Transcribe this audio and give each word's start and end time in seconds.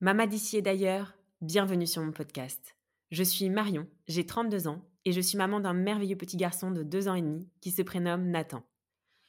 Mama 0.00 0.26
d'ici 0.26 0.58
et 0.58 0.62
d'ailleurs, 0.62 1.14
bienvenue 1.40 1.86
sur 1.86 2.02
mon 2.02 2.12
podcast. 2.12 2.76
Je 3.10 3.22
suis 3.22 3.48
Marion, 3.48 3.86
j'ai 4.06 4.26
32 4.26 4.68
ans 4.68 4.82
et 5.04 5.12
je 5.12 5.20
suis 5.20 5.38
maman 5.38 5.60
d'un 5.60 5.74
merveilleux 5.74 6.16
petit 6.16 6.36
garçon 6.36 6.70
de 6.70 6.82
2 6.82 7.08
ans 7.08 7.14
et 7.14 7.22
demi 7.22 7.48
qui 7.60 7.70
se 7.70 7.82
prénomme 7.82 8.30
Nathan. 8.30 8.62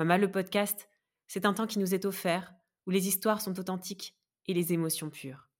Mama 0.00 0.16
le 0.16 0.30
podcast, 0.30 0.88
c'est 1.28 1.44
un 1.44 1.52
temps 1.52 1.66
qui 1.66 1.78
nous 1.78 1.94
est 1.94 2.06
offert 2.06 2.54
où 2.86 2.90
les 2.90 3.06
histoires 3.06 3.42
sont 3.42 3.60
authentiques 3.60 4.16
et 4.46 4.54
les 4.54 4.72
émotions 4.72 5.10
pures. 5.10 5.50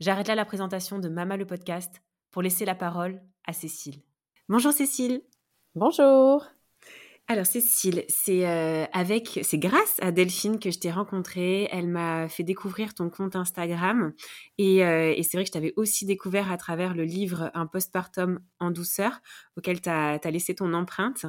J'arrête 0.00 0.28
là 0.28 0.34
la 0.34 0.46
présentation 0.46 0.98
de 0.98 1.10
Mama 1.10 1.36
le 1.36 1.44
podcast 1.44 2.00
pour 2.30 2.40
laisser 2.40 2.64
la 2.64 2.74
parole 2.74 3.20
à 3.44 3.52
Cécile. 3.52 4.02
Bonjour 4.48 4.72
Cécile. 4.72 5.20
Bonjour. 5.74 6.55
Alors 7.28 7.44
Cécile, 7.44 8.04
c'est 8.08 8.46
euh, 8.46 8.84
avec, 8.92 9.40
c'est 9.42 9.58
grâce 9.58 9.96
à 10.00 10.12
Delphine 10.12 10.60
que 10.60 10.70
je 10.70 10.78
t'ai 10.78 10.92
rencontrée. 10.92 11.68
Elle 11.72 11.88
m'a 11.88 12.28
fait 12.28 12.44
découvrir 12.44 12.94
ton 12.94 13.10
compte 13.10 13.34
Instagram 13.34 14.12
et, 14.58 14.84
euh, 14.84 15.12
c'est 15.24 15.36
vrai 15.36 15.42
que 15.42 15.48
je 15.48 15.52
t'avais 15.52 15.72
aussi 15.74 16.06
découvert 16.06 16.52
à 16.52 16.56
travers 16.56 16.94
le 16.94 17.02
livre 17.02 17.50
Un 17.54 17.66
postpartum 17.66 18.38
en 18.60 18.70
douceur 18.70 19.18
auquel 19.56 19.80
tu 19.80 19.88
as, 19.88 20.20
laissé 20.30 20.54
ton 20.54 20.72
empreinte. 20.72 21.26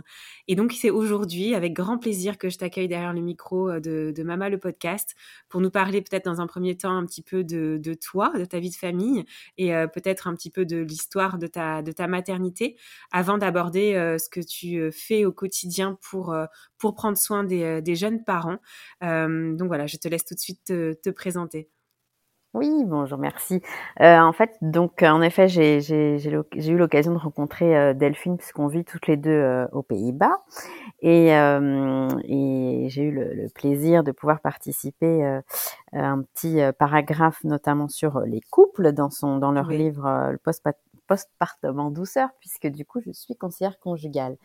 Et 0.47 0.53
donc 0.53 0.71
c'est 0.73 0.91
aujourd'hui 0.91 1.55
avec 1.55 1.73
grand 1.73 1.97
plaisir 1.97 2.37
que 2.37 2.51
je 2.51 2.59
t'accueille 2.59 2.87
derrière 2.87 3.13
le 3.13 3.21
micro 3.21 3.67
euh, 3.67 3.79
de, 3.79 4.21
Mama 4.21 4.49
le 4.49 4.59
podcast 4.59 5.15
pour 5.49 5.61
nous 5.61 5.71
parler 5.71 6.03
peut-être 6.03 6.25
dans 6.25 6.41
un 6.41 6.47
premier 6.47 6.77
temps 6.77 6.95
un 6.95 7.07
petit 7.07 7.23
peu 7.23 7.43
de, 7.43 7.79
toi, 7.99 8.31
de 8.37 8.45
ta 8.45 8.59
vie 8.59 8.69
de 8.69 8.75
famille 8.75 9.25
et 9.57 9.71
peut-être 9.93 10.27
un 10.27 10.35
petit 10.35 10.51
peu 10.51 10.65
de 10.65 10.77
l'histoire 10.77 11.39
de 11.39 11.47
ta 11.47 12.07
maternité 12.07 12.77
avant 13.11 13.39
d'aborder 13.39 13.93
ce 14.19 14.29
que 14.29 14.41
tu 14.41 14.91
fais 14.91 15.25
au 15.25 15.31
quotidien 15.31 15.86
pour, 15.95 16.33
euh, 16.33 16.45
pour 16.77 16.95
prendre 16.95 17.17
soin 17.17 17.43
des, 17.43 17.63
euh, 17.63 17.81
des 17.81 17.95
jeunes 17.95 18.23
parents. 18.23 18.57
Euh, 19.03 19.55
donc 19.55 19.67
voilà, 19.67 19.87
je 19.87 19.97
te 19.97 20.07
laisse 20.07 20.25
tout 20.25 20.35
de 20.35 20.39
suite 20.39 20.63
te, 20.65 20.93
te 20.93 21.09
présenter. 21.09 21.69
Oui, 22.53 22.85
bonjour, 22.85 23.19
merci. 23.19 23.61
Euh, 24.01 24.17
en 24.17 24.33
fait, 24.33 24.57
donc 24.61 25.03
en 25.03 25.21
effet, 25.21 25.47
j'ai 25.47 25.77
eu 25.77 26.77
l'occasion 26.77 27.13
de 27.13 27.17
rencontrer 27.19 27.77
euh, 27.77 27.93
Delphine 27.93 28.37
puisqu'on 28.37 28.67
vit 28.67 28.83
toutes 28.83 29.05
les 29.05 29.17
deux 29.17 29.29
euh, 29.29 29.67
aux 29.73 29.83
Pays-Bas 29.83 30.43
et, 31.01 31.27
et 31.27 32.87
j'ai 32.89 33.03
eu 33.03 33.11
le, 33.11 33.33
le, 33.33 33.49
plaisir 33.53 34.03
de 34.03 34.11
pouvoir 34.11 34.39
participer 34.39 35.23
à 35.23 35.41
un 35.93 36.23
petit 36.23 36.59
paragraphe 36.79 37.43
notamment 37.43 37.87
sur 37.87 38.21
les 38.21 38.41
couples 38.49 38.91
dans 38.93 39.11
son 39.11 39.37
dans 39.37 39.51
leur 39.51 39.69
livre 39.69 40.29
le 40.31 40.39
post 40.39 40.63
postpartum 41.07 41.79
en 41.79 41.91
douceur, 41.91 42.29
puisque 42.39 42.67
du 42.67 42.85
coup, 42.85 42.99
je 43.01 43.11
suis 43.11 43.35
conseillère 43.35 43.79
conjugale. 43.79 44.37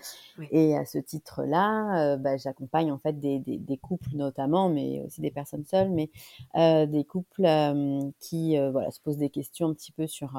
Et 0.50 0.76
à 0.76 0.84
ce 0.84 0.98
titre-là, 0.98 2.14
euh, 2.14 2.16
bah, 2.16 2.36
j'accompagne 2.36 2.92
en 2.92 2.98
fait 2.98 3.18
des, 3.18 3.38
des, 3.40 3.58
des, 3.58 3.76
couples 3.76 4.14
notamment, 4.14 4.68
mais 4.68 5.02
aussi 5.06 5.20
des 5.20 5.30
personnes 5.30 5.64
seules, 5.64 5.90
mais 5.90 6.10
euh, 6.56 6.86
des 6.86 7.04
couples 7.04 7.44
euh, 7.44 8.00
qui 8.20 8.56
voilà, 8.70 8.90
se 8.90 9.00
posent 9.00 9.18
des 9.18 9.30
questions 9.30 9.68
un 9.68 9.74
petit 9.74 9.92
peu 9.92 10.06
sur, 10.06 10.38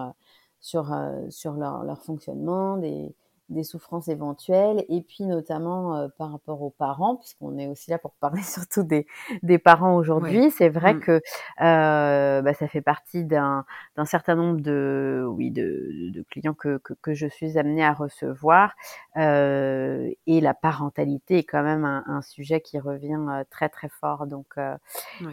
sur, 0.60 0.96
sur 1.30 1.54
leur, 1.54 1.84
leur 1.84 2.02
fonctionnement, 2.02 2.78
des, 2.78 3.14
des 3.50 3.64
souffrances 3.64 4.08
éventuelles 4.08 4.86
et 4.90 5.02
puis 5.02 5.26
notamment 5.26 5.96
euh, 5.96 6.08
par 6.18 6.32
rapport 6.32 6.62
aux 6.62 6.70
parents 6.70 7.18
puisqu'on 7.18 7.58
est 7.58 7.68
aussi 7.68 7.92
là 7.92 7.98
pour 7.98 8.14
parler 8.14 8.42
surtout 8.44 8.84
des, 8.84 9.06
des 9.42 9.58
parents 9.58 9.96
aujourd'hui. 9.96 10.52
C'est 10.52 10.70
vrai 10.70 10.96
mmh. 10.96 11.00
que 11.02 11.22
euh, 11.62 12.42
bah, 12.42 12.54
ça 12.54 12.68
fait 12.68 12.82
partie 12.82 13.26
d'un 13.26 13.66
certain 14.06 14.36
nombre 14.36 14.62
de 14.62 15.26
oui 15.28 15.52
de, 15.52 16.12
de 16.14 16.26
clients 16.30 16.54
que, 16.54 16.78
que, 16.78 16.94
que, 16.94 17.14
je 17.14 17.28
suis 17.28 17.58
amenée 17.58 17.84
à 17.84 17.94
recevoir. 17.94 18.74
Euh, 19.18 20.10
et 20.26 20.42
la 20.42 20.54
parentalité 20.54 21.40
est 21.40 21.44
quand 21.44 21.64
même 21.64 21.86
un, 21.86 22.04
un 22.08 22.22
sujet 22.22 22.62
qui 22.62 22.80
revient 22.80 23.44
très 23.50 23.70
très 23.70 23.90
fort. 23.90 24.26
Donc 24.26 24.56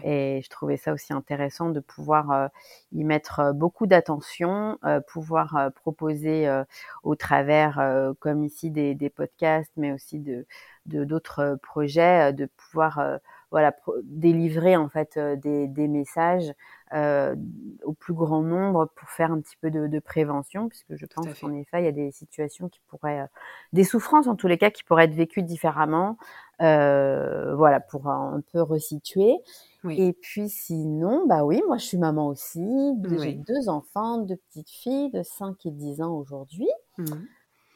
et 0.03 0.41
je 0.43 0.49
trouvais 0.49 0.77
ça 0.77 0.93
aussi 0.93 1.13
intéressant 1.13 1.69
de 1.69 1.79
pouvoir 1.79 2.49
y 2.91 3.03
mettre 3.03 3.53
beaucoup 3.53 3.87
d'attention 3.87 4.77
pouvoir 5.07 5.71
proposer 5.75 6.61
au 7.03 7.15
travers 7.15 7.79
comme 8.19 8.43
ici 8.43 8.71
des, 8.71 8.95
des, 8.95 9.09
podcasts, 9.09 9.71
mais 9.77 9.91
aussi 9.91 10.19
de 10.19 10.45
d'autres 10.85 11.39
euh, 11.39 11.55
projets, 11.57 12.29
euh, 12.29 12.31
de 12.31 12.45
pouvoir 12.45 12.99
euh, 12.99 13.17
voilà 13.51 13.75
délivrer 14.03 14.77
en 14.77 14.87
fait 14.87 15.19
des, 15.19 15.67
des 15.67 15.87
messages 15.89 16.53
euh, 16.93 17.35
au 17.83 17.91
plus 17.91 18.13
grand 18.13 18.41
nombre 18.41 18.89
pour 18.95 19.09
faire 19.09 19.31
un 19.31 19.41
petit 19.41 19.57
peu 19.61 19.69
de, 19.69 19.87
de 19.87 19.99
prévention, 19.99 20.69
puisque 20.69 20.95
je 20.95 21.05
pense 21.05 21.37
qu'en 21.39 21.53
effet 21.53 21.81
il 21.81 21.85
y 21.85 21.89
a 21.89 21.91
des 21.91 22.11
situations 22.11 22.69
qui 22.69 22.79
pourraient, 22.87 23.27
des 23.73 23.83
souffrances 23.83 24.27
en 24.27 24.35
tous 24.35 24.47
les 24.47 24.57
cas 24.57 24.71
qui 24.71 24.85
pourraient 24.85 25.03
être 25.03 25.13
vécues 25.13 25.43
différemment, 25.43 26.17
euh, 26.61 27.53
voilà 27.55 27.81
pour 27.81 28.07
un 28.07 28.41
peu 28.53 28.61
resituer. 28.61 29.35
Oui. 29.83 29.99
Et 29.99 30.13
puis 30.13 30.47
sinon, 30.47 31.25
bah 31.27 31.43
oui, 31.43 31.61
moi 31.67 31.77
je 31.77 31.85
suis 31.85 31.97
maman 31.97 32.27
aussi, 32.27 32.59
oui. 32.59 33.17
j'ai 33.19 33.33
deux 33.33 33.67
enfants, 33.67 34.19
deux 34.19 34.37
petites 34.37 34.69
filles 34.69 35.11
de 35.11 35.23
5 35.23 35.65
et 35.65 35.71
10 35.71 36.01
ans 36.01 36.13
aujourd'hui. 36.13 36.69
Mmh. 36.97 37.05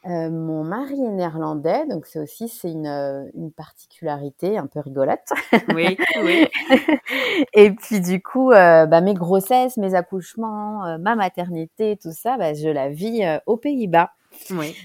Euh, 0.08 0.30
mon 0.30 0.62
mari 0.62 0.94
est 1.02 1.10
néerlandais, 1.10 1.84
donc 1.86 2.06
c'est 2.06 2.20
aussi 2.20 2.48
c'est 2.48 2.70
une, 2.70 2.86
euh, 2.86 3.24
une, 3.34 3.50
particularité 3.50 4.56
un 4.56 4.66
peu 4.68 4.78
rigolote. 4.78 5.32
Oui, 5.74 5.96
oui. 6.22 6.46
et 7.54 7.72
puis 7.72 8.00
du 8.00 8.22
coup, 8.22 8.52
euh, 8.52 8.86
bah, 8.86 9.00
mes 9.00 9.14
grossesses, 9.14 9.76
mes 9.78 9.94
accouchements, 9.94 10.84
euh, 10.86 10.98
ma 10.98 11.16
maternité, 11.16 11.96
tout 12.00 12.12
ça, 12.12 12.36
bah, 12.38 12.54
je 12.54 12.68
la 12.68 12.88
vis 12.88 13.22
aux 13.46 13.56
Pays-Bas. 13.56 14.12
Oui. 14.50 14.76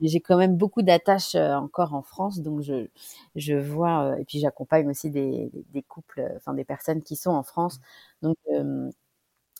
J'ai 0.00 0.20
quand 0.20 0.36
même 0.36 0.56
beaucoup 0.56 0.82
d'attaches 0.82 1.34
encore 1.34 1.94
en 1.94 2.02
France, 2.02 2.40
donc 2.40 2.60
je, 2.62 2.86
je 3.34 3.54
vois, 3.54 4.16
et 4.20 4.24
puis 4.24 4.38
j'accompagne 4.38 4.88
aussi 4.88 5.10
des, 5.10 5.50
des, 5.72 5.82
couples, 5.82 6.30
enfin 6.36 6.54
des 6.54 6.64
personnes 6.64 7.02
qui 7.02 7.16
sont 7.16 7.32
en 7.32 7.42
France. 7.42 7.80
Donc 8.22 8.36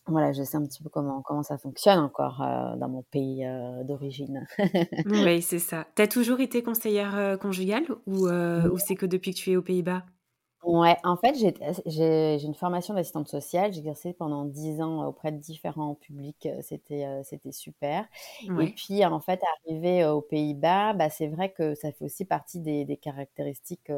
voilà, 0.07 0.33
je 0.33 0.43
sais 0.43 0.57
un 0.57 0.65
petit 0.67 0.83
peu 0.83 0.89
comment, 0.89 1.23
comment 1.23 1.43
ça 1.43 1.59
fonctionne 1.59 2.01
encore 2.01 2.43
euh, 2.43 2.77
dans 2.77 2.89
mon 2.89 3.03
pays 3.03 3.47
euh, 3.47 3.85
d'origine. 3.85 4.47
oui, 5.07 5.43
c'est 5.43 5.61
ça. 5.61 5.87
Tu 5.95 6.03
as 6.03 6.09
toujours 6.09 6.41
été 6.41 6.63
conseillère 6.63 7.17
euh, 7.17 7.37
conjugale 7.37 7.87
ou, 8.07 8.29
ou 8.29 8.79
c'est 8.79 8.97
que 8.97 9.07
depuis 9.07 9.33
que 9.33 9.39
tu 9.39 9.53
es 9.53 9.57
aux 9.57 9.63
Pays-Bas? 9.63 10.05
Ouais, 10.65 10.97
en 11.03 11.17
fait, 11.17 11.35
j'ai 11.87 12.39
une 12.45 12.55
formation 12.55 12.95
d'assistante 12.95 13.29
sociale. 13.29 13.73
J'ai 13.73 13.81
exercé 13.81 14.13
pendant 14.13 14.45
dix 14.45 14.81
ans 14.81 15.05
auprès 15.05 15.33
de 15.33 15.39
différents 15.39 15.97
publics. 15.97 16.49
C'était 16.63 17.05
c'était 17.25 17.51
super. 17.51 18.07
Ouais. 18.49 18.67
Et 18.67 18.73
puis, 18.73 19.05
en 19.05 19.19
fait, 19.19 19.41
arrivé 19.67 20.05
aux 20.05 20.21
Pays-Bas, 20.21 20.93
bah, 20.93 21.11
c'est 21.11 21.27
vrai 21.27 21.51
que 21.53 21.75
ça 21.75 21.91
fait 21.91 22.05
aussi 22.05 22.25
partie 22.25 22.61
des, 22.61 22.85
des 22.85 22.97
caractéristiques 22.97 23.91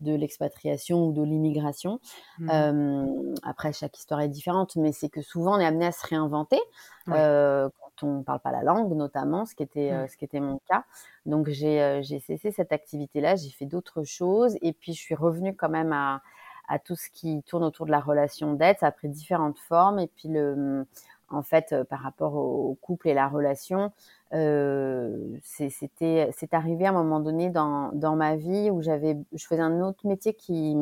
de 0.00 0.14
l'expatriation 0.14 1.06
ou 1.06 1.12
de 1.12 1.22
l'immigration. 1.22 2.00
Mmh. 2.38 2.50
Euh, 2.50 3.34
après, 3.42 3.72
chaque 3.72 3.96
histoire 3.98 4.20
est 4.20 4.28
différente, 4.28 4.76
mais 4.76 4.92
c'est 4.92 5.08
que 5.08 5.22
souvent 5.22 5.56
on 5.56 5.60
est 5.60 5.66
amené 5.66 5.86
à 5.86 5.92
se 5.92 6.06
réinventer 6.06 6.60
ouais. 7.06 7.14
euh, 7.16 7.68
quand 7.78 8.06
on 8.06 8.18
ne 8.18 8.22
parle 8.22 8.40
pas 8.40 8.52
la 8.52 8.62
langue, 8.62 8.92
notamment, 8.94 9.44
ce 9.46 9.54
qui 9.54 9.62
était, 9.62 9.90
mmh. 9.90 9.94
euh, 9.94 10.06
ce 10.08 10.16
qui 10.16 10.24
était 10.24 10.40
mon 10.40 10.60
cas. 10.68 10.84
Donc 11.26 11.48
j'ai 11.48 12.02
cessé 12.02 12.50
cette 12.50 12.72
activité-là, 12.72 13.36
j'ai 13.36 13.50
fait 13.50 13.66
d'autres 13.66 14.04
choses, 14.04 14.56
et 14.62 14.72
puis 14.72 14.94
je 14.94 15.00
suis 15.00 15.14
revenue 15.14 15.54
quand 15.54 15.68
même 15.68 15.92
à, 15.92 16.22
à 16.68 16.78
tout 16.78 16.96
ce 16.96 17.10
qui 17.10 17.42
tourne 17.42 17.64
autour 17.64 17.86
de 17.86 17.90
la 17.90 18.00
relation 18.00 18.54
d'aide. 18.54 18.76
Ça 18.80 18.86
a 18.86 18.92
pris 18.92 19.08
différentes 19.08 19.58
formes, 19.58 19.98
et 19.98 20.06
puis 20.06 20.28
le 20.28 20.86
en 21.30 21.42
fait, 21.42 21.72
euh, 21.72 21.84
par 21.84 22.00
rapport 22.00 22.34
au, 22.34 22.76
couple 22.80 23.08
et 23.08 23.14
la 23.14 23.28
relation, 23.28 23.92
euh, 24.32 25.38
c'était 25.42 26.30
c'est 26.36 26.54
arrivé 26.54 26.86
à 26.86 26.90
un 26.90 26.92
moment 26.92 27.20
donné 27.20 27.50
dans, 27.50 27.90
dans 27.92 28.16
ma 28.16 28.36
vie 28.36 28.70
où 28.70 28.82
j'avais 28.82 29.16
je 29.32 29.46
faisais 29.46 29.62
un 29.62 29.80
autre 29.80 30.06
métier 30.06 30.34
qui 30.34 30.76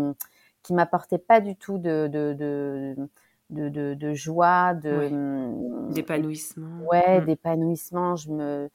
qui 0.63 0.75
m'apportait 0.75 1.19
pas 1.19 1.41
du 1.41 1.57
tout 1.57 1.79
de, 1.79 2.09
de, 2.09 2.35
de 2.35 3.09
de, 3.51 3.95
de, 3.95 4.15
joie, 4.15 4.75
de 4.75 5.09
oui. 5.11 5.95
d'épanouissement. 5.95 6.85
Ouais, 6.87 7.21
mmh. 7.21 7.25
d'épanouissement. 7.25 8.17
Je 8.17 8.31
me, 8.31 8.71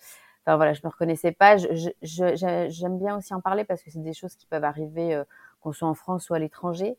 enfin 0.45 0.55
voilà, 0.55 0.73
je 0.73 0.81
me 0.83 0.89
reconnaissais 0.89 1.31
pas. 1.31 1.57
J'aime 2.01 2.97
bien 2.97 3.17
aussi 3.17 3.33
en 3.33 3.41
parler 3.41 3.65
parce 3.65 3.83
que 3.83 3.91
c'est 3.91 4.01
des 4.01 4.13
choses 4.13 4.35
qui 4.35 4.47
peuvent 4.47 4.63
arriver 4.63 5.13
euh, 5.13 5.23
qu'on 5.61 5.73
soit 5.73 5.87
en 5.87 5.93
France 5.93 6.29
ou 6.29 6.33
à 6.33 6.39
l'étranger. 6.39 6.97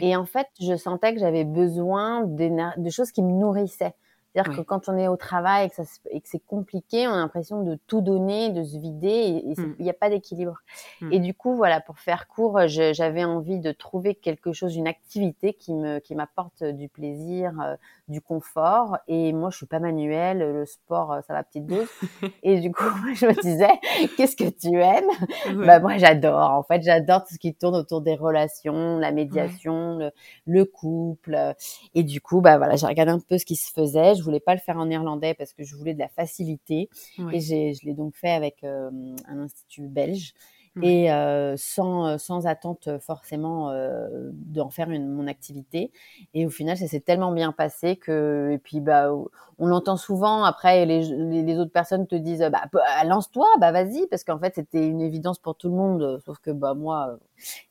Et 0.00 0.16
en 0.16 0.24
fait, 0.24 0.46
je 0.60 0.76
sentais 0.76 1.14
que 1.14 1.20
j'avais 1.20 1.44
besoin 1.44 2.24
de 2.24 2.90
choses 2.90 3.10
qui 3.10 3.22
me 3.22 3.32
nourrissaient. 3.32 3.94
C'est-à-dire 4.36 4.54
que 4.58 4.62
quand 4.62 4.90
on 4.90 4.98
est 4.98 5.08
au 5.08 5.16
travail 5.16 5.70
et 6.10 6.20
que, 6.20 6.28
c'est 6.28 6.44
compliqué, 6.46 7.08
on 7.08 7.12
a 7.12 7.16
l'impression 7.16 7.62
de 7.62 7.78
tout 7.86 8.02
donner, 8.02 8.50
de 8.50 8.64
se 8.64 8.76
vider 8.76 9.08
et 9.08 9.42
il 9.46 9.74
n'y 9.78 9.86
mmh. 9.86 9.88
a 9.88 9.92
pas 9.94 10.10
d'équilibre. 10.10 10.58
Mmh. 11.00 11.12
Et 11.12 11.20
du 11.20 11.32
coup, 11.32 11.56
voilà, 11.56 11.80
pour 11.80 11.98
faire 11.98 12.28
court, 12.28 12.60
j'avais 12.66 13.24
envie 13.24 13.60
de 13.60 13.72
trouver 13.72 14.14
quelque 14.14 14.52
chose, 14.52 14.76
une 14.76 14.88
activité 14.88 15.54
qui 15.54 15.72
me 15.72 16.00
qui 16.00 16.14
m'apporte 16.14 16.62
du 16.64 16.90
plaisir, 16.90 17.52
euh, 17.62 17.76
du 18.08 18.20
confort. 18.20 18.98
Et 19.08 19.32
moi, 19.32 19.48
je 19.48 19.56
suis 19.56 19.66
pas 19.66 19.78
manuelle, 19.78 20.38
le 20.38 20.66
sport, 20.66 21.12
euh, 21.14 21.20
ça 21.26 21.32
va 21.32 21.42
petite 21.42 21.64
dose. 21.64 21.88
et 22.42 22.60
du 22.60 22.70
coup, 22.72 22.84
je 23.14 23.26
me 23.26 23.40
disais, 23.40 23.70
qu'est-ce 24.18 24.36
que 24.36 24.50
tu 24.50 24.78
aimes? 24.78 25.64
Bah 25.64 25.80
moi, 25.80 25.96
j'adore. 25.96 26.50
En 26.50 26.62
fait, 26.62 26.82
j'adore 26.82 27.24
tout 27.24 27.32
ce 27.32 27.38
qui 27.38 27.54
tourne 27.54 27.74
autour 27.74 28.02
des 28.02 28.14
relations, 28.14 28.98
la 28.98 29.12
médiation, 29.12 29.96
le, 29.96 30.10
le, 30.44 30.64
couple. 30.66 31.54
Et 31.94 32.02
du 32.02 32.20
coup, 32.20 32.42
bah 32.42 32.58
voilà, 32.58 32.76
j'ai 32.76 32.86
regardé 32.86 33.12
un 33.12 33.20
peu 33.20 33.38
ce 33.38 33.46
qui 33.46 33.56
se 33.56 33.72
faisait. 33.72 34.14
Je 34.14 34.25
voulais 34.26 34.40
pas 34.40 34.54
le 34.54 34.60
faire 34.60 34.76
en 34.76 34.86
néerlandais 34.86 35.34
parce 35.34 35.52
que 35.52 35.64
je 35.64 35.74
voulais 35.74 35.94
de 35.94 35.98
la 35.98 36.08
facilité. 36.08 36.88
Et 37.32 37.40
je 37.40 37.86
l'ai 37.86 37.94
donc 37.94 38.14
fait 38.14 38.30
avec 38.30 38.62
euh, 38.64 38.90
un 39.26 39.38
institut 39.38 39.88
belge 39.88 40.34
et 40.82 41.10
euh, 41.10 41.54
sans, 41.56 42.18
sans 42.18 42.46
attente 42.46 42.88
forcément 43.00 43.70
euh, 43.70 44.08
d'en 44.32 44.70
faire 44.70 44.90
une, 44.90 45.08
mon 45.08 45.26
activité. 45.26 45.90
Et 46.34 46.46
au 46.46 46.50
final, 46.50 46.76
ça 46.76 46.86
s'est 46.86 47.00
tellement 47.00 47.32
bien 47.32 47.52
passé 47.52 47.96
que, 47.96 48.50
et 48.52 48.58
puis, 48.58 48.80
bah, 48.80 49.10
on 49.58 49.66
l'entend 49.66 49.96
souvent. 49.96 50.44
Après, 50.44 50.84
les, 50.84 51.02
les, 51.42 51.58
autres 51.58 51.72
personnes 51.72 52.06
te 52.06 52.14
disent, 52.14 52.46
bah, 52.52 52.64
bah, 52.72 53.04
lance-toi, 53.04 53.46
bah, 53.58 53.72
vas-y, 53.72 54.06
parce 54.08 54.24
qu'en 54.24 54.38
fait, 54.38 54.54
c'était 54.54 54.86
une 54.86 55.00
évidence 55.00 55.38
pour 55.38 55.56
tout 55.56 55.68
le 55.68 55.74
monde. 55.74 56.20
Sauf 56.24 56.38
que, 56.38 56.50
bah, 56.50 56.74
moi, 56.74 57.18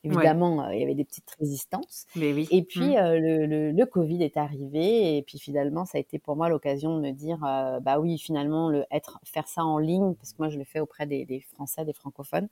évidemment, 0.02 0.68
il 0.70 0.80
y 0.80 0.82
avait 0.82 0.94
des 0.94 1.04
petites 1.04 1.30
résistances. 1.38 2.06
Mais 2.16 2.32
oui. 2.32 2.48
Et 2.50 2.62
puis, 2.62 2.96
mmh. 2.96 3.14
le, 3.14 3.46
le, 3.46 3.70
le, 3.70 3.86
Covid 3.86 4.22
est 4.24 4.36
arrivé. 4.36 5.16
Et 5.16 5.22
puis, 5.22 5.38
finalement, 5.38 5.84
ça 5.84 5.98
a 5.98 6.00
été 6.00 6.18
pour 6.18 6.34
moi 6.34 6.48
l'occasion 6.48 6.96
de 6.96 7.02
me 7.02 7.12
dire, 7.12 7.38
bah 7.82 8.00
oui, 8.00 8.18
finalement, 8.18 8.68
le 8.68 8.84
être, 8.90 9.20
faire 9.24 9.46
ça 9.46 9.64
en 9.64 9.78
ligne, 9.78 10.14
parce 10.14 10.32
que 10.32 10.38
moi, 10.38 10.48
je 10.48 10.58
le 10.58 10.64
fais 10.64 10.80
auprès 10.80 11.06
des, 11.06 11.24
des 11.24 11.40
Français, 11.40 11.84
des 11.84 11.92
francophones. 11.92 12.48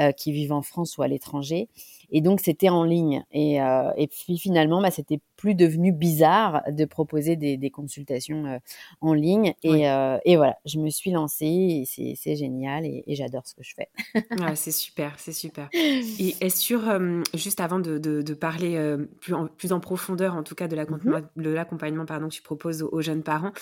Euh, 0.00 0.12
qui 0.12 0.32
vivent 0.32 0.52
en 0.52 0.62
France 0.62 0.98
ou 0.98 1.02
à 1.02 1.08
l'étranger. 1.08 1.68
Et 2.10 2.20
donc, 2.20 2.40
c'était 2.40 2.68
en 2.68 2.84
ligne. 2.84 3.24
Et, 3.32 3.60
euh, 3.60 3.90
et 3.96 4.06
puis, 4.06 4.38
finalement, 4.38 4.80
bah, 4.80 4.90
c'était 4.90 5.20
plus 5.44 5.54
devenu 5.54 5.92
bizarre 5.92 6.62
de 6.70 6.86
proposer 6.86 7.36
des, 7.36 7.58
des 7.58 7.68
consultations 7.68 8.46
euh, 8.46 8.58
en 9.02 9.12
ligne. 9.12 9.52
Et, 9.62 9.90
euh, 9.90 10.16
et, 10.24 10.36
voilà, 10.36 10.56
je 10.64 10.78
me 10.78 10.88
suis 10.88 11.10
lancée 11.10 11.84
et 11.94 12.16
c'est 12.16 12.34
génial 12.34 12.86
et, 12.86 13.04
et 13.06 13.14
j'adore 13.14 13.46
ce 13.46 13.54
que 13.54 13.62
je 13.62 13.74
fais. 13.74 13.90
ouais, 14.14 14.22
c'est 14.56 14.72
super, 14.72 15.18
c'est 15.18 15.34
super. 15.34 15.68
Et 15.74 16.34
est-ce 16.40 16.56
sur, 16.56 16.88
euh, 16.88 17.20
juste 17.34 17.60
avant 17.60 17.78
de, 17.78 17.98
de, 17.98 18.22
de 18.22 18.32
parler 18.32 18.96
plus, 19.20 19.34
en, 19.34 19.48
plus 19.48 19.72
en 19.72 19.80
profondeur, 19.80 20.34
en 20.34 20.42
tout 20.42 20.54
cas, 20.54 20.66
de 20.66 20.76
mmh 20.76 21.22
l'accompagnement 21.36 22.06
pardon 22.06 22.30
que 22.30 22.34
tu 22.34 22.42
proposes 22.42 22.82
aux, 22.82 23.02
jeunes 23.02 23.22
parents, 23.22 23.52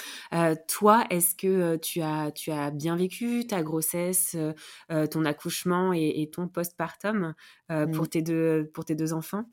toi, 0.68 1.04
est-ce 1.10 1.34
que 1.34 1.76
tu 1.78 2.00
as, 2.00 2.30
tu 2.30 2.52
as 2.52 2.70
bien 2.70 2.94
vécu 2.94 3.44
ta 3.44 3.64
grossesse, 3.64 4.36
ton 5.10 5.24
accouchement 5.24 5.92
et, 5.92 6.22
et 6.22 6.30
ton 6.30 6.46
postpartum 6.46 7.34
pour, 7.92 8.08
tes 8.08 8.22
deux, 8.22 8.70
pour 8.72 8.84
tes 8.84 8.94
deux 8.94 9.12
enfants? 9.12 9.46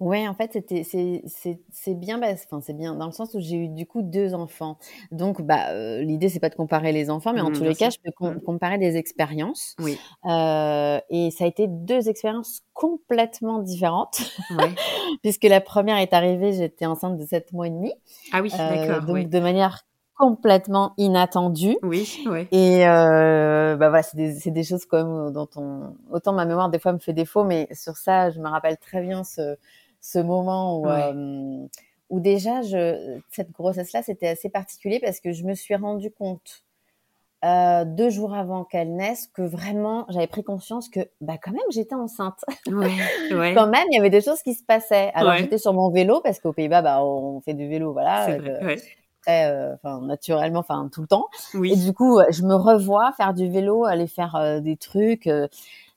Ouais, 0.00 0.26
en 0.28 0.34
fait, 0.34 0.52
c'était 0.52 0.84
c'est 0.84 1.94
bien, 1.94 2.18
bah, 2.18 2.28
enfin 2.32 2.60
c'est 2.60 2.76
bien 2.76 2.94
dans 2.94 3.06
le 3.06 3.12
sens 3.12 3.34
où 3.34 3.40
j'ai 3.40 3.56
eu 3.56 3.68
du 3.68 3.86
coup 3.86 4.02
deux 4.02 4.34
enfants. 4.34 4.78
Donc, 5.10 5.42
bah, 5.42 5.70
euh, 5.70 6.02
l'idée 6.02 6.28
c'est 6.28 6.40
pas 6.40 6.48
de 6.48 6.54
comparer 6.54 6.92
les 6.92 7.10
enfants, 7.10 7.32
mais 7.32 7.40
en 7.40 7.50
mmh, 7.50 7.54
tous 7.54 7.64
les 7.64 7.74
cas, 7.74 7.90
je 7.90 7.98
peux 8.02 8.28
mmh. 8.28 8.40
comparer 8.42 8.78
des 8.78 8.96
expériences. 8.96 9.74
Oui. 9.80 9.98
Euh, 10.26 11.00
et 11.10 11.30
ça 11.30 11.44
a 11.44 11.46
été 11.46 11.66
deux 11.68 12.08
expériences 12.08 12.62
complètement 12.72 13.58
différentes, 13.60 14.22
puisque 15.22 15.44
la 15.44 15.60
première 15.60 15.98
est 15.98 16.12
arrivée, 16.12 16.52
j'étais 16.52 16.86
enceinte 16.86 17.18
de 17.18 17.24
sept 17.26 17.52
mois 17.52 17.66
et 17.66 17.70
demi. 17.70 17.92
Ah 18.32 18.42
oui, 18.42 18.50
euh, 18.54 18.86
d'accord. 18.86 19.06
Donc 19.06 19.28
de 19.28 19.40
manière 19.40 19.84
complètement 20.22 20.94
inattendu. 20.98 21.76
Oui, 21.82 22.22
oui. 22.26 22.46
Et 22.52 22.86
euh, 22.86 23.74
bah 23.74 23.88
voilà, 23.88 24.04
c'est 24.04 24.16
des, 24.16 24.52
des, 24.52 24.62
choses 24.62 24.84
comme 24.84 25.32
dont 25.32 25.48
on 25.56 25.96
autant 26.12 26.32
ma 26.32 26.44
mémoire 26.44 26.70
des 26.70 26.78
fois 26.78 26.92
me 26.92 27.00
fait 27.00 27.12
défaut, 27.12 27.42
mais 27.42 27.66
sur 27.72 27.96
ça, 27.96 28.30
je 28.30 28.38
me 28.38 28.46
rappelle 28.48 28.76
très 28.76 29.00
bien 29.02 29.24
ce, 29.24 29.56
ce 30.00 30.20
moment 30.20 30.78
où, 30.78 30.86
euh, 30.86 31.66
où 32.08 32.20
déjà 32.20 32.62
je, 32.62 33.18
cette 33.32 33.50
grossesse-là, 33.50 34.04
c'était 34.04 34.28
assez 34.28 34.48
particulier 34.48 35.00
parce 35.00 35.18
que 35.18 35.32
je 35.32 35.42
me 35.42 35.54
suis 35.54 35.74
rendu 35.74 36.12
compte 36.12 36.62
euh, 37.44 37.84
deux 37.84 38.10
jours 38.10 38.32
avant 38.32 38.62
qu'elle 38.62 38.94
naisse 38.94 39.26
que 39.26 39.42
vraiment 39.42 40.06
j'avais 40.08 40.28
pris 40.28 40.44
conscience 40.44 40.88
que 40.88 41.00
bah 41.20 41.34
quand 41.42 41.50
même 41.50 41.60
j'étais 41.70 41.96
enceinte. 41.96 42.44
Ouais, 42.68 42.92
ouais. 43.34 43.54
quand 43.54 43.66
même 43.66 43.88
il 43.90 43.96
y 43.96 43.98
avait 43.98 44.08
des 44.08 44.20
choses 44.20 44.40
qui 44.42 44.54
se 44.54 44.62
passaient. 44.62 45.10
Alors 45.16 45.34
j'étais 45.34 45.58
sur 45.58 45.72
mon 45.72 45.90
vélo 45.90 46.20
parce 46.22 46.38
qu'aux 46.38 46.52
Pays-Bas 46.52 46.82
bah 46.82 47.02
on 47.02 47.40
fait 47.40 47.54
du 47.54 47.66
vélo 47.66 47.92
voilà. 47.92 48.38
Vrai, 48.38 48.76
euh, 49.28 49.74
enfin 49.74 50.00
naturellement, 50.00 50.60
enfin 50.60 50.88
tout 50.92 51.00
le 51.02 51.06
temps. 51.06 51.28
Et 51.54 51.76
du 51.76 51.92
coup, 51.92 52.20
je 52.30 52.42
me 52.42 52.54
revois 52.54 53.12
faire 53.12 53.34
du 53.34 53.48
vélo, 53.48 53.84
aller 53.84 54.06
faire 54.06 54.34
euh, 54.36 54.60
des 54.60 54.76
trucs, 54.76 55.26
euh, 55.26 55.48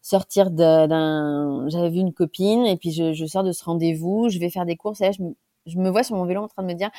sortir 0.02 0.52
d'un. 0.52 1.68
J'avais 1.70 1.90
vu 1.90 2.00
une 2.00 2.14
copine 2.14 2.66
et 2.66 2.78
puis 2.78 2.92
je, 2.92 3.14
je 3.14 3.26
sors 3.26 3.44
de 3.44 3.52
ce 3.52 3.64
rendez-vous, 3.64 4.30
je 4.30 4.40
vais 4.40 4.50
faire 4.50 4.66
des 4.66 4.76
courses 4.76 5.02
et 5.02 5.06
là, 5.06 5.12
je 5.12 5.24
me, 5.24 5.36
je 5.66 5.78
me 5.78 5.90
vois 5.90 6.04
sur 6.04 6.16
mon 6.16 6.26
vélo 6.26 6.44
en 6.44 6.48
train 6.48 6.62
de 6.62 6.68
me 6.68 6.74
dire 6.74 6.92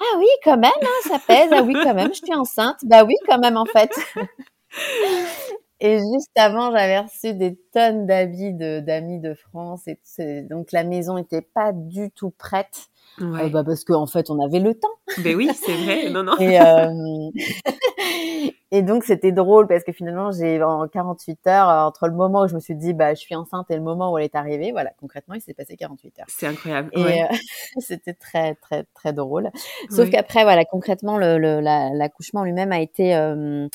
ah 0.00 0.18
oui 0.18 0.26
quand 0.44 0.56
même 0.56 0.70
hein, 0.80 1.08
ça 1.08 1.18
pèse 1.18 1.50
ah 1.52 1.62
oui 1.62 1.74
quand 1.82 1.94
même 1.94 2.14
je 2.14 2.20
suis 2.24 2.34
enceinte 2.34 2.76
bah 2.84 3.04
oui 3.04 3.14
quand 3.26 3.38
même 3.38 3.56
en 3.56 3.64
fait 3.64 3.90
et 5.80 5.98
juste 5.98 6.30
avant 6.36 6.70
j'avais 6.70 7.00
reçu 7.00 7.34
des 7.34 7.56
tonnes 7.72 8.06
d'habits 8.06 8.54
d'amis 8.54 9.18
de, 9.18 9.34
France 9.34 9.88
et 9.88 10.42
donc 10.42 10.70
la 10.70 10.84
maison 10.84 11.18
était 11.18 11.42
pas 11.42 11.72
du 11.72 12.12
tout 12.12 12.30
prête 12.30 12.91
Ouais. 13.20 13.50
bah 13.50 13.62
parce 13.64 13.84
qu'en 13.84 14.02
en 14.02 14.06
fait, 14.06 14.30
on 14.30 14.40
avait 14.40 14.58
le 14.58 14.74
temps. 14.74 14.88
Ben 15.18 15.36
oui, 15.36 15.50
c'est 15.54 15.74
vrai. 15.74 16.08
Non, 16.10 16.22
non. 16.22 16.36
Et, 16.38 16.60
euh... 16.60 16.90
et 18.70 18.82
donc, 18.82 19.04
c'était 19.04 19.32
drôle 19.32 19.66
parce 19.66 19.84
que 19.84 19.92
finalement, 19.92 20.32
j'ai 20.32 20.62
en 20.62 20.88
48 20.88 21.46
heures, 21.46 21.68
entre 21.68 22.06
le 22.08 22.14
moment 22.14 22.42
où 22.42 22.48
je 22.48 22.54
me 22.54 22.60
suis 22.60 22.74
dit, 22.74 22.94
bah, 22.94 23.14
je 23.14 23.20
suis 23.20 23.34
enceinte 23.34 23.70
et 23.70 23.76
le 23.76 23.82
moment 23.82 24.12
où 24.12 24.18
elle 24.18 24.24
est 24.24 24.34
arrivée, 24.34 24.72
voilà, 24.72 24.90
concrètement, 24.98 25.34
il 25.34 25.40
s'est 25.40 25.54
passé 25.54 25.76
48 25.76 26.20
heures. 26.20 26.26
C'est 26.28 26.46
incroyable. 26.46 26.90
Et 26.92 27.02
ouais. 27.02 27.22
euh, 27.22 27.36
c'était 27.80 28.14
très, 28.14 28.54
très, 28.56 28.84
très 28.94 29.12
drôle. 29.12 29.50
Sauf 29.90 30.10
qu'après, 30.10 30.44
voilà, 30.44 30.64
concrètement, 30.64 31.18
l'accouchement 31.18 32.42
le, 32.42 32.46
la, 32.46 32.52
lui-même 32.52 32.72
a 32.72 32.80
été, 32.80 33.14
euh, 33.14 33.68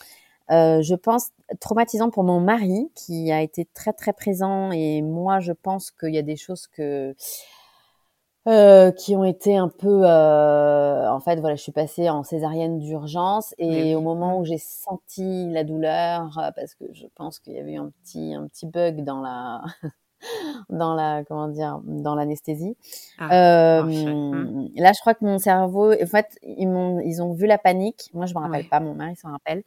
euh, 0.51 0.81
je 0.81 0.95
pense, 0.95 1.29
traumatisant 1.59 2.09
pour 2.09 2.23
mon 2.23 2.39
mari 2.39 2.89
qui 2.95 3.31
a 3.31 3.41
été 3.41 3.65
très, 3.73 3.93
très 3.93 4.13
présent. 4.13 4.71
Et 4.71 5.01
moi, 5.01 5.39
je 5.39 5.51
pense 5.53 5.91
qu'il 5.91 6.13
y 6.13 6.17
a 6.17 6.23
des 6.23 6.37
choses 6.37 6.67
que 6.67 7.15
euh, 8.47 8.91
qui 8.91 9.15
ont 9.15 9.25
été 9.25 9.57
un 9.57 9.67
peu 9.67 10.03
euh, 10.05 11.11
en 11.11 11.19
fait 11.19 11.37
voilà 11.39 11.55
je 11.55 11.61
suis 11.61 11.73
passée 11.73 12.09
en 12.09 12.23
césarienne 12.23 12.79
d'urgence 12.79 13.53
et 13.57 13.93
au 13.93 13.99
moment 13.99 14.39
où 14.39 14.45
j'ai 14.45 14.57
senti 14.57 15.51
la 15.51 15.65
douleur 15.65 16.37
euh, 16.39 16.51
parce 16.55 16.73
que 16.73 16.85
je 16.93 17.07
pense 17.15 17.39
qu'il 17.39 17.53
y 17.53 17.59
avait 17.59 17.73
eu 17.73 17.77
un 17.77 17.91
petit 18.01 18.33
un 18.35 18.47
petit 18.47 18.65
bug 18.65 19.03
dans 19.03 19.19
la 19.19 19.63
dans 20.69 20.95
la 20.95 21.25
comment 21.25 21.49
dire 21.49 21.81
dans 21.83 22.15
l'anesthésie. 22.15 22.77
Ah, 23.19 23.81
euh, 23.81 24.67
là 24.75 24.93
je 24.93 24.99
crois 25.01 25.13
que 25.13 25.25
mon 25.25 25.39
cerveau 25.39 25.91
en 25.91 26.05
fait 26.05 26.37
ils 26.41 26.69
m'ont 26.69 27.01
ils 27.01 27.21
ont 27.21 27.33
vu 27.33 27.47
la 27.47 27.57
panique. 27.57 28.09
Moi 28.13 28.27
je 28.27 28.33
me 28.33 28.39
rappelle 28.39 28.69
pas 28.69 28.79
mon 28.79 28.93
mari 28.93 29.17
s'en 29.17 29.31
rappelle 29.31 29.63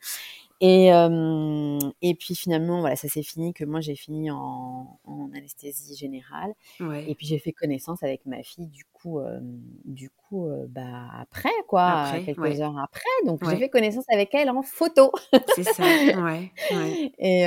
et, 0.60 0.92
euh, 0.92 1.78
et 2.02 2.14
puis 2.14 2.34
finalement, 2.34 2.80
voilà, 2.80 2.94
ça 2.94 3.08
s'est 3.08 3.22
fini 3.22 3.54
que 3.54 3.64
moi 3.64 3.80
j'ai 3.80 3.96
fini 3.96 4.30
en, 4.30 5.00
en, 5.04 5.30
anesthésie 5.34 5.96
générale. 5.96 6.52
Ouais. 6.80 7.10
Et 7.10 7.14
puis 7.14 7.26
j'ai 7.26 7.38
fait 7.38 7.52
connaissance 7.52 8.02
avec 8.02 8.26
ma 8.26 8.42
fille 8.42 8.66
du 8.66 8.84
coup, 8.92 9.20
euh, 9.20 9.38
du 9.86 10.10
coup, 10.10 10.48
euh, 10.48 10.66
bah 10.68 11.08
après 11.18 11.48
quoi, 11.66 11.84
après, 11.84 12.24
quelques 12.24 12.38
ouais. 12.38 12.60
heures 12.60 12.78
après. 12.78 13.00
Donc 13.24 13.40
j'ai 13.48 13.56
fait 13.56 13.70
connaissance 13.70 14.04
avec 14.12 14.34
elle 14.34 14.50
en 14.50 14.60
photo. 14.62 15.10
C'est 15.54 15.64
ça, 15.64 15.82
ouais. 15.82 16.52
ouais. 16.70 17.12
Et, 17.18 17.42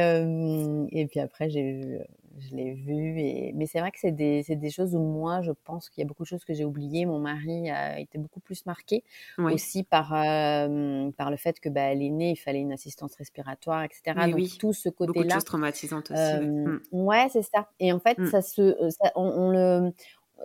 et 0.91 1.05
puis 1.05 1.20
après 1.20 1.50
j'ai 1.50 1.62
vu 1.62 2.00
je 2.40 2.56
l'ai 2.56 2.74
vu. 2.74 3.20
Et... 3.20 3.52
Mais 3.54 3.66
c'est 3.66 3.80
vrai 3.80 3.92
que 3.92 4.00
c'est 4.00 4.12
des, 4.12 4.44
des, 4.44 4.70
choses 4.70 4.96
où 4.96 5.00
moi, 5.00 5.42
je 5.42 5.52
pense 5.52 5.90
qu'il 5.90 6.02
y 6.02 6.06
a 6.06 6.08
beaucoup 6.08 6.24
de 6.24 6.28
choses 6.28 6.46
que 6.46 6.54
j'ai 6.54 6.66
oubliées. 6.66 7.06
Mon 7.06 7.20
mari 7.20 7.70
a 7.70 8.00
été 8.00 8.18
beaucoup 8.18 8.40
plus 8.40 8.66
marqué 8.66 9.04
oui. 9.38 9.54
aussi 9.54 9.84
par, 9.84 10.13
euh, 10.13 11.12
par 11.12 11.32
le 11.32 11.38
fait 11.38 11.60
que 11.60 11.70
bah, 11.70 11.82
elle 11.82 12.02
est 12.02 12.10
née, 12.10 12.32
il 12.32 12.36
fallait 12.36 12.62
une 12.62 12.74
assistance 12.74 13.16
respiratoire, 13.16 13.84
etc. 13.84 14.02
Mais 14.16 14.28
Donc 14.28 14.36
oui. 14.36 14.58
tout 14.60 14.74
ce 14.74 14.90
côté-là. 14.90 15.13
Beaucoup 15.13 15.28
de 15.28 15.34
choses 15.34 15.46
traumatisantes 15.46 16.12
aussi. 16.12 16.20
Euh, 16.20 16.42
mmh. 16.42 16.80
ouais 16.92 17.28
c'est 17.32 17.44
ça. 17.44 17.70
Et 17.80 17.94
en 17.94 18.00
fait, 18.00 18.18
mmh. 18.18 18.28
ça 18.28 18.42
se, 18.42 18.90
ça, 18.90 19.12
on, 19.16 19.24
on, 19.24 19.50
le, 19.52 19.94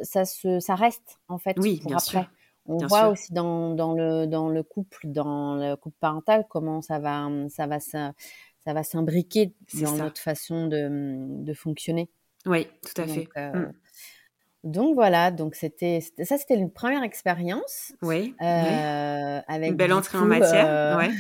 ça, 0.03 0.25
se, 0.25 0.61
ça 0.61 0.75
reste 0.75 1.19
en 1.29 1.39
fait 1.39 1.57
oui, 1.59 1.79
pour 1.79 1.89
bien 1.89 1.97
après. 1.97 2.21
Sûr. 2.21 2.31
On 2.71 2.77
bien 2.77 2.87
voit 2.87 3.01
sûr. 3.01 3.09
aussi 3.13 3.33
dans, 3.33 3.75
dans, 3.75 3.95
le, 3.95 4.27
dans 4.27 4.51
le 4.51 4.63
couple, 4.63 5.07
dans 5.07 5.57
le 5.57 5.75
couple 5.77 5.97
parental, 6.01 6.45
comment 6.51 6.83
ça 6.83 6.99
va, 6.99 7.27
ça 7.49 7.67
va, 7.67 7.81
ça, 7.81 8.13
ça 8.69 8.75
va 8.75 8.83
s'imbriquer 8.85 9.55
dans 9.75 9.97
ça. 9.97 10.05
notre 10.05 10.21
façon 10.21 10.67
de, 10.67 11.43
de 11.43 11.55
fonctionner. 11.55 12.11
Oui, 12.47 12.67
tout 12.83 13.01
à 13.01 13.07
Donc, 13.07 13.15
fait. 13.15 13.29
euh, 13.39 13.53
mmh. 13.53 13.73
Donc 14.65 14.95
voilà, 14.95 15.31
donc 15.31 15.55
c'était 15.55 16.01
ça, 16.01 16.37
c'était 16.37 16.57
une 16.57 16.71
première 16.71 17.03
expérience. 17.03 17.93
Oui. 18.03 18.35
Euh, 18.43 19.41
avec 19.47 19.71
une 19.71 19.77
belle 19.77 19.93
entrée 19.93 20.19
en 20.19 20.25
matière. 20.25 20.67
Euh... 20.69 20.97
Ouais. 20.99 21.11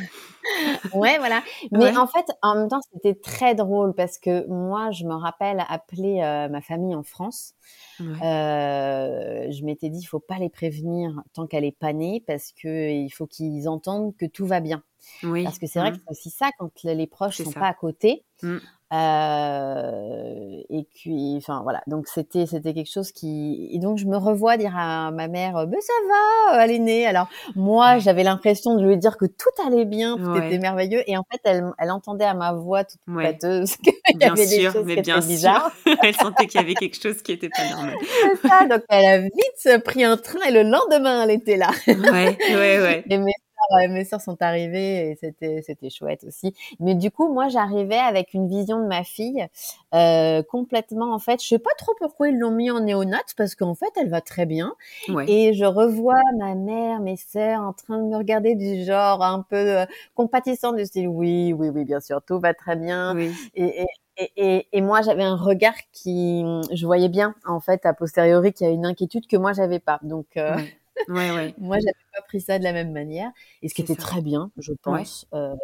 ouais, 0.95 1.19
voilà. 1.19 1.43
Mais 1.71 1.97
en 1.97 2.07
fait, 2.07 2.27
en 2.43 2.57
même 2.57 2.69
temps, 2.69 2.81
c'était 2.93 3.15
très 3.15 3.55
drôle 3.55 3.95
parce 3.95 4.19
que 4.19 4.47
moi, 4.49 4.91
je 4.91 5.05
me 5.05 5.15
rappelle 5.15 5.65
appeler 5.69 6.21
euh, 6.23 6.49
ma 6.49 6.61
famille 6.61 6.95
en 6.95 7.03
France. 7.05 7.55
Euh, 8.01 9.51
je 9.51 9.65
m'étais 9.65 9.89
dit, 9.89 10.01
il 10.01 10.07
faut 10.07 10.21
pas 10.21 10.39
les 10.39 10.51
prévenir 10.51 11.23
tant 11.33 11.47
qu'elle 11.47 11.65
est 11.65 11.77
pas 11.79 11.93
née 11.93 12.23
parce 12.27 12.53
que 12.53 12.91
il 12.91 13.11
faut 13.11 13.27
qu'ils 13.27 13.69
entendent 13.69 14.17
que 14.17 14.27
tout 14.27 14.47
va 14.47 14.61
bien. 14.61 14.83
Oui. 15.23 15.45
Parce 15.45 15.59
que 15.59 15.67
c'est 15.67 15.79
vrai 15.79 15.93
que 15.93 15.97
Mmh. 15.97 16.01
c'est 16.07 16.11
aussi 16.11 16.31
ça 16.31 16.51
quand 16.59 16.71
les 16.85 17.07
proches 17.07 17.43
sont 17.43 17.51
ça. 17.51 17.61
pas 17.61 17.69
à 17.69 17.75
côté. 17.75 18.25
Mmh. 18.43 18.59
Euh, 18.93 20.61
et 20.71 20.87
puis, 20.95 21.35
enfin 21.37 21.61
voilà, 21.63 21.83
donc 21.87 22.09
c'était 22.09 22.47
c'était 22.47 22.73
quelque 22.75 22.91
chose 22.91 23.13
qui 23.13 23.69
et 23.73 23.79
donc 23.79 23.99
je 23.99 24.07
me 24.07 24.17
revois 24.17 24.57
dire 24.57 24.73
à 24.77 25.11
ma 25.11 25.29
mère, 25.29 25.67
mais 25.69 25.81
ça 25.81 25.93
va, 26.09 26.65
elle 26.65 26.71
est 26.71 26.79
née. 26.79 27.07
Alors 27.07 27.29
moi, 27.55 27.95
Ouais. 27.95 28.01
j'avais 28.01 28.23
l'impression 28.25 28.77
de 28.77 28.85
lui 28.87 28.97
dire 28.97 29.17
que 29.19 29.27
tout 29.27 29.51
allait 29.67 29.85
bien, 29.85 30.17
tout 30.17 30.31
Ouais. 30.31 30.47
était 30.47 30.59
merveilleux, 30.59 31.03
et 31.07 31.17
en 31.17 31.25
fait, 31.31 31.41
elle, 31.45 31.65
elle 31.79 31.91
entendait 31.91 32.25
à 32.25 32.35
ma 32.35 32.53
voix 32.53 32.85
toute 32.85 33.01
Ouais. 33.09 33.25
pâteuse 33.33 33.77
qu'il 33.83 34.21
y 34.21 34.25
avait 34.25 34.47
des 34.47 34.61
sûr, 34.61 34.73
choses 34.73 34.85
mais 34.87 34.97
qui 34.97 35.03
bien 35.03 35.19
étaient 35.19 35.27
bizarres. 35.29 35.71
Elle 36.03 36.15
sentait 36.17 36.47
qu'il 36.47 36.61
y 36.61 36.65
avait 36.65 36.75
quelque 36.75 37.01
chose 37.01 37.21
qui 37.23 37.33
était 37.33 37.51
pas 37.51 37.69
normal. 37.71 37.95
C'est 38.43 38.49
ça, 38.49 38.67
donc 38.67 38.83
elle 38.89 39.07
a 39.07 39.19
vite 39.21 39.83
pris 39.85 40.05
un 40.05 40.17
train 40.17 40.41
et 40.49 40.51
le 40.53 40.63
lendemain, 40.63 41.25
elle 41.25 41.31
était 41.33 41.57
là. 41.57 41.71
Ouais, 41.87 42.37
ouais, 42.49 42.81
ouais. 42.81 43.05
Et 43.11 43.19
mes 43.91 44.05
sœurs 44.05 44.21
sont 44.21 44.41
arrivées 44.43 45.11
et 45.11 45.17
c'était 45.17 45.63
c'était 45.63 45.91
chouette 45.91 46.25
aussi. 46.25 46.55
Mais 46.81 46.95
du 46.95 47.11
coup, 47.11 47.33
moi, 47.33 47.49
j'arrivais 47.49 47.97
avec 47.99 48.35
une 48.35 48.49
vision 48.49 48.81
de 48.83 48.87
ma 48.87 49.05
fille 49.05 49.47
euh, 49.95 50.43
complètement. 50.43 51.13
En 51.15 51.19
fait, 51.19 51.43
je 51.43 51.49
sais 51.49 51.59
pas 51.59 51.71
trop 51.79 51.93
pourquoi 51.99 52.29
ils 52.29 52.39
l'ont 52.39 52.51
mis 52.51 52.71
en 52.71 52.81
néonate 52.81 53.35
parce 53.37 53.55
qu'en 53.55 53.75
fait, 53.75 53.91
elle 53.97 54.09
va 54.11 54.21
très 54.21 54.47
bien. 54.47 54.75
Ouais. 55.09 55.29
Et 55.31 55.55
je 55.55 55.65
revois 55.65 56.21
ma 56.39 56.55
mère, 56.55 57.01
mes 57.01 57.17
sœurs 57.17 57.63
en 57.63 57.73
train 57.73 57.99
de 57.99 58.05
me 58.05 58.17
regarder 58.17 58.55
du 58.55 58.85
genre 58.85 59.23
un 59.23 59.43
peu 59.43 59.57
euh, 59.57 59.87
compatissant 60.15 60.73
du 60.73 60.85
style 60.87 61.09
oui, 61.09 61.53
oui, 61.53 61.69
oui, 61.71 61.85
bien 61.85 62.01
sûr, 62.01 62.21
tout 62.27 62.39
va 62.39 62.55
très 62.55 62.77
bien. 62.77 63.15
Oui. 63.15 63.33
Et, 63.55 63.83
et, 63.83 63.87
et, 64.17 64.33
et, 64.37 64.69
et 64.73 64.81
moi, 64.81 65.03
j'avais 65.03 65.23
un 65.23 65.37
regard 65.37 65.75
qui, 65.93 66.45
je 66.73 66.87
voyais 66.87 67.09
bien 67.09 67.35
en 67.47 67.61
fait 67.61 67.87
a 67.87 67.95
posteriori 67.95 68.53
qu'il 68.53 68.67
y 68.67 68.71
a 68.71 68.73
une 68.73 68.87
inquiétude 68.87 69.27
que 69.27 69.37
moi 69.37 69.53
j'avais 69.53 69.79
pas. 69.81 69.99
Donc 70.03 70.27
euh, 70.37 70.57
Ouais. 70.57 70.75
Ouais, 71.09 71.31
ouais. 71.31 71.55
moi, 71.59 71.77
j'avais 71.79 71.93
pas 72.15 72.23
pris 72.23 72.41
ça 72.41 72.59
de 72.59 72.65
la 72.65 72.73
même 72.73 72.93
manière, 72.93 73.31
et 73.63 73.69
ce 73.69 73.75
qui 73.75 73.83
était 73.83 73.95
ça. 73.95 74.01
très 74.03 74.23
bien, 74.23 74.51
je 74.59 74.73
pense. 74.83 75.27
Euh, 75.35 75.55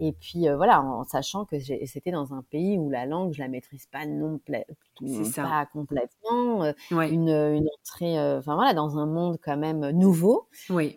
et 0.00 0.12
puis 0.12 0.48
euh, 0.48 0.56
voilà, 0.56 0.82
en 0.82 1.04
sachant 1.04 1.44
que 1.44 1.58
c'était 1.58 2.10
dans 2.12 2.32
un 2.34 2.42
pays 2.42 2.78
où 2.78 2.88
la 2.90 3.06
langue, 3.06 3.32
je 3.32 3.40
la 3.42 3.48
maîtrise 3.48 3.86
pas 3.86 4.06
non 4.06 4.38
ça. 5.24 5.42
pas 5.42 5.66
complètement, 5.72 6.64
euh, 6.64 6.72
Ouais. 6.90 7.10
une, 7.10 7.28
une 7.30 7.68
entrée, 7.80 8.18
enfin 8.36 8.54
voilà, 8.54 8.74
dans 8.74 8.98
un 8.98 9.06
monde 9.06 9.38
quand 9.42 9.56
même 9.56 9.90
nouveau. 9.90 10.48
Oui. 10.70 10.96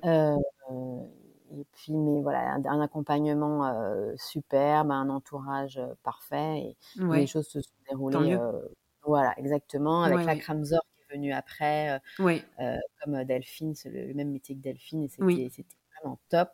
Et 1.53 1.65
puis, 1.73 1.91
mais 1.97 2.21
voilà, 2.21 2.53
un, 2.53 2.63
un 2.65 2.79
accompagnement 2.79 3.69
superbe, 4.15 4.91
un 4.91 5.09
entourage 5.09 5.81
parfait, 6.03 6.59
et 6.59 6.77
les 6.97 7.27
choses 7.27 7.47
se 7.47 7.61
sont 7.61 7.69
déroulées, 7.89 8.37
voilà, 9.03 9.33
exactement, 9.39 10.03
avec 10.03 10.25
la 10.25 10.33
ouais. 10.33 10.39
Venue 11.11 11.33
après. 11.33 11.91
euh, 11.91 12.23
Ouais. 12.23 12.43
euh, 12.59 12.77
comme 13.03 13.23
Delphine, 13.23 13.75
c'est 13.75 13.89
le, 13.89 14.07
le 14.07 14.13
même 14.13 14.31
métier 14.31 14.55
que 14.55 14.61
Delphine, 14.61 15.03
et 15.03 15.07
c'était 15.09 15.23
Oui. 15.23 15.51
vraiment 16.01 16.19
top. 16.29 16.49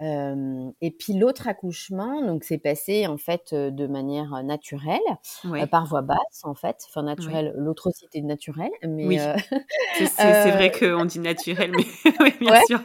Euh, 0.00 0.70
et 0.80 0.92
puis 0.92 1.14
l'autre 1.14 1.48
accouchement, 1.48 2.24
donc 2.24 2.44
c'est 2.44 2.58
passé 2.58 3.08
en 3.08 3.18
fait 3.18 3.52
euh, 3.52 3.72
de 3.72 3.88
manière 3.88 4.30
naturelle, 4.44 5.00
euh, 5.46 5.66
par 5.66 5.86
voie 5.86 6.02
basse 6.02 6.44
en 6.44 6.54
fait, 6.54 6.84
enfin 6.86 7.02
naturelle. 7.02 7.52
L'autre 7.56 7.88
aussi 7.88 8.04
était 8.04 8.20
naturel, 8.20 8.70
mais 8.86 9.06
Oui. 9.06 9.18
C'est 9.98 10.50
vrai 10.52 10.70
qu'on 10.70 11.04
dit 11.04 11.18
naturel, 11.18 11.72
mais 11.72 11.84
oui, 12.20 12.32
bien 12.40 12.52
ouais, 12.52 12.64
sûr. 12.66 12.80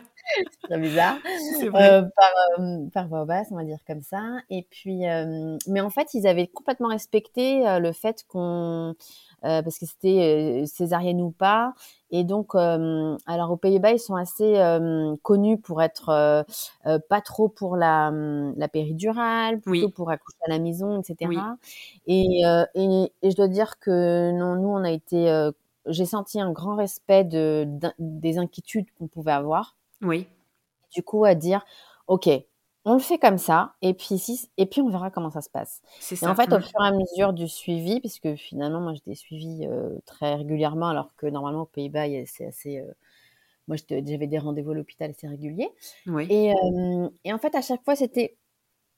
c'est 0.67 0.79
bizarre. 0.79 1.17
Vrai. 1.69 2.01
Par, 2.15 2.65
par 2.93 3.07
voie 3.09 3.25
basse, 3.25 3.49
on 3.51 3.57
va 3.57 3.63
dire 3.63 3.77
comme 3.85 4.01
ça. 4.01 4.23
Et 4.49 4.65
puis, 4.71 5.01
mais 5.67 5.81
en 5.81 5.89
fait, 5.91 6.15
ils 6.15 6.25
avaient 6.25 6.47
complètement 6.47 6.87
respecté 6.87 7.61
le 7.79 7.91
fait 7.91 8.23
qu'on, 8.27 8.95
euh, 9.45 9.61
parce 9.61 9.77
que 9.77 9.85
c'était 9.85 10.63
euh, 10.63 10.65
césarienne 10.65 11.21
ou 11.21 11.31
pas. 11.31 11.73
Et 12.11 12.23
donc, 12.23 12.55
euh, 12.55 13.17
alors 13.25 13.51
aux 13.51 13.57
Pays-Bas, 13.57 13.91
ils 13.91 13.99
sont 13.99 14.15
assez 14.15 14.61
connus 15.23 15.57
pour 15.59 15.81
être 15.81 16.45
pas 17.09 17.21
trop 17.21 17.49
pour 17.49 17.75
la, 17.75 18.09
hum, 18.09 18.53
la 18.57 18.67
péridurale, 18.67 19.59
plutôt 19.61 19.87
Oui. 19.87 19.91
pour 19.91 20.09
accoucher 20.11 20.37
à 20.47 20.49
la 20.51 20.59
maison, 20.59 21.01
etc. 21.01 21.31
Oui. 21.31 21.37
Et, 22.07 22.41
et, 22.75 23.11
et 23.21 23.31
je 23.31 23.35
dois 23.35 23.47
dire 23.47 23.79
que 23.79 24.31
non, 24.31 24.55
nous, 24.55 24.69
on 24.69 24.83
a 24.83 24.91
été, 24.91 25.49
j'ai 25.87 26.05
senti 26.05 26.39
un 26.39 26.51
grand 26.51 26.75
respect 26.75 27.23
de, 27.23 27.67
des 27.99 28.37
inquiétudes 28.37 28.85
qu'on 28.97 29.07
pouvait 29.07 29.31
avoir 29.31 29.75
Oui. 30.01 30.27
du 30.93 31.03
coup 31.03 31.25
à 31.25 31.35
dire 31.35 31.65
ok 32.07 32.29
on 32.85 32.93
le 32.95 32.99
fait 32.99 33.17
comme 33.17 33.37
ça 33.37 33.75
et 33.81 33.93
puis 33.93 34.17
si 34.19 34.49
et 34.57 34.65
puis 34.65 34.81
on 34.81 34.89
verra 34.89 35.09
comment 35.11 35.29
ça 35.31 35.41
se 35.41 35.49
passe 35.49 35.81
C'est 35.99 36.15
et 36.21 36.27
en 36.27 36.35
fait 36.35 36.51
au 36.53 36.59
Mm. 36.59 36.61
fur 36.61 36.83
et 36.83 36.87
à 36.87 36.91
mesure 36.91 37.33
du 37.33 37.47
suivi 37.47 37.99
puisque 38.01 38.35
finalement 38.35 38.81
moi 38.81 38.93
j'étais 38.93 39.15
suivie 39.15 39.65
euh, 39.67 39.97
très 40.05 40.35
régulièrement 40.35 40.89
alors 40.89 41.15
que 41.15 41.27
normalement 41.27 41.61
aux 41.63 41.65
Pays-Bas 41.65 42.05
c'est 42.25 42.45
assez 42.47 42.79
euh, 42.79 42.91
moi 43.67 43.77
j'avais 43.89 44.27
des 44.27 44.39
rendez-vous 44.39 44.71
à 44.71 44.75
l'hôpital 44.75 45.11
assez 45.11 45.27
réguliers 45.27 45.71
Oui. 46.05 46.29
et, 46.29 46.51
euh, 46.53 47.09
et 47.25 47.33
en 47.33 47.37
fait 47.39 47.55
à 47.55 47.61
chaque 47.61 47.83
fois 47.85 47.95
c'était 47.95 48.37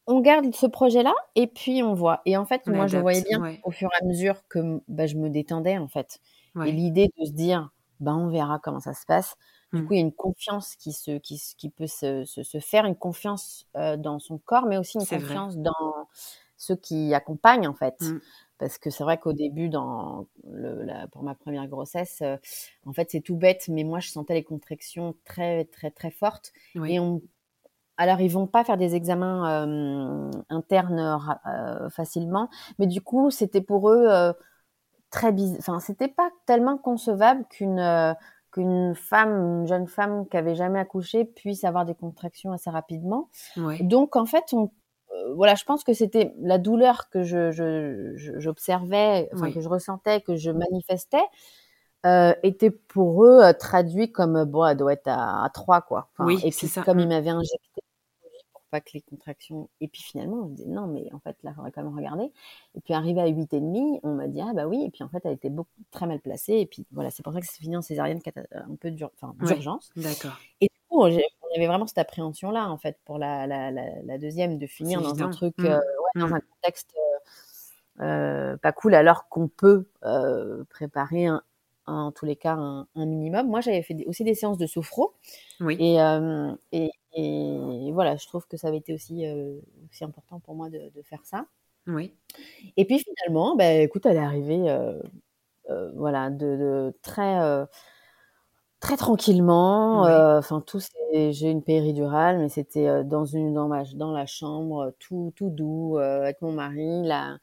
on 0.08 0.22
garde 0.22 0.54
ce 0.56 0.68
projet-là 0.68 1.14
et 1.36 1.48
puis 1.48 1.84
on 1.84 1.94
voit 1.94 2.22
et 2.26 2.38
en 2.38 2.46
fait 2.46 2.68
On 2.68 2.74
moi 2.74 2.88
je 2.88 2.98
voyais 2.98 3.22
adapte. 3.22 3.30
bien 3.30 3.40
Ouais. 3.42 3.64
au 3.64 3.72
fur 3.72 3.90
et 3.94 4.04
à 4.04 4.08
mesure 4.08 4.48
que 4.50 4.82
bah, 4.88 5.08
je 5.08 5.16
me 5.18 5.30
détendais 5.30 5.78
en 5.78 5.88
fait 5.88 6.20
et 6.64 6.72
l'idée 6.72 7.10
de 7.20 7.26
se 7.26 7.32
dire, 7.34 7.72
ben, 8.00 8.16
on 8.16 8.30
verra 8.30 8.60
comment 8.60 8.80
ça 8.80 8.94
se 8.94 9.06
passe. 9.06 9.36
Du 9.76 9.82
Mm. 9.82 9.88
coup, 9.88 9.94
il 9.94 9.98
y 9.98 10.00
a 10.00 10.06
une 10.06 10.14
confiance 10.14 10.76
qui, 10.78 10.94
se, 10.94 11.18
qui, 11.20 11.70
peut 11.70 11.88
se, 11.88 12.26
se, 12.26 12.44
se 12.44 12.60
faire, 12.60 12.86
une 12.86 12.96
confiance 12.96 13.68
euh, 13.76 13.98
dans 13.98 14.20
son 14.20 14.38
corps, 14.40 14.66
mais 14.68 14.78
aussi 14.78 14.98
une 14.98 15.06
vrai. 15.06 15.18
confiance 15.20 15.58
dans 15.58 16.08
ceux 16.58 16.76
qui 16.78 17.14
accompagnent, 17.14 17.68
en 17.68 17.74
fait. 17.74 18.02
Mm. 18.02 18.20
Parce 18.58 18.78
que 18.78 18.90
c'est 18.90 19.04
vrai 19.04 19.18
qu'au 19.18 19.34
début, 19.34 19.68
dans 19.70 20.28
le, 20.50 20.84
la, 20.84 21.08
pour 21.10 21.24
ma 21.24 21.36
première 21.36 21.68
grossesse, 21.68 22.22
euh, 22.22 22.38
en 22.86 22.94
fait, 22.94 23.12
c'est 23.12 23.22
tout 23.22 23.36
bête, 23.36 23.68
mais 23.68 23.84
moi, 23.84 24.00
je 24.00 24.10
sentais 24.10 24.34
les 24.34 24.44
contractions 24.46 25.16
très, 25.26 25.66
très, 25.66 25.92
très 25.92 26.12
fortes. 26.12 26.54
Oui. 26.76 26.94
Et 26.94 27.00
on, 27.02 27.22
alors, 27.98 28.22
ils 28.22 28.30
vont 28.32 28.48
pas 28.48 28.64
faire 28.64 28.78
des 28.78 28.96
examens 28.96 29.68
euh, 29.68 30.32
internes 30.50 31.20
facilement, 31.92 32.50
mais 32.80 32.88
du 32.88 33.02
coup, 33.02 33.32
c'était 33.32 33.62
pour 33.62 33.90
eux 33.90 34.08
très 35.12 35.32
bizarre. 35.32 35.58
Enfin, 35.60 35.80
c'était 35.80 36.08
pas 36.08 36.30
tellement 36.46 36.78
concevable 36.78 37.46
qu'une 37.50 37.80
qu'une 38.56 38.96
femme, 38.96 39.60
une 39.62 39.68
jeune 39.68 39.88
femme 39.88 40.28
qui 40.30 40.38
avait 40.38 40.56
jamais 40.56 40.80
accouché, 40.80 41.26
puisse 41.26 41.64
avoir 41.66 41.86
des 41.86 41.94
contractions 41.96 42.52
assez 42.54 42.70
rapidement. 42.70 43.30
Ouais. 43.58 43.78
Donc, 43.84 44.16
en 44.16 44.26
fait, 44.26 44.46
on, 44.54 44.72
euh, 45.12 45.34
voilà, 45.36 45.56
je 45.56 45.66
pense 45.66 45.84
que 45.84 45.94
c'était 45.94 46.34
la 46.40 46.58
douleur 46.58 47.10
que 47.10 47.24
je, 47.24 47.52
je, 47.52 48.14
je- 48.16 48.40
j'observais, 48.40 49.30
Oui. 49.34 49.54
que 49.54 49.60
je 49.62 49.68
ressentais, 49.70 50.22
que 50.22 50.36
je 50.38 50.52
manifestais, 50.52 51.24
euh, 52.06 52.34
était 52.44 52.70
pour 52.72 53.26
eux 53.26 53.44
euh, 53.44 53.52
traduit 53.54 54.12
comme 54.12 54.46
bon, 54.46 54.66
elle 54.66 54.78
doit 54.78 54.94
être 54.94 55.08
à, 55.08 55.44
à 55.44 55.50
3 55.50 55.82
quoi. 55.82 56.10
Enfin, 56.14 56.26
Oui, 56.26 56.40
et 56.44 56.52
c'est 56.52 56.60
puis 56.60 56.68
ça. 56.68 56.84
comme 56.84 56.98
Mm. 56.98 57.02
ils 57.02 57.08
m'avaient 57.10 57.30
injecté 57.32 57.82
pas 58.72 58.82
que 58.82 58.92
les 58.94 59.02
contractions. 59.02 59.70
Et 59.82 59.88
puis 59.88 60.02
finalement, 60.04 60.38
on 60.44 60.48
se 60.50 60.54
dit 60.54 60.68
non, 60.68 60.88
mais 60.88 61.10
en 61.14 61.20
fait 61.20 61.36
là, 61.44 61.52
il 61.52 61.56
faudrait 61.56 61.72
quand 61.72 61.84
même 61.84 61.96
regarder. 61.96 62.32
Et 62.76 62.82
puis 62.82 62.94
arrivé 62.94 63.22
à 63.22 63.28
8 63.28 63.54
et 63.54 63.60
demi, 63.62 64.00
on 64.04 64.14
m'a 64.16 64.28
dit 64.28 64.42
ah 64.42 64.52
bah 64.54 64.68
oui. 64.68 64.84
Et 64.86 64.90
puis 64.92 65.04
en 65.04 65.10
fait, 65.10 65.22
elle 65.26 65.34
était 65.34 65.50
beaucoup 65.50 65.70
très 65.92 66.08
mal 66.08 66.20
placée. 66.20 66.54
Et 66.54 66.66
puis 66.66 66.86
voilà, 66.92 67.12
c'est 67.12 67.24
pour 67.24 67.34
ça 67.34 67.40
que 67.40 67.46
c'est 67.46 67.60
fini 67.62 67.78
en 67.78 67.82
césarienne 67.82 68.20
un 68.52 68.76
peu 68.76 68.90
Ouais. 68.90 68.92
d'urgence. 69.54 69.92
D'accord. 69.96 70.38
Et 70.62 70.66
du 70.68 70.80
coup, 70.90 71.02
on 71.02 71.06
avait 71.06 71.68
vraiment 71.68 71.88
cette 71.88 71.98
appréhension-là, 72.00 72.70
en 72.70 72.78
fait, 72.78 72.98
pour 73.06 73.18
la, 73.18 73.48
la, 73.48 73.72
la, 73.72 74.02
la 74.04 74.18
deuxième, 74.18 74.58
de 74.58 74.68
finir 74.68 75.02
dans 75.02 75.22
un 75.24 75.30
truc, 75.30 75.56
Mm. 75.60 75.66
euh, 75.66 75.78
ouais, 75.78 76.22
dans 76.22 76.28
Mm. 76.28 76.34
un 76.34 76.40
contexte 76.42 76.94
euh, 76.98 78.04
euh, 78.04 78.58
pas 78.58 78.72
cool, 78.74 78.94
alors 78.94 79.30
qu'on 79.30 79.48
peut 79.48 79.88
euh, 80.04 80.64
préparer, 80.70 81.28
un- 81.28 81.42
en 81.88 82.12
tous 82.12 82.26
les 82.26 82.36
cas, 82.36 82.54
un, 82.56 82.88
un 82.96 83.06
minimum. 83.06 83.48
Moi, 83.48 83.62
j'avais 83.62 83.84
fait 83.84 83.96
aussi 84.08 84.24
des 84.24 84.36
séances 84.36 84.58
de 84.58 84.68
sophro, 84.68 85.14
Oui. 85.60 85.78
et, 85.80 86.02
euh, 86.02 86.54
et, 86.72 86.92
et 87.16 87.92
voilà, 87.94 88.16
je 88.18 88.26
trouve 88.28 88.48
que 88.48 88.58
ça 88.58 88.68
avait 88.70 88.78
été 88.78 88.94
aussi, 88.94 89.26
euh, 89.26 89.60
aussi 89.92 90.04
important 90.04 90.40
pour 90.40 90.56
moi 90.56 90.70
de, 90.70 90.92
de 90.94 91.02
faire 91.04 91.26
ça. 91.26 91.46
Oui. 91.88 92.14
Et 92.78 92.86
puis 92.86 93.00
finalement, 93.00 93.56
bah, 93.56 93.72
écoute, 93.74 94.06
elle 94.06 94.18
est 94.18 94.20
arrivée, 94.20 94.70
euh, 94.70 95.00
voilà, 95.96 96.30
de, 96.30 96.58
de 96.58 96.94
très, 97.02 97.40
très 98.80 98.98
tranquillement. 98.98 100.02
Enfin, 100.38 100.62
tout, 100.62 100.80
j'ai 101.14 101.50
une 101.50 101.64
péridurale, 101.64 102.40
mais 102.40 102.50
c'était 102.50 103.04
dans 103.04 103.26
une, 103.26 103.54
dans 103.54 103.68
ma, 103.68 103.84
dans 103.96 104.12
la 104.12 104.26
chambre, 104.26 104.94
tout, 105.00 105.32
tout 105.36 105.50
doux, 105.50 105.98
avec 105.98 106.42
mon 106.42 106.52
mari, 106.52 107.04
la, 107.04 107.38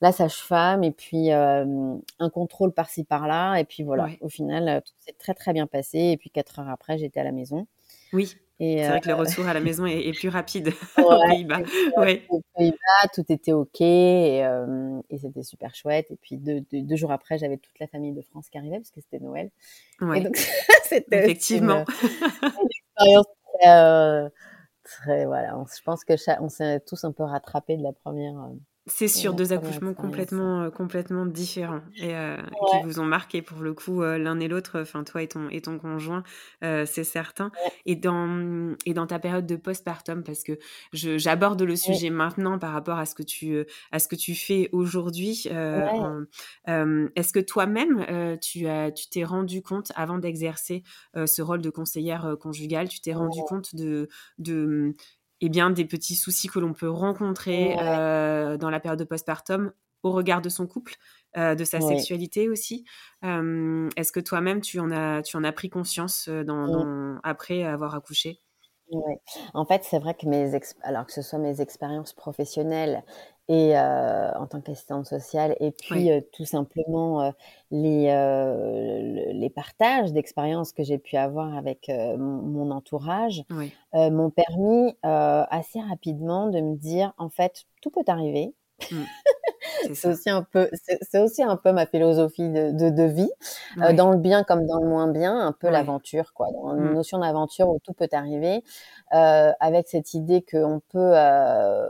la 0.00 0.12
sage-femme, 0.12 0.84
et 0.84 0.90
puis 0.90 1.32
euh, 1.32 1.96
un 2.18 2.30
contrôle 2.30 2.72
par-ci 2.72 3.04
par-là, 3.04 3.56
et 3.56 3.64
puis 3.64 3.82
voilà. 3.82 4.04
Ouais. 4.04 4.18
Au 4.20 4.28
final, 4.28 4.68
euh, 4.68 4.80
tout 4.80 4.92
s'est 4.98 5.16
très 5.18 5.34
très 5.34 5.52
bien 5.52 5.66
passé. 5.66 5.98
Et 5.98 6.16
puis 6.16 6.30
quatre 6.30 6.58
heures 6.58 6.68
après, 6.68 6.98
j'étais 6.98 7.20
à 7.20 7.24
la 7.24 7.32
maison. 7.32 7.66
Oui. 8.12 8.36
c'est 8.58 8.88
vrai 8.88 9.00
que 9.00 9.08
le 9.08 9.14
retour 9.14 9.46
à 9.46 9.54
la 9.54 9.60
maison 9.60 9.86
est, 9.86 10.12
plus 10.12 10.28
rapide 10.28 10.72
aux 10.98 11.26
Pays-Bas. 11.28 11.60
Ouais. 11.96 12.24
Aux 12.28 12.42
Pays-Bas, 12.56 13.08
tout 13.14 13.24
était 13.28 13.52
OK 13.52 13.80
et, 13.80 14.46
c'était 15.18 15.42
super 15.42 15.74
chouette. 15.74 16.10
Et 16.10 16.16
puis 16.16 16.36
deux, 16.36 16.96
jours 16.96 17.12
après, 17.12 17.38
j'avais 17.38 17.56
toute 17.56 17.78
la 17.80 17.86
famille 17.86 18.12
de 18.12 18.22
France 18.22 18.50
qui 18.50 18.58
arrivait 18.58 18.76
parce 18.76 18.90
que 18.90 19.00
c'était 19.00 19.24
Noël. 19.24 19.50
Ouais. 20.02 20.20
donc, 20.20 20.36
c'était 20.84 21.24
effectivement 21.24 21.84
une, 22.02 22.68
expérience 22.70 23.26
très, 23.60 24.30
très, 24.84 25.24
voilà. 25.24 25.64
je 25.74 25.82
pense 25.82 26.04
que 26.04 26.12
on 26.42 26.50
s'est 26.50 26.80
tous 26.80 27.02
un 27.04 27.12
peu 27.12 27.24
rattrapés 27.24 27.78
de 27.78 27.82
la 27.82 27.92
première 27.92 28.50
c'est 28.86 29.08
sur 29.08 29.34
deux 29.34 29.52
accouchements 29.52 29.94
complètement, 29.94 30.62
euh, 30.62 30.70
complètement 30.70 31.26
différents 31.26 31.80
et 31.96 32.14
euh, 32.14 32.36
qui 32.70 32.82
vous 32.84 33.00
ont 33.00 33.04
marqué 33.04 33.42
pour 33.42 33.58
le 33.58 33.74
coup 33.74 34.02
euh, 34.02 34.16
l'un 34.16 34.38
et 34.38 34.46
l'autre, 34.46 34.80
enfin 34.80 35.02
toi 35.02 35.22
et 35.22 35.28
ton, 35.28 35.48
et 35.50 35.60
ton 35.60 35.78
conjoint, 35.78 36.22
c'est 36.62 37.04
certain. 37.04 37.50
Et, 37.84 37.96
dans, 37.96 38.74
et 38.84 38.94
dans 38.94 39.06
ta 39.06 39.18
période 39.18 39.46
de 39.46 39.56
postpartum, 39.56 40.22
parce 40.22 40.42
que 40.42 40.58
j'aborde 40.92 41.60
le 41.62 41.74
sujet 41.76 42.10
maintenant 42.10 42.58
par 42.58 42.72
rapport 42.72 42.98
à 42.98 43.06
ce 43.06 43.14
que 43.14 43.22
tu, 43.22 43.64
à 43.90 43.98
ce 43.98 44.08
que 44.08 44.16
tu 44.16 44.34
fais 44.34 44.68
aujourd'hui, 44.72 45.48
est-ce 45.48 47.32
que 47.32 47.40
toi-même, 47.40 48.38
tu 48.40 48.66
as, 48.68 48.92
tu 48.92 49.08
t'es 49.08 49.24
rendu 49.24 49.62
compte 49.62 49.92
avant 49.96 50.18
d'exercer 50.18 50.82
ce 51.14 51.42
rôle 51.42 51.60
de 51.60 51.70
conseillère 51.70 52.36
conjugale, 52.40 52.88
tu 52.88 53.00
t'es 53.00 53.14
rendu 53.14 53.40
compte 53.48 53.74
de, 53.74 54.08
de 54.38 54.94
eh 55.40 55.48
bien, 55.48 55.70
des 55.70 55.84
petits 55.84 56.16
soucis 56.16 56.48
que 56.48 56.58
l'on 56.58 56.72
peut 56.72 56.88
rencontrer 56.88 57.76
euh, 57.80 58.56
dans 58.56 58.70
la 58.70 58.80
période 58.80 58.98
de 58.98 59.04
postpartum 59.04 59.72
au 60.02 60.12
regard 60.12 60.40
de 60.40 60.48
son 60.48 60.66
couple, 60.66 60.94
euh, 61.36 61.54
de 61.54 61.64
sa 61.64 61.80
sexualité 61.80 62.48
aussi. 62.48 62.84
Euh, 63.24 63.88
est-ce 63.96 64.12
que 64.12 64.20
toi-même, 64.20 64.60
tu, 64.60 64.78
en 64.78 64.90
as, 64.90 65.22
tu 65.22 65.36
en 65.36 65.44
as 65.44 65.52
pris 65.52 65.68
conscience 65.68 66.28
dans, 66.28 67.18
après 67.22 67.64
avoir 67.64 67.94
accouché? 67.94 68.40
Ouais. 68.90 69.20
En 69.52 69.64
fait, 69.64 69.82
c'est 69.82 69.98
vrai 69.98 70.14
que 70.14 70.26
mes 70.26 70.58
alors 70.82 71.06
que 71.06 71.12
ce 71.12 71.22
soit 71.22 71.40
mes 71.40 71.60
expériences 71.60 72.12
professionnelles 72.12 73.02
et 73.48 73.78
euh, 73.78 74.32
en 74.34 74.46
tant 74.46 74.60
qu'assistante 74.60 75.06
sociale 75.06 75.54
et 75.60 75.70
puis 75.70 76.10
euh, 76.10 76.20
tout 76.32 76.44
simplement 76.44 77.22
euh, 77.22 77.30
les 77.70 78.06
les 79.32 79.50
partages 79.50 80.12
d'expériences 80.12 80.72
que 80.72 80.82
j'ai 80.82 80.98
pu 80.98 81.16
avoir 81.16 81.56
avec 81.56 81.90
mon 82.18 82.70
entourage 82.70 83.44
m'ont 83.92 84.30
permis 84.30 84.96
assez 85.02 85.80
rapidement 85.80 86.48
de 86.48 86.60
me 86.60 86.76
dire 86.76 87.12
en 87.18 87.28
fait 87.28 87.64
tout 87.82 87.90
peut 87.90 88.04
arriver. 88.06 88.54
Mmh. 88.90 89.04
c'est 89.94 90.08
aussi 90.08 90.28
un 90.28 90.42
peu 90.42 90.68
c'est 90.72 91.18
aussi 91.18 91.42
un 91.42 91.56
peu 91.56 91.72
ma 91.72 91.86
philosophie 91.86 92.50
de, 92.50 92.90
de, 92.90 93.02
vie 93.04 93.30
dans 93.94 94.10
le 94.10 94.18
bien 94.18 94.44
comme 94.44 94.66
dans 94.66 94.78
le 94.80 94.86
moins 94.86 95.08
bien 95.08 95.34
un 95.34 95.52
peu 95.52 95.70
l'aventure 95.70 96.34
quoi 96.34 96.48
dans 96.52 96.76
une 96.76 96.90
mmh. 96.90 96.94
notion 96.94 97.18
d'aventure 97.18 97.70
où 97.70 97.78
tout 97.82 97.94
peut 97.94 98.08
arriver 98.12 98.62
avec 99.10 99.88
cette 99.88 100.12
idée 100.12 100.44
qu'on 100.48 100.82
peut 100.92 101.14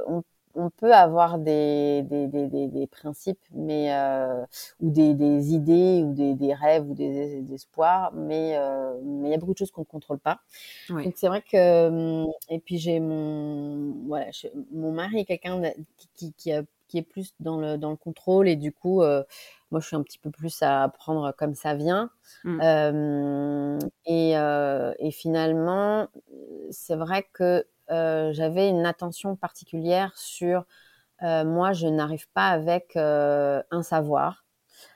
on 0.06 0.22
on 0.56 0.70
peut 0.70 0.92
avoir 0.92 1.38
des, 1.38 2.02
des, 2.02 2.26
des, 2.26 2.68
des, 2.68 2.86
principes, 2.86 3.40
mais 3.52 3.94
euh, 3.94 4.44
ou 4.80 4.90
des, 4.90 5.14
des 5.14 5.52
idées 5.52 6.02
ou 6.02 6.14
des, 6.14 6.34
des 6.34 6.54
rêves 6.54 6.88
ou 6.88 6.94
des, 6.94 7.44
espoirs, 7.52 8.12
mais 8.14 8.56
euh, 8.56 8.98
mais 9.04 9.28
il 9.28 9.32
y 9.32 9.34
a 9.34 9.38
beaucoup 9.38 9.52
de 9.52 9.58
choses 9.58 9.70
qu'on 9.70 9.82
ne 9.82 9.86
contrôle 9.86 10.18
pas. 10.18 10.40
Donc 10.88 11.12
c'est 11.16 11.28
vrai 11.28 11.42
que 11.42 11.88
hum, 11.88 12.32
et 12.48 12.58
puis 12.58 12.78
j'ai 12.78 13.00
mon 13.00 13.94
voilà 14.06 14.26
mon 14.72 14.92
mari 14.92 15.20
est 15.20 15.24
quelqu'un 15.24 15.60
qui, 16.14 16.32
qui, 16.32 16.52
qui, 16.88 16.98
est 16.98 17.02
plus 17.02 17.34
dans 17.40 17.58
le 17.58 17.76
dans 17.76 17.90
le 17.90 17.96
contrôle 17.96 18.48
et 18.48 18.56
du 18.56 18.72
coup 18.72 19.02
euh, 19.02 19.22
moi 19.70 19.80
je 19.80 19.86
suis 19.86 19.96
un 19.96 20.02
petit 20.02 20.18
peu 20.18 20.30
plus 20.30 20.62
à 20.62 20.88
prendre 20.88 21.32
comme 21.32 21.54
ça 21.54 21.74
vient. 21.74 22.10
Mmh. 22.44 23.78
et, 24.06 24.32
et 24.32 25.10
finalement 25.12 26.08
c'est 26.70 26.96
vrai 26.96 27.26
que 27.32 27.64
j'avais 27.88 28.68
une 28.68 28.86
attention 28.86 29.36
particulière 29.36 30.12
sur 30.16 30.64
euh, 31.22 31.44
moi, 31.44 31.72
je 31.72 31.86
n'arrive 31.86 32.28
pas 32.30 32.48
avec 32.48 32.96
euh, 32.96 33.62
un 33.70 33.82
savoir. 33.82 34.44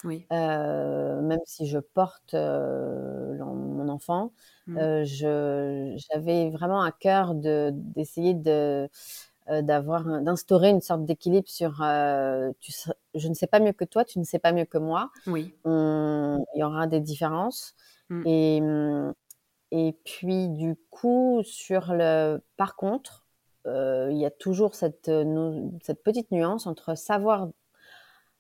Oui. 0.05 0.27
même 0.31 1.41
si 1.47 1.67
je 1.67 1.79
porte 1.79 2.35
mon 2.35 3.89
enfant, 3.89 4.33
mmh. 4.67 5.05
j'avais 5.05 6.51
vraiment 6.51 6.83
à 6.83 6.93
cœur 6.93 7.35
d'essayer 7.35 8.35
de, 8.35 8.89
d'avoir 9.49 10.05
d'instaurer 10.21 10.69
une 10.69 10.83
sorte 10.83 11.05
d'équilibre 11.07 11.49
sur 11.49 11.83
tu, 12.61 12.73
je 13.15 13.29
ne 13.29 13.35
sais 13.35 13.47
pas 13.47 13.59
mieux 13.59 13.73
que 13.73 13.87
toi, 13.87 14.05
tu 14.05 14.19
ne 14.19 14.25
sais 14.25 14.39
pas 14.39 14.53
mieux 14.53 14.67
que 14.67 14.79
moi. 14.79 15.11
Oui. 15.27 15.55
il 15.65 16.45
y 16.55 16.63
aura 16.63 16.87
des 16.87 17.01
différences. 17.01 17.75
Mmh. 18.11 18.23
Et, 18.27 18.61
mmh, 18.61 19.15
et 19.71 19.97
puis 20.05 20.49
du 20.49 20.77
coup, 20.91 21.43
sur 21.45 21.93
le, 21.93 22.41
par 22.57 22.77
contre, 22.77 23.25
euh, 23.67 24.09
il 24.11 24.19
y 24.19 24.27
a 24.27 24.31
toujours 24.31 24.75
cette, 24.75 25.09
euh, 25.09 25.69
cette 25.83 26.03
petite 26.03 26.31
nuance 26.33 26.67
entre 26.67 26.95
savoir, 26.97 27.49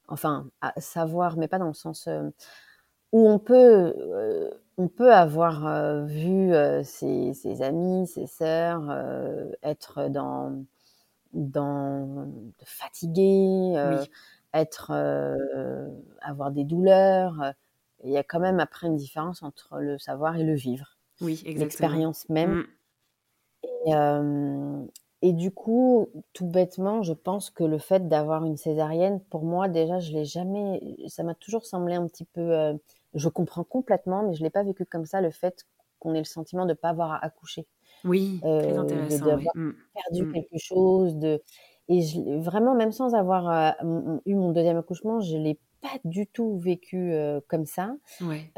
enfin 0.09 0.51
savoir, 0.79 1.37
mais 1.37 1.49
pas 1.49 1.59
dans 1.59 1.69
le 1.69 1.75
sens 1.75 2.09
euh, 2.09 2.31
où 3.13 3.29
on 3.29 3.39
peut, 3.39 3.95
on 4.79 4.89
peut 4.89 5.13
avoir 5.13 6.07
vu 6.07 6.53
ses, 6.85 7.35
ses, 7.35 7.63
amis, 7.63 8.07
ses 8.07 8.27
sœurs 8.27 8.91
être 9.63 10.09
dans, 10.09 10.65
dans 11.35 12.29
fatigués, 12.65 13.75
être, 14.55 14.93
avoir 16.23 16.53
des 16.53 16.65
douleurs. 16.65 17.55
Il 18.05 18.11
y 18.11 18.17
a 18.17 18.25
quand 18.25 18.41
même 18.41 18.61
après 18.61 18.87
une 18.87 18.97
différence 18.97 19.43
entre 19.43 19.79
le 19.81 19.99
savoir 19.99 20.37
et 20.37 20.45
le 20.45 20.55
vivre. 20.55 21.00
Oui, 21.21 21.43
L'expérience 21.45 22.29
même. 22.29 22.65
Mmh. 23.87 24.87
Et, 25.23 25.33
du 25.35 25.51
coup, 25.51 26.09
tout 26.33 26.47
bêtement, 26.47 27.03
je 27.03 27.13
pense 27.13 27.51
que 27.51 27.63
le 27.63 27.79
fait 27.79 28.09
d'avoir 28.09 28.45
une 28.45 28.57
césarienne, 28.57 29.21
pour 29.31 29.45
moi, 29.45 29.69
déjà, 29.69 29.99
je 29.99 30.13
l'ai 30.13 30.25
jamais. 30.25 30.81
Ça 31.09 31.23
m'a 31.23 31.35
toujours 31.35 31.67
semblé 31.67 31.95
un 31.95 32.07
petit 32.07 32.25
peu. 32.25 32.79
je 33.15 33.29
comprends 33.29 33.65
complètement, 33.65 34.23
mais 34.27 34.35
je 34.35 34.43
l'ai 34.43 34.51
pas 34.51 34.63
vécu 34.63 34.87
comme 34.87 35.05
ça, 35.05 35.21
le 35.21 35.31
fait 35.31 35.67
qu'on 35.99 36.15
ait 36.15 36.19
le 36.19 36.25
sentiment 36.25 36.65
de 36.65 36.71
ne 36.71 36.75
pas 36.75 36.89
avoir 36.89 37.23
accouché. 37.23 37.67
Oui, 38.05 38.39
très 38.41 38.79
intéressant. 38.79 39.27
D'avoir 39.27 39.55
mmh. 39.55 39.73
perdu 39.95 40.25
mmh. 40.25 40.33
quelque 40.33 40.59
chose. 40.59 41.17
De... 41.17 41.43
Et 41.89 42.01
vraiment, 42.39 42.75
même 42.75 42.93
sans 42.93 43.15
avoir 43.15 43.75
eu 44.25 44.35
mon 44.35 44.53
deuxième 44.53 44.79
accouchement, 44.79 45.21
je 45.21 45.37
l'ai 45.37 45.59
pas 45.83 45.99
du 46.05 46.27
tout 46.27 46.59
vécu 46.59 47.13
comme 47.49 47.67
ça. 47.67 47.95
Ouais. 48.23 48.51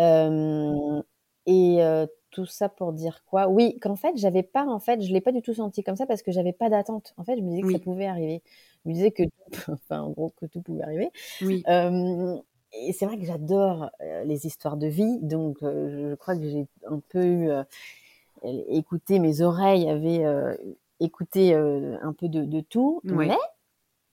et 1.46 2.06
tout 2.32 2.46
ça 2.46 2.68
pour 2.68 2.92
dire 2.92 3.22
quoi? 3.26 3.48
Oui, 3.48 3.78
qu'en 3.80 3.96
fait, 3.96 4.16
j'avais 4.16 4.42
pas, 4.42 4.66
en 4.66 4.80
fait, 4.80 5.00
je 5.02 5.12
l'ai 5.12 5.20
pas 5.20 5.32
du 5.32 5.42
tout 5.42 5.54
senti 5.54 5.82
comme 5.82 5.96
ça 5.96 6.06
parce 6.06 6.22
que 6.22 6.32
j'avais 6.32 6.52
pas 6.52 6.68
d'attente. 6.68 7.14
En 7.16 7.24
fait, 7.24 7.36
je 7.36 7.42
me 7.42 7.50
disais 7.50 7.62
que 7.62 7.72
ça 7.72 7.78
pouvait 7.78 8.06
arriver. 8.06 8.42
Je 8.84 8.90
me 8.90 8.94
disais 8.94 9.10
que, 9.12 9.22
enfin, 9.68 10.00
en 10.00 10.10
gros, 10.10 10.32
que 10.36 10.46
tout 10.46 10.60
pouvait 10.60 10.82
arriver. 10.82 11.10
Oui. 11.40 11.62
et 11.68 12.92
c'est 12.92 13.06
vrai 13.06 13.18
que 13.18 13.24
j'adore 13.24 13.90
les 14.24 14.46
histoires 14.46 14.76
de 14.76 14.88
vie, 14.88 15.20
donc 15.20 15.58
je 15.60 16.14
crois 16.16 16.34
que 16.36 16.48
j'ai 16.48 16.66
un 16.88 17.00
peu 17.10 17.24
eu, 17.24 17.50
écouté, 18.42 19.18
mes 19.18 19.42
oreilles 19.42 19.88
avaient 19.88 20.24
écouté 21.00 21.54
un 21.54 22.12
peu 22.12 22.28
de, 22.28 22.60
tout, 22.60 23.00
mais 23.04 23.36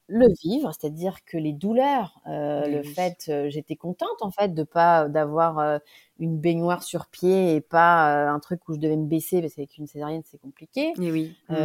le 0.10 0.28
vivre, 0.44 0.72
c'est-à-dire 0.78 1.24
que 1.26 1.38
les 1.38 1.54
douleurs, 1.54 2.20
euh, 2.28 2.68
le 2.68 2.84
fait, 2.84 3.26
euh, 3.30 3.50
j'étais 3.50 3.76
contente 3.76 4.22
en 4.22 4.32
fait 4.32 4.54
de 4.54 4.64
pas 4.64 5.08
d'avoir 5.08 5.60
euh, 5.60 5.78
une 6.18 6.38
baignoire 6.38 6.84
sur 6.84 7.06
pied 7.08 7.56
et 7.56 7.62
pas 7.62 8.28
un 8.30 8.40
truc 8.40 8.68
où 8.68 8.74
je 8.74 8.80
devais 8.80 8.98
me 8.98 9.06
baisser 9.06 9.40
parce 9.40 9.54
qu'avec 9.54 9.78
une 9.78 9.88
césarienne 9.88 10.24
c'est 10.26 10.42
compliqué. 10.42 10.94
Et 11.00 11.12
oui. 11.12 11.38
Mmh. 11.50 11.56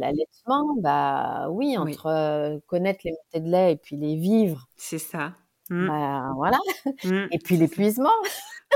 L'allaitement, 0.00 0.74
bah 0.78 1.48
oui, 1.50 1.76
entre 1.76 2.60
connaître 2.66 3.00
les 3.04 3.12
montées 3.12 3.40
de 3.46 3.50
lait 3.50 3.72
et 3.72 3.76
puis 3.76 3.96
les 3.96 4.16
vivre. 4.16 4.66
C'est 4.76 4.98
ça. 4.98 5.34
Mmh. 5.70 5.86
Bah 5.86 6.32
voilà. 6.36 6.58
Mmh. 7.04 7.26
Et 7.30 7.38
puis 7.38 7.56
l'épuisement. 7.56 8.10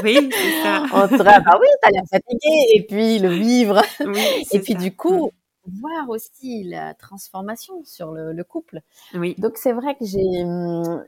Oui, 0.04 0.30
c'est 0.32 0.62
ça. 0.62 0.82
entre 0.92 1.24
bah 1.24 1.58
oui, 1.60 1.66
t'as 1.82 1.90
l'air 1.90 2.04
fatigué 2.10 2.66
et 2.74 2.82
puis 2.86 3.18
le 3.18 3.30
vivre. 3.30 3.82
Oui, 4.00 4.44
et 4.52 4.60
puis 4.60 4.74
du 4.74 4.94
coup 4.94 5.32
voir 5.80 6.08
aussi 6.08 6.64
la 6.64 6.94
transformation 6.94 7.84
sur 7.84 8.12
le, 8.12 8.44
couple. 8.44 8.80
Oui. 9.14 9.34
Donc 9.38 9.56
c'est 9.56 9.72
vrai 9.72 9.96
que 9.96 10.04
j'ai, 10.04 10.44
hum, 10.44 11.04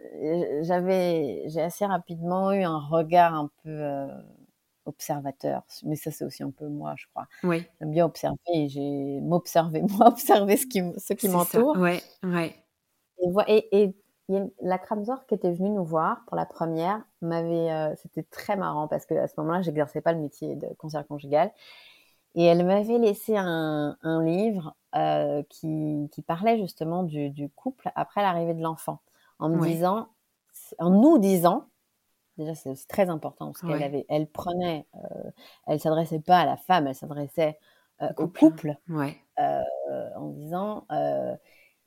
j'avais, 0.63 1.45
j'ai 1.47 1.61
assez 1.61 1.87
rapidement 1.87 2.53
eu 2.53 2.63
un 2.63 2.79
regard 2.79 3.35
un 3.35 3.51
peu 3.63 3.71
euh, 3.71 4.09
observateur, 4.87 5.63
mais 5.85 5.97
ça 5.97 6.11
c'est 6.11 6.25
aussi 6.25 6.43
un 6.43 6.51
peu 6.51 6.69
moi, 6.69 6.95
je 6.97 7.07
crois. 7.09 7.27
Oui. 7.45 7.65
J'aime 7.81 7.91
bien 7.91 8.05
observer, 8.05 8.69
j'ai 8.69 9.21
m'observer 9.21 9.83
moi, 9.99 10.09
observer 10.09 10.57
ce 10.57 10.67
qui, 10.67 10.83
ce 10.99 11.15
qui 11.15 11.29
m'entoure. 11.29 11.77
Ouais, 11.77 12.03
ouais. 12.23 12.55
Et, 13.49 13.83
et, 13.83 13.95
la 14.61 14.79
Kramzor 14.79 15.27
qui 15.27 15.35
était 15.35 15.53
venue 15.53 15.71
nous 15.71 15.85
voir 15.85 16.23
pour 16.27 16.37
la 16.37 16.47
première 16.47 17.03
m'avait, 17.21 17.73
euh, 17.73 17.93
c'était 17.97 18.23
très 18.23 18.55
marrant 18.55 18.87
parce 18.87 19.05
que 19.05 19.15
à 19.15 19.27
ce 19.27 19.35
moment-là, 19.39 19.63
j'exerçais 19.63 20.01
pas 20.01 20.13
le 20.13 20.21
métier 20.21 20.55
de 20.55 20.69
conseillère 20.79 21.07
conjugale 21.07 21.51
et 22.35 22.45
elle 22.45 22.65
m'avait 22.65 22.99
laissé 22.99 23.37
un, 23.37 23.97
un 24.03 24.25
livre 24.25 24.75
euh, 24.95 25.43
qui, 25.49 26.09
qui, 26.13 26.23
parlait 26.23 26.59
justement 26.59 27.03
du, 27.03 27.31
du 27.31 27.49
couple 27.49 27.91
après 27.95 28.23
l'arrivée 28.23 28.55
de 28.55 28.63
l'enfant, 28.63 29.01
en 29.39 29.49
me 29.49 29.61
disant, 29.67 30.09
en 30.79 30.91
nous 30.91 31.19
disant, 31.19 31.67
déjà 32.39 32.55
c'est 32.55 32.75
très 32.89 33.09
important 33.09 33.53
parce 33.53 33.61
qu'elle 33.61 33.83
avait, 33.83 34.07
elle 34.09 34.27
prenait, 34.29 34.87
euh, 34.95 35.31
elle 35.67 35.81
s'adressait 35.81 36.21
pas 36.21 36.39
à 36.39 36.47
la 36.47 36.57
femme, 36.57 36.87
elle 36.87 36.95
s'adressait 36.95 37.59
au 38.17 38.29
couple, 38.29 38.77
ouais. 38.89 39.17
en 39.39 40.29
disant 40.31 40.87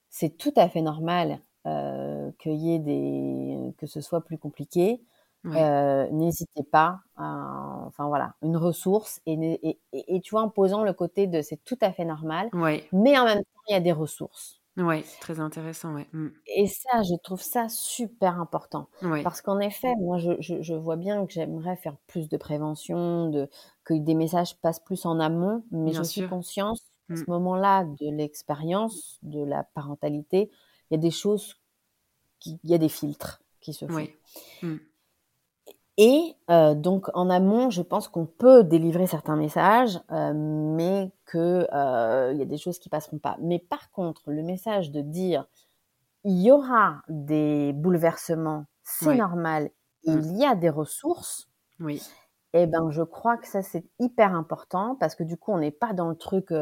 c'est 0.10 0.38
tout 0.38 0.53
à 0.56 0.69
fait 0.69 0.82
normal 0.82 1.39
qu'il 1.63 2.56
y 2.56 2.75
ait 2.75 2.79
des 2.79 3.73
que 3.77 3.88
ce 3.88 4.01
soit 4.01 4.23
plus 4.23 4.38
compliqué. 4.38 5.01
N'hésitez 5.43 6.63
pas, 6.63 6.99
à, 7.17 7.84
enfin 7.86 8.08
voilà, 8.08 8.36
une 8.41 8.58
ressource 8.58 9.21
et, 9.25 9.60
et, 9.62 9.79
et, 9.91 10.21
tu 10.21 10.32
vois 10.32 10.41
en 10.41 10.49
posant 10.49 10.84
le 10.84 10.93
côté 10.93 11.27
de 11.27 11.41
c'est 11.41 11.63
tout 11.65 11.77
à 11.82 11.91
fait 11.91 12.06
normal, 12.06 12.49
mais 12.91 13.17
en 13.17 13.25
même 13.25 13.39
temps 13.39 13.62
il 13.69 13.73
y 13.73 13.75
a 13.75 13.82
des 13.82 13.91
ressources. 13.91 14.63
Ouais, 14.75 15.03
très 15.21 15.39
intéressant, 15.39 15.93
ouais. 15.93 16.08
Mmh. 16.13 16.29
Et 16.47 16.65
ça, 16.65 17.03
je 17.03 17.13
trouve 17.21 17.41
ça 17.41 17.69
super 17.69 18.39
important. 18.39 18.89
Parce 19.23 19.41
qu'en 19.41 19.60
effet, 19.60 19.93
moi, 19.99 20.17
je, 20.17 20.32
je, 20.39 20.63
je, 20.63 20.73
vois 20.73 20.95
bien 20.95 21.27
que 21.27 21.32
j'aimerais 21.32 21.75
faire 21.75 21.95
plus 22.08 22.27
de 22.27 22.38
prévention, 22.38 23.29
de, 23.29 23.49
que 23.84 23.93
des 23.93 24.15
messages 24.15 24.58
passent 24.58 24.79
plus 24.79 25.06
en 25.06 25.19
amont, 25.19 25.63
mais 25.69 25.93
je 25.93 26.01
suis 26.01 26.27
consciente, 26.27 26.79
à 27.12 27.15
ce 27.15 27.21
mmh. 27.21 27.25
moment-là 27.27 27.84
de 27.84 28.10
l'expérience, 28.10 29.19
de 29.21 29.43
la 29.43 29.63
parentalité, 29.63 30.49
il 30.89 30.95
y 30.95 30.97
a 30.97 31.01
des 31.01 31.12
choses, 31.12 31.56
il 32.45 32.58
y 32.63 32.73
a 32.73 32.79
des 32.79 32.89
filtres 32.89 33.41
qui 33.60 33.73
se 33.73 33.86
font. 33.86 33.95
Oui. 33.95 34.15
Mmh. 34.63 34.77
Et 35.97 36.36
euh, 36.49 36.73
donc 36.73 37.08
en 37.13 37.29
amont, 37.29 37.69
je 37.69 37.82
pense 37.82 38.08
qu'on 38.08 38.25
peut 38.25 38.63
délivrer 38.63 39.06
certains 39.06 39.36
messages, 39.36 39.99
euh, 40.12 40.34
mais 40.34 41.12
qu'il 41.29 41.39
euh, 41.39 42.34
y 42.36 42.41
a 42.41 42.45
des 42.45 42.58
choses 42.58 42.79
qui 42.79 42.89
passeront 42.89 43.19
pas. 43.19 43.38
Mais 43.39 43.60
par 43.60 43.91
contre, 43.91 44.32
le 44.32 44.41
message 44.41 44.91
de 44.91 45.01
dire 45.01 45.45
il 46.23 46.41
y 46.41 46.51
aura 46.51 47.01
des 47.10 47.73
bouleversements, 47.73 48.65
c'est 48.82 49.15
normal, 49.15 49.69
mmh. 50.06 50.19
il 50.19 50.38
y 50.38 50.45
a 50.45 50.56
des 50.56 50.69
ressources. 50.69 51.49
Oui. 51.79 52.01
Eh 52.56 52.68
ben, 52.68 52.92
je 52.92 53.02
crois 53.02 53.38
que 53.38 53.48
ça 53.48 53.63
c'est 53.63 53.84
hyper 54.00 54.36
important 54.36 54.96
parce 55.00 55.16
que 55.16 55.24
du 55.24 55.38
coup, 55.38 55.52
on 55.52 55.58
n'est 55.58 55.72
pas 55.72 55.94
dans 55.94 56.10
le 56.10 56.16
truc 56.16 56.54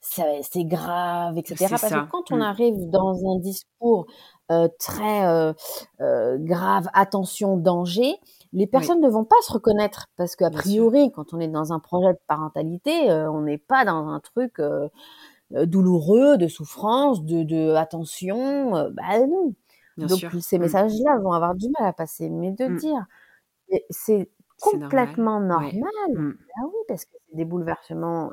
c'est 0.00 0.64
grave, 0.64 1.38
etc. 1.38 1.66
Parce 1.70 1.88
que 1.88 2.10
quand 2.10 2.30
on 2.30 2.38
mmh. 2.38 2.42
arrive 2.42 2.90
dans 2.90 3.14
un 3.34 3.38
discours 3.38 4.06
très 4.78 5.54
grave, 5.98 6.88
attention, 6.92 7.56
danger, 7.56 8.18
les 8.52 8.66
personnes 8.66 9.00
ne 9.00 9.08
vont 9.08 9.24
pas 9.24 9.36
se 9.42 9.52
reconnaître 9.52 10.08
parce 10.16 10.34
qu'a 10.36 10.50
priori, 10.50 11.12
quand 11.12 11.32
on 11.32 11.40
est 11.40 11.48
dans 11.48 11.72
un 11.72 11.78
projet 11.78 12.12
de 12.12 12.18
parentalité, 12.26 13.10
euh, 13.10 13.30
on 13.30 13.42
n'est 13.42 13.58
pas 13.58 13.84
dans 13.84 14.08
un 14.08 14.20
truc 14.20 14.58
euh, 14.58 14.88
euh, 15.54 15.66
douloureux, 15.66 16.36
de 16.36 16.48
souffrance, 16.48 17.24
de, 17.24 17.44
de 17.44 17.74
attention. 17.74 18.90
bah 18.92 19.26
non. 19.26 19.54
Donc 19.98 20.24
ces 20.40 20.58
mmh. 20.58 20.62
messages-là 20.62 21.18
vont 21.22 21.32
avoir 21.32 21.54
du 21.54 21.68
mal 21.78 21.88
à 21.88 21.92
passer. 21.92 22.28
Mais 22.28 22.50
de 22.52 22.66
mmh. 22.66 22.76
dire, 22.76 23.06
c'est 23.90 24.30
complètement 24.60 25.40
normal. 25.40 26.12
Mmh. 26.14 26.38
Ah 26.56 26.66
oui, 26.66 26.80
parce 26.88 27.04
que 27.04 27.12
c'est 27.28 27.36
des 27.36 27.44
bouleversements 27.44 28.32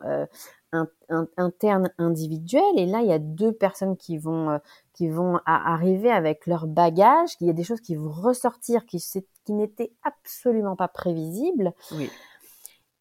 internes 1.38 1.90
individuels. 1.98 2.78
Et 2.78 2.86
là, 2.86 3.02
il 3.02 3.08
y 3.08 3.14
a 3.14 3.20
deux 3.20 3.52
personnes 3.52 3.98
qui 3.98 4.18
vont 4.18 4.60
qui 4.94 5.10
vont 5.10 5.40
arriver 5.46 6.12
avec 6.12 6.48
leur 6.48 6.68
bagage. 6.68 7.32
Il 7.42 7.48
y 7.48 7.50
a 7.50 7.54
des 7.54 7.64
choses 7.64 7.82
qui 7.82 7.96
vont 7.96 8.10
ressortir 8.10 8.86
qui 8.86 9.04
qui 9.46 9.54
n'était 9.54 9.92
absolument 10.04 10.76
pas 10.76 10.88
prévisible. 10.88 11.74
Oui. 11.94 12.10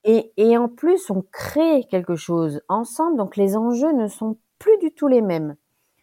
Et, 0.09 0.33
et, 0.37 0.57
en 0.57 0.69
plus, 0.69 1.11
on 1.11 1.25
crée 1.33 1.85
quelque 1.91 2.15
chose 2.15 2.61
ensemble, 2.69 3.17
donc 3.17 3.37
les 3.37 3.57
enjeux 3.57 3.93
ne 3.93 4.07
sont 4.07 4.39
plus 4.61 4.79
du 4.79 4.93
tout 4.93 5.09
les 5.09 5.21
mêmes. 5.21 5.57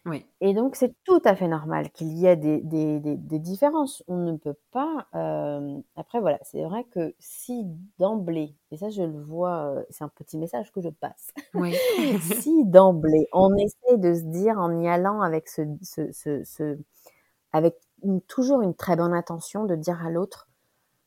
Oui. 0.06 0.26
Et 0.40 0.52
donc, 0.52 0.76
c'est 0.76 0.94
tout 1.04 1.22
à 1.24 1.34
fait 1.34 1.48
normal 1.48 1.90
qu'il 1.90 2.08
y 2.08 2.26
ait 2.26 2.36
des, 2.36 2.60
des, 2.60 3.00
des, 3.00 3.38
différences. 3.38 4.04
On 4.06 4.18
ne 4.18 4.36
peut 4.36 4.56
pas. 4.70 5.06
Euh... 5.14 5.78
Après, 5.96 6.20
voilà, 6.20 6.38
c'est 6.42 6.62
vrai 6.62 6.84
que 6.84 7.14
si 7.18 7.64
d'emblée, 7.98 8.54
et 8.70 8.76
ça, 8.76 8.90
je 8.90 9.02
le 9.02 9.22
vois, 9.22 9.64
euh, 9.64 9.82
c'est 9.88 10.04
un 10.04 10.08
petit 10.08 10.36
message 10.36 10.70
que 10.72 10.82
je 10.82 10.90
passe. 10.90 11.32
Oui. 11.54 11.74
si 12.42 12.66
d'emblée, 12.66 13.28
on 13.32 13.54
essaie 13.56 13.96
de 13.96 14.14
se 14.14 14.22
dire 14.22 14.58
en 14.58 14.78
y 14.78 14.88
allant 14.88 15.22
avec 15.22 15.48
ce, 15.48 15.62
ce, 15.82 16.12
ce, 16.12 16.44
ce 16.44 16.78
avec 17.52 17.76
toujours 18.26 18.62
une 18.62 18.74
très 18.74 18.96
bonne 18.96 19.14
intention 19.14 19.64
de 19.64 19.76
dire 19.76 20.04
à 20.04 20.10
l'autre, 20.10 20.48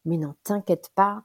mais 0.05 0.17
non, 0.17 0.33
t'inquiète 0.43 0.89
pas, 0.95 1.23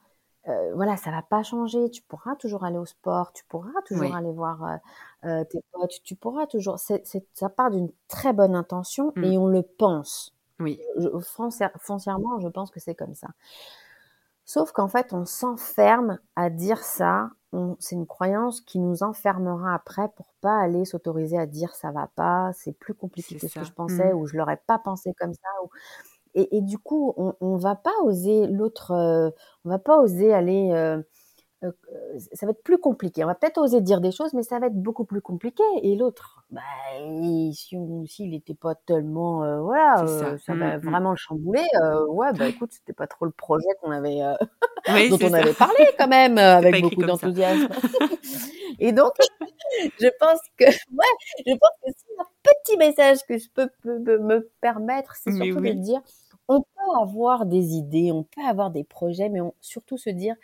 euh, 0.48 0.74
voilà, 0.74 0.96
ça 0.96 1.10
va 1.10 1.22
pas 1.22 1.42
changer. 1.42 1.90
Tu 1.90 2.02
pourras 2.02 2.34
toujours 2.36 2.64
aller 2.64 2.78
au 2.78 2.84
sport, 2.84 3.32
tu 3.32 3.44
pourras 3.44 3.80
toujours 3.86 4.14
aller 4.14 4.32
voir 4.32 4.64
euh, 4.64 4.76
euh, 5.24 5.44
tes 5.44 5.62
potes, 5.72 6.02
tu 6.02 6.16
pourras 6.16 6.46
toujours. 6.46 6.78
C'est, 6.78 7.04
ça 7.32 7.48
part 7.48 7.70
d'une 7.70 7.90
très 8.08 8.32
bonne 8.32 8.54
intention 8.54 9.12
et 9.16 9.36
mmh. 9.36 9.40
on 9.40 9.46
le 9.46 9.62
pense. 9.62 10.34
Oui. 10.58 10.80
foncièrement, 11.80 12.38
je 12.40 12.48
pense 12.48 12.70
que 12.70 12.80
c'est 12.80 12.94
comme 12.94 13.14
ça. 13.14 13.28
Sauf 14.44 14.72
qu'en 14.72 14.88
fait, 14.88 15.12
on 15.12 15.24
s'enferme 15.24 16.18
à 16.36 16.50
dire 16.50 16.82
ça. 16.82 17.30
c'est 17.78 17.94
une 17.94 18.06
croyance 18.06 18.60
qui 18.60 18.80
nous 18.80 19.02
enfermera 19.02 19.74
après 19.74 20.08
pour 20.16 20.32
pas 20.40 20.58
aller 20.58 20.84
s'autoriser 20.84 21.38
à 21.38 21.46
dire 21.46 21.74
ça 21.74 21.90
va 21.92 22.08
pas, 22.16 22.52
c'est 22.54 22.72
plus 22.72 22.94
compliqué 22.94 23.36
que 23.36 23.46
ce 23.46 23.58
que 23.60 23.64
je 23.64 23.72
pensais, 23.72 24.12
mmh. 24.12 24.16
ou 24.16 24.26
je 24.26 24.36
l'aurais 24.36 24.60
pas 24.66 24.78
pensé 24.78 25.14
comme 25.14 25.34
ça. 25.34 25.48
Ou... 25.64 25.68
Et, 26.34 26.56
et, 26.56 26.60
du 26.62 26.78
coup, 26.78 27.14
on, 27.16 27.34
on 27.40 27.56
va 27.56 27.74
pas 27.74 27.94
oser 28.04 28.46
l'autre, 28.46 28.92
euh, 28.92 29.30
on 29.64 29.70
va 29.70 29.78
pas 29.78 30.00
oser 30.00 30.32
aller 30.32 30.70
euh, 30.72 31.02
euh, 31.64 32.18
ça 32.32 32.46
va 32.46 32.50
être 32.50 32.62
plus 32.62 32.78
compliqué. 32.78 33.22
On 33.22 33.28
va 33.28 33.34
peut-être 33.34 33.58
oser 33.58 33.80
dire 33.80 34.00
des 34.00 34.10
choses, 34.10 34.32
mais 34.34 34.42
ça 34.42 34.58
va 34.58 34.66
être 34.66 34.80
beaucoup 34.80 35.04
plus 35.04 35.20
compliqué. 35.20 35.62
Et 35.82 35.94
l'autre, 35.96 36.44
bah, 36.50 36.60
si 37.52 37.76
s'il 38.06 38.30
n'était 38.30 38.54
pas 38.54 38.74
tellement, 38.74 39.44
euh, 39.44 39.60
voilà, 39.60 40.02
euh, 40.02 40.38
ça, 40.38 40.54
va 40.54 40.76
mmh, 40.76 40.80
mmh. 40.80 40.90
vraiment 40.90 41.10
le 41.10 41.16
chambouler. 41.16 41.64
ouais, 42.08 42.32
bah 42.32 42.48
écoute, 42.48 42.72
c'était 42.72 42.92
pas 42.92 43.06
trop 43.06 43.26
le 43.26 43.30
projet 43.30 43.68
qu'on 43.80 43.92
avait, 43.92 44.18
dont 45.08 45.18
on 45.22 45.32
avait 45.32 45.52
parlé 45.52 45.86
quand 45.98 46.08
même, 46.08 46.38
avec 46.38 46.82
beaucoup 46.82 47.04
d'enthousiasme. 47.04 47.68
et 48.80 48.92
donc, 48.92 49.12
je 50.00 50.08
pense 50.18 50.40
que, 50.56 50.64
ouais, 50.64 51.44
je 51.46 51.52
pense 51.52 51.70
que 51.84 51.92
c'est 51.96 52.20
un 52.20 52.26
petit 52.42 52.76
message 52.76 53.18
que 53.28 53.38
je 53.38 53.48
peux, 53.54 53.68
me 53.84 54.50
permettre, 54.60 55.14
c'est 55.14 55.32
surtout 55.32 55.60
de 55.60 55.70
dire, 55.72 56.00
on 56.48 56.60
peut 56.60 57.00
avoir 57.00 57.46
des 57.46 57.74
idées, 57.74 58.12
on 58.12 58.24
peut 58.24 58.44
avoir 58.46 58.70
des 58.70 58.84
projets, 58.84 59.28
mais 59.28 59.40
on, 59.40 59.54
surtout 59.60 59.96
se 59.96 60.10
dire, 60.10 60.34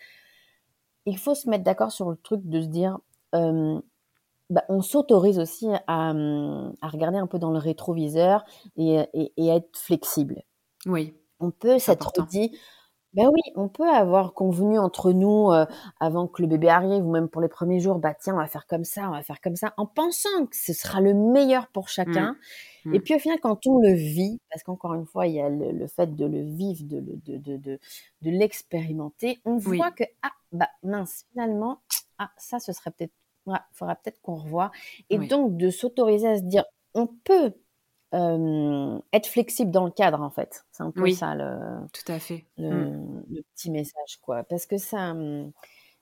il 1.07 1.19
faut 1.19 1.35
se 1.35 1.49
mettre 1.49 1.65
d'accord 1.65 1.93
sur 1.93 2.11
le 2.11 2.17
truc 2.17 2.43
de 2.45 2.61
se 2.61 2.67
dire, 2.67 2.99
bah, 3.33 4.65
on 4.69 4.81
s'autorise 4.81 5.39
aussi 5.39 5.69
à, 5.87 6.13
regarder 6.83 7.19
un 7.19 7.27
peu 7.27 7.39
dans 7.39 7.51
le 7.51 7.59
rétroviseur 7.59 8.45
et, 8.77 8.99
à 8.99 9.57
être 9.57 9.77
flexible. 9.77 10.43
Oui. 10.87 11.15
On 11.41 11.51
peut 11.51 11.79
s'être 11.79 12.27
dit, 12.27 12.57
ben 13.19 13.31
oui, 13.33 13.41
on 13.57 13.69
peut 13.69 13.89
avoir 13.89 14.33
convenu 14.33 14.79
entre 14.79 15.13
nous 15.13 15.51
avant 15.99 16.29
que 16.29 16.41
le 16.41 16.47
bébé 16.47 16.69
arrive 16.69 17.05
ou 17.05 17.11
même 17.11 17.29
pour 17.29 17.43
les 17.43 17.49
premiers 17.49 17.81
jours, 17.81 17.99
bah 17.99 18.15
tiens, 18.15 18.35
on 18.35 18.39
va 18.39 18.47
faire 18.47 18.67
comme 18.69 18.85
ça, 18.85 19.09
on 19.09 19.13
va 19.13 19.23
faire 19.25 19.41
comme 19.41 19.57
ça, 19.57 19.75
en 19.77 19.87
pensant 19.87 20.47
que 20.47 20.57
ce 20.57 20.73
sera 20.73 21.01
le 21.01 21.15
meilleur 21.15 21.67
pour 21.69 21.89
chacun. 21.89 22.37
Mmh. 22.85 22.95
Et 22.95 22.99
mmh. 22.99 23.03
puis 23.03 23.15
au 23.17 23.19
final, 23.19 23.41
quand 23.41 23.67
on 23.67 23.79
le 23.79 23.93
vit, 23.93 24.41
parce 24.51 24.63
qu'encore 24.63 24.95
une 24.95 25.05
fois, 25.05 25.27
il 25.27 25.35
y 25.35 25.41
a 25.41 25.49
le, 25.49 25.87
fait 25.89 26.15
de 26.15 26.25
le 26.25 26.43
vivre, 26.43 26.85
de, 26.85 27.01
de, 27.01 27.37
de, 27.39 27.57
de, 27.57 27.79
l'expérimenter, 28.31 29.41
on 29.45 29.57
voit 29.57 29.91
que, 29.91 30.05
ah, 30.23 30.31
bah 30.53 30.69
mince, 30.85 31.25
finalement, 31.33 31.81
ah, 32.19 32.31
ça, 32.37 32.61
ce 32.61 32.73
serait 32.73 32.93
peut-être, 32.93 33.13
il 33.49 33.59
faudra 33.73 33.97
peut-être 33.97 34.21
qu'on 34.21 34.37
revoie. 34.37 34.71
Et 35.11 35.19
donc, 35.19 35.57
de 35.57 35.71
s'autoriser 35.71 36.29
à 36.29 36.37
se 36.37 36.43
dire, 36.43 36.65
on 36.95 37.09
peut 37.09 37.53
être 38.13 39.27
flexible 39.27 39.71
dans 39.71 39.85
le 39.85 39.91
cadre, 39.91 40.21
en 40.23 40.31
fait. 40.31 40.65
C'est 40.73 40.83
un 40.83 40.91
peu 40.91 41.11
ça 41.11 41.35
le, 41.35 41.87
tout 41.93 42.13
à 42.13 42.19
fait. 42.19 42.47
Le, 42.57 42.71
mmh. 42.71 43.25
le, 43.31 43.43
petit 43.55 43.71
message, 43.71 44.19
quoi. 44.23 44.45
Parce 44.45 44.67
que 44.67 44.79
ça, 44.79 45.15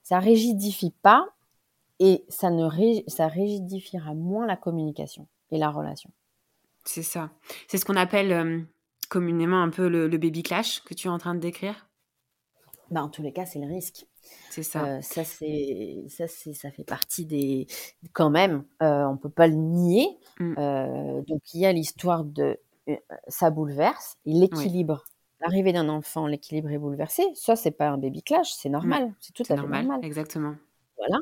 ça 0.02 0.18
rigidifie 0.18 0.94
pas 1.02 1.28
et 1.98 2.24
ça 2.28 2.50
ne 2.50 2.68
ça 3.08 3.26
rigidifiera 3.26 4.14
moins 4.14 4.46
la 4.46 4.56
communication 4.56 5.26
et 5.50 5.58
la 5.58 5.70
relation. 5.70 6.10
C'est 6.84 7.02
ça. 7.02 7.30
C'est 7.66 7.78
ce 7.78 7.84
qu'on 7.84 7.96
appelle 7.96 8.66
communément 9.08 9.62
un 9.62 9.70
peu 9.70 9.88
le, 9.88 10.08
baby 10.08 10.42
clash 10.42 10.82
que 10.84 10.94
tu 10.94 11.08
es 11.08 11.10
en 11.10 11.18
train 11.18 11.34
de 11.34 11.40
décrire? 11.40 11.85
Bah, 12.90 13.02
en 13.02 13.08
tous 13.08 13.22
les 13.22 13.32
cas, 13.32 13.46
c'est 13.46 13.58
le 13.58 13.66
risque. 13.66 14.06
C'est 14.50 14.62
ça. 14.62 14.84
Euh, 14.84 15.00
ça, 15.02 15.24
c'est, 15.24 16.04
ça, 16.08 16.28
c'est, 16.28 16.52
ça 16.52 16.70
fait 16.70 16.84
partie 16.84 17.26
des. 17.26 17.66
Quand 18.12 18.30
même, 18.30 18.64
euh, 18.82 19.04
on 19.04 19.16
peut 19.16 19.30
pas 19.30 19.46
le 19.46 19.54
nier. 19.54 20.18
Mmh. 20.38 20.54
Euh, 20.58 21.22
donc, 21.22 21.42
il 21.54 21.60
y 21.60 21.66
a 21.66 21.72
l'histoire 21.72 22.24
de. 22.24 22.58
Ça 23.28 23.50
bouleverse. 23.50 24.16
L'équilibre. 24.24 25.04
L'arrivée 25.40 25.72
d'un 25.72 25.88
enfant, 25.88 26.26
l'équilibre 26.26 26.70
est 26.70 26.78
bouleversé. 26.78 27.24
Ça, 27.34 27.56
c'est 27.56 27.72
pas 27.72 27.88
un 27.88 27.98
baby 27.98 28.22
clash, 28.22 28.52
c'est 28.52 28.68
normal. 28.68 29.12
C'est 29.20 29.32
tout 29.32 29.42
à 29.42 29.46
fait 29.46 29.56
normal. 29.56 29.86
normal. 29.86 30.04
Exactement. 30.04 30.54
Voilà. 30.96 31.18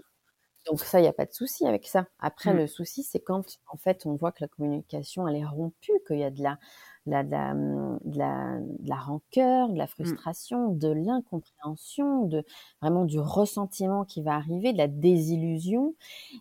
Donc 0.66 0.80
ça, 0.80 0.98
il 0.98 1.02
n'y 1.02 1.08
a 1.08 1.12
pas 1.12 1.26
de 1.26 1.32
souci 1.32 1.66
avec 1.66 1.86
ça. 1.86 2.06
Après, 2.18 2.54
mmh. 2.54 2.58
le 2.58 2.66
souci, 2.66 3.02
c'est 3.02 3.20
quand, 3.20 3.58
en 3.66 3.76
fait, 3.76 4.06
on 4.06 4.14
voit 4.14 4.32
que 4.32 4.42
la 4.42 4.48
communication, 4.48 5.26
elle 5.26 5.36
est 5.36 5.44
rompue, 5.44 5.92
qu'il 6.06 6.18
y 6.18 6.24
a 6.24 6.30
de 6.30 6.42
la, 6.42 6.58
la, 7.06 7.22
de, 7.22 7.30
la, 7.30 7.54
de, 7.54 8.18
la, 8.18 8.58
de 8.60 8.88
la 8.88 8.96
rancœur, 8.96 9.68
de 9.68 9.76
la 9.78 9.86
frustration, 9.86 10.68
de 10.68 10.88
l'incompréhension, 10.88 12.26
de 12.26 12.44
vraiment 12.80 13.04
du 13.04 13.18
ressentiment 13.20 14.04
qui 14.04 14.22
va 14.22 14.34
arriver, 14.34 14.72
de 14.72 14.78
la 14.78 14.88
désillusion, 14.88 15.94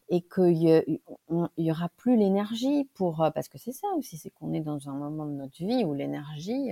et 0.10 0.22
qu'il 0.22 0.54
y, 0.58 1.02
y, 1.58 1.72
aura 1.72 1.90
plus 1.98 2.18
l'énergie 2.18 2.90
pour, 2.94 3.18
parce 3.36 3.50
que 3.50 3.58
c'est 3.58 3.72
ça 3.74 3.88
aussi, 3.98 4.18
c'est 4.18 4.30
qu'on 4.32 4.54
est 4.54 4.62
dans 4.62 4.90
un 4.90 4.94
moment 4.94 5.26
de 5.26 5.32
notre 5.34 5.58
vie 5.58 5.84
où 5.86 5.94
l'énergie, 5.94 6.70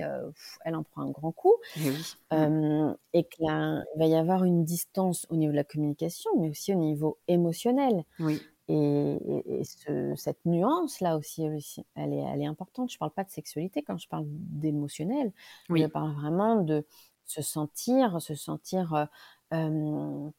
elle 0.64 0.74
en 0.76 0.82
prend 0.82 1.02
un 1.02 1.10
grand 1.10 1.32
coup, 1.32 1.54
et, 1.76 1.90
oui. 1.90 2.16
euh, 2.32 2.94
et 3.12 3.24
qu'il 3.24 3.46
va 3.46 4.06
y 4.06 4.14
avoir 4.14 4.44
une 4.44 4.64
distance 4.64 5.26
au 5.30 5.36
niveau 5.36 5.52
de 5.52 5.56
la 5.56 5.64
communication, 5.64 6.30
mais 6.38 6.50
aussi 6.50 6.74
au 6.74 6.78
niveau 6.78 7.18
émotionnel. 7.28 8.04
Oui. 8.18 8.51
Et, 8.72 9.60
et, 9.60 9.64
ce, 9.64 10.14
cette 10.16 10.44
nuance-là 10.46 11.16
aussi, 11.16 11.44
elle 11.44 12.12
est, 12.12 12.16
elle 12.18 12.42
est 12.42 12.46
importante. 12.46 12.90
Je 12.90 12.96
ne 12.96 12.98
parle 12.98 13.12
pas 13.12 13.24
de 13.24 13.30
sexualité 13.30 13.82
quand 13.82 13.98
je 13.98 14.08
parle 14.08 14.24
d'émotionnel. 14.28 15.32
Oui. 15.68 15.82
Je 15.82 15.86
parle 15.86 16.12
vraiment 16.14 16.56
de 16.62 16.86
se 17.24 17.42
sentir, 17.42 18.20
se 18.22 18.34
sentir. 18.34 18.94
Euh, 18.94 19.06
euh, 19.54 20.30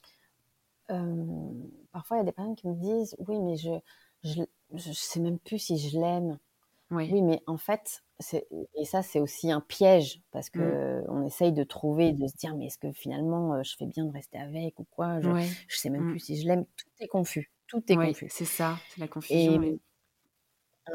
euh, 0.92 1.52
parfois, 1.92 2.18
il 2.18 2.20
y 2.20 2.24
a 2.24 2.26
des 2.26 2.32
personnes 2.32 2.56
qui 2.56 2.68
me 2.68 2.76
disent 2.76 3.16
Oui, 3.20 3.40
mais 3.40 3.56
je 3.58 3.70
ne 3.72 3.80
je, 4.24 4.44
je 4.74 4.92
sais 4.94 5.20
même 5.20 5.40
plus 5.40 5.60
si 5.60 5.78
je 5.78 6.00
l'aime. 6.00 6.40
Oui. 6.92 7.10
oui. 7.12 7.22
mais 7.24 7.42
en 7.48 7.58
fait, 7.58 8.04
et 8.76 8.86
ça, 8.86 9.02
c'est 9.04 9.20
aussi 9.20 9.52
un 9.52 9.62
piège 9.62 10.22
parce 10.32 10.50
que 10.50 10.60
Mmh. 10.60 11.06
on 11.10 11.26
essaye 11.26 11.52
de 11.54 11.64
trouver, 11.64 12.14
de 12.14 12.28
se 12.28 12.36
dire, 12.38 12.56
mais 12.56 12.68
est-ce 12.68 12.78
que 12.78 12.92
finalement, 12.92 13.62
je 13.64 13.76
fais 13.78 13.86
bien 13.88 14.06
de 14.06 14.12
rester 14.12 14.38
avec 14.38 14.80
ou 14.80 14.86
quoi? 14.92 15.22
Je 15.22 15.30
ne 15.30 15.34
Ouais. 15.34 15.50
sais 15.70 15.90
même 15.90 16.04
Mmh. 16.04 16.12
plus 16.12 16.20
si 16.20 16.42
je 16.42 16.48
l'aime. 16.48 16.66
Tout 16.78 16.86
est 17.00 17.08
confus. 17.08 17.52
Tout 17.74 17.92
est 17.92 17.98
Oui, 17.98 17.98
confus. 17.98 18.30
c'est 18.30 18.46
ça, 18.46 18.84
c'est 18.88 19.02
la 19.02 19.08
Et, 19.30 19.58
confusion. 19.58 19.60
oui. 19.60 19.82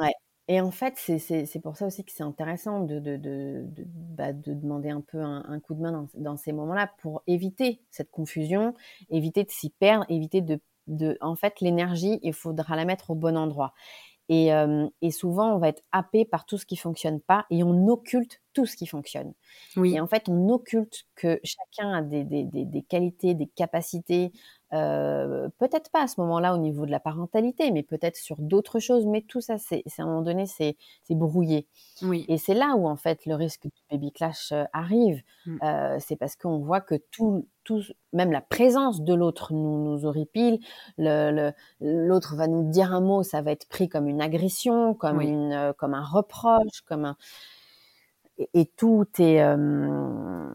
ouais. 0.01 0.13
Et 0.51 0.61
en 0.63 0.71
fait, 0.71 0.95
c'est- 0.97 1.61
pour 1.63 1.77
ça 1.77 1.87
aussi 1.87 2.05
que 2.05 2.13
c'est 2.13 2.23
intéressant 2.23 2.81
de, 2.81 2.99
de, 3.01 3.17
de, 3.19 3.65
de, 3.69 3.85
bah, 3.87 4.33
de 4.33 4.55
demander 4.55 4.89
un 4.91 5.03
peu 5.03 5.19
un, 5.21 5.45
un 5.47 5.61
coup 5.61 5.75
de 5.75 5.81
main 5.81 5.93
dans, 5.93 6.09
dans 6.15 6.37
ces 6.39 6.53
moments-là 6.53 6.91
pour 6.99 7.23
éviter 7.27 7.83
cette 7.91 8.11
confusion, 8.11 8.75
éviter 9.11 9.45
de 9.45 9.51
s'y 9.51 9.69
perdre, 9.71 10.07
éviter 10.09 10.41
de, 10.41 10.59
de... 10.87 11.19
En 11.21 11.37
fait, 11.37 11.61
l'énergie, 11.61 12.19
il 12.23 12.33
faudra 12.33 12.77
la 12.77 12.87
mettre 12.87 13.11
au 13.11 13.15
bon 13.15 13.37
endroit. 13.37 13.75
Et, 14.31 14.55
euh, 14.55 14.89
et 15.03 15.11
souvent, 15.13 15.55
on 15.55 15.59
va 15.59 15.69
être 15.69 15.83
happé 15.93 16.25
par 16.25 16.47
tout 16.47 16.59
ce 16.59 16.67
qui 16.67 16.77
fonctionne 16.79 17.21
pas 17.21 17.47
et 17.51 17.65
on 17.65 17.89
occulte 17.89 18.43
tout 18.55 18.67
ce 18.67 18.77
qui 18.77 18.87
fonctionne. 18.87 19.35
Oui. 19.77 19.95
Et 19.95 20.01
en 20.01 20.07
fait, 20.07 20.29
on 20.29 20.49
occulte 20.51 21.05
que 21.15 21.41
chacun 21.45 21.93
a 21.93 22.03
des, 22.03 22.25
des, 22.25 22.45
des, 22.45 22.65
des 22.67 22.83
qualités, 22.83 23.35
des 23.35 23.47
capacités, 23.47 24.33
euh, 24.75 25.49
peut-être 25.59 25.91
pas 25.91 26.03
à 26.03 26.07
ce 26.07 26.21
moment-là 26.21 26.55
au 26.55 26.59
niveau 26.59 26.85
de 26.85 26.91
la 26.91 27.01
parentalité, 27.01 27.71
mais 27.71 27.83
peut-être 27.83 28.17
sur 28.17 28.37
d'autres 28.39 28.79
choses. 28.79 29.07
Mais 29.07 29.23
tout 29.23 29.41
ça, 29.41 29.57
c'est 29.59 29.83
à 29.99 30.03
un 30.03 30.07
moment 30.07 30.23
donné, 30.23 30.47
c'est 30.47 30.77
brouillé. 31.11 31.67
Oui. 32.03 32.25
Et 32.29 32.39
c'est 32.39 32.55
là 32.55 32.75
où 32.77 32.89
en 32.89 32.97
fait 32.97 33.25
le 33.27 33.35
risque 33.35 33.65
du 33.65 33.83
baby 33.91 34.13
clash 34.13 34.53
euh, 34.53 34.65
arrive. 34.73 35.23
Mm. 35.47 35.59
Euh, 35.63 35.97
c'est 36.01 36.17
parce 36.17 36.37
qu'on 36.37 36.59
voit 36.59 36.81
que 36.81 36.97
tout, 37.11 37.47
tout, 37.65 37.83
même 38.13 38.31
la 38.31 38.41
présence 38.43 39.03
de 39.03 39.15
l'autre 39.15 39.53
nous, 39.53 39.85
nous 39.85 40.05
horripile. 40.05 40.61
L'autre 40.99 42.37
va 42.37 42.47
nous 42.47 42.71
dire 42.71 42.93
un 42.93 43.01
mot, 43.01 43.23
ça 43.23 43.43
va 43.43 43.53
être 43.53 43.69
pris 43.69 43.89
comme 43.89 44.07
une 44.07 44.21
agression, 44.21 44.95
comme, 44.95 45.19
Oui. 45.19 45.29
une, 45.29 45.53
euh, 45.53 45.73
comme 45.73 45.95
un 45.95 46.05
reproche, 46.05 46.83
comme 46.87 47.05
un 47.05 47.17
et, 48.39 48.49
et 48.55 48.67
tout 48.67 49.07
est 49.19 49.43
euh, 49.43 50.47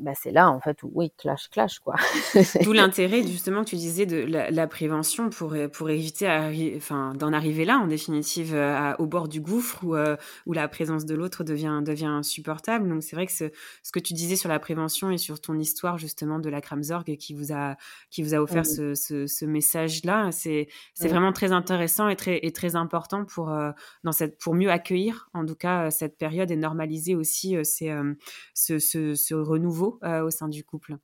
bah 0.00 0.12
c'est 0.14 0.30
là 0.30 0.50
en 0.50 0.60
fait 0.60 0.82
où 0.82 0.90
oui 0.94 1.10
clash 1.18 1.48
clash 1.50 1.78
quoi 1.80 1.94
D'où 2.62 2.72
l'intérêt 2.72 3.22
justement 3.26 3.64
que 3.64 3.70
tu 3.70 3.76
disais 3.76 4.06
de 4.06 4.16
la, 4.18 4.50
la 4.50 4.66
prévention 4.66 5.30
pour, 5.30 5.54
pour 5.72 5.90
éviter 5.90 6.26
arri- 6.26 6.76
enfin, 6.76 7.12
d'en 7.14 7.32
arriver 7.32 7.64
là 7.64 7.78
en 7.78 7.86
définitive 7.86 8.54
euh, 8.54 8.92
au 8.98 9.06
bord 9.06 9.28
du 9.28 9.40
gouffre 9.40 9.82
où, 9.84 9.94
euh, 9.96 10.16
où 10.46 10.52
la 10.52 10.68
présence 10.68 11.04
de 11.04 11.14
l'autre 11.14 11.44
devient, 11.44 11.80
devient 11.84 12.06
insupportable. 12.06 12.88
Donc 12.88 13.02
c'est 13.02 13.16
vrai 13.16 13.26
que 13.26 13.32
ce, 13.32 13.50
ce 13.82 13.92
que 13.92 13.98
tu 13.98 14.14
disais 14.14 14.36
sur 14.36 14.48
la 14.48 14.58
prévention 14.58 15.10
et 15.10 15.18
sur 15.18 15.40
ton 15.40 15.58
histoire 15.58 15.98
justement 15.98 16.38
de 16.38 16.48
la 16.48 16.60
Kramzorg 16.60 17.16
qui 17.16 17.34
vous 17.34 17.52
a, 17.52 17.76
qui 18.10 18.22
vous 18.22 18.34
a 18.34 18.38
offert 18.40 18.64
Oui. 18.66 18.74
ce, 18.74 18.94
ce, 18.94 19.26
ce 19.26 19.44
message-là, 19.44 20.30
c'est 20.32 20.68
c'est 20.94 21.04
Oui. 21.04 21.10
vraiment 21.10 21.32
très 21.32 21.52
intéressant 21.52 22.08
et 22.08 22.16
très, 22.16 22.38
et 22.44 22.52
très 22.52 22.76
important 22.76 23.24
pour, 23.24 23.50
euh, 23.50 23.70
dans 24.04 24.12
cette, 24.12 24.38
pour 24.38 24.54
mieux 24.54 24.70
accueillir 24.70 25.28
en 25.34 25.44
tout 25.44 25.54
cas 25.56 25.86
euh, 25.86 25.90
cette 25.90 26.16
période 26.18 26.50
et 26.50 26.56
normaliser 26.56 27.14
aussi 27.14 27.56
euh, 27.56 27.64
ces, 27.64 27.90
euh, 27.90 28.14
ce, 28.54 28.78
ce, 28.78 29.14
ce 29.14 29.34
renouveau 29.34 29.87
euh, 30.04 30.22
au 30.24 30.30
sein 30.30 30.48
du 30.48 30.64
couple. 30.64 30.96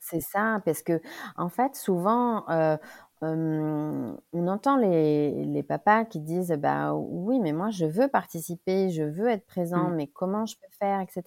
c'est 0.00 0.20
ça 0.20 0.60
parce 0.64 0.82
que 0.82 1.00
en 1.36 1.48
fait 1.48 1.74
souvent 1.74 2.48
euh, 2.48 2.76
on 3.20 4.46
entend 4.46 4.76
les, 4.76 5.44
les 5.44 5.62
papas 5.64 6.04
qui 6.04 6.20
disent 6.20 6.52
bah 6.58 6.94
oui 6.94 7.40
mais 7.40 7.52
moi 7.52 7.70
je 7.70 7.84
veux 7.84 8.08
participer 8.08 8.90
je 8.90 9.02
veux 9.02 9.28
être 9.28 9.44
présent 9.46 9.90
Mm. 9.90 9.90
mais 9.90 10.06
comment 10.06 10.46
je 10.46 10.54
peux 10.56 10.68
faire 10.78 11.00
etc 11.00 11.24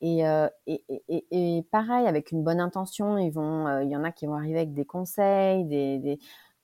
et, 0.00 0.26
euh, 0.26 0.48
et, 0.66 0.84
et, 1.08 1.26
et 1.58 1.62
pareil 1.72 2.06
avec 2.06 2.30
une 2.30 2.44
bonne 2.44 2.60
intention 2.60 3.18
ils 3.18 3.30
vont 3.30 3.66
euh, 3.66 3.82
il 3.82 3.90
y 3.90 3.96
en 3.96 4.04
a 4.04 4.12
qui 4.12 4.26
vont 4.26 4.34
arriver 4.36 4.58
avec 4.60 4.74
des 4.74 4.84
conseils 4.84 5.64
des, 5.64 5.98
des 5.98 6.18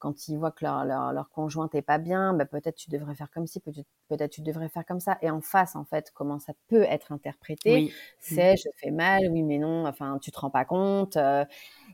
quand 0.05 0.29
ils 0.29 0.37
voient 0.37 0.51
que 0.51 0.65
leur, 0.67 0.85
leur, 0.85 1.13
leur 1.15 1.31
conjointe 1.31 1.75
est 1.75 1.81
pas 1.83 1.97
bien, 1.97 2.35
bah 2.35 2.45
peut-être 2.45 2.77
tu 2.77 2.91
devrais 2.91 3.15
faire 3.15 3.31
comme 3.31 3.47
ci, 3.47 3.59
peut-être 3.61 4.31
tu 4.31 4.43
devrais 4.43 4.69
faire 4.69 4.85
comme 4.85 5.01
ça. 5.01 5.17
Et 5.23 5.31
en 5.31 5.41
face, 5.41 5.77
en 5.77 5.85
fait, 5.87 6.11
comment 6.13 6.39
ça 6.39 6.53
peut 6.69 6.83
être 6.83 7.11
interprété, 7.11 7.73
Oui. 7.73 7.93
c'est 8.21 8.55
je 8.59 8.69
fais 8.77 8.91
mal, 8.91 9.23
oui 9.31 9.43
mais 9.43 9.57
non, 9.59 9.87
enfin 9.87 10.19
tu 10.21 10.31
te 10.31 10.39
rends 10.39 10.51
pas 10.51 10.67
compte, 10.67 11.17
euh, 11.17 11.47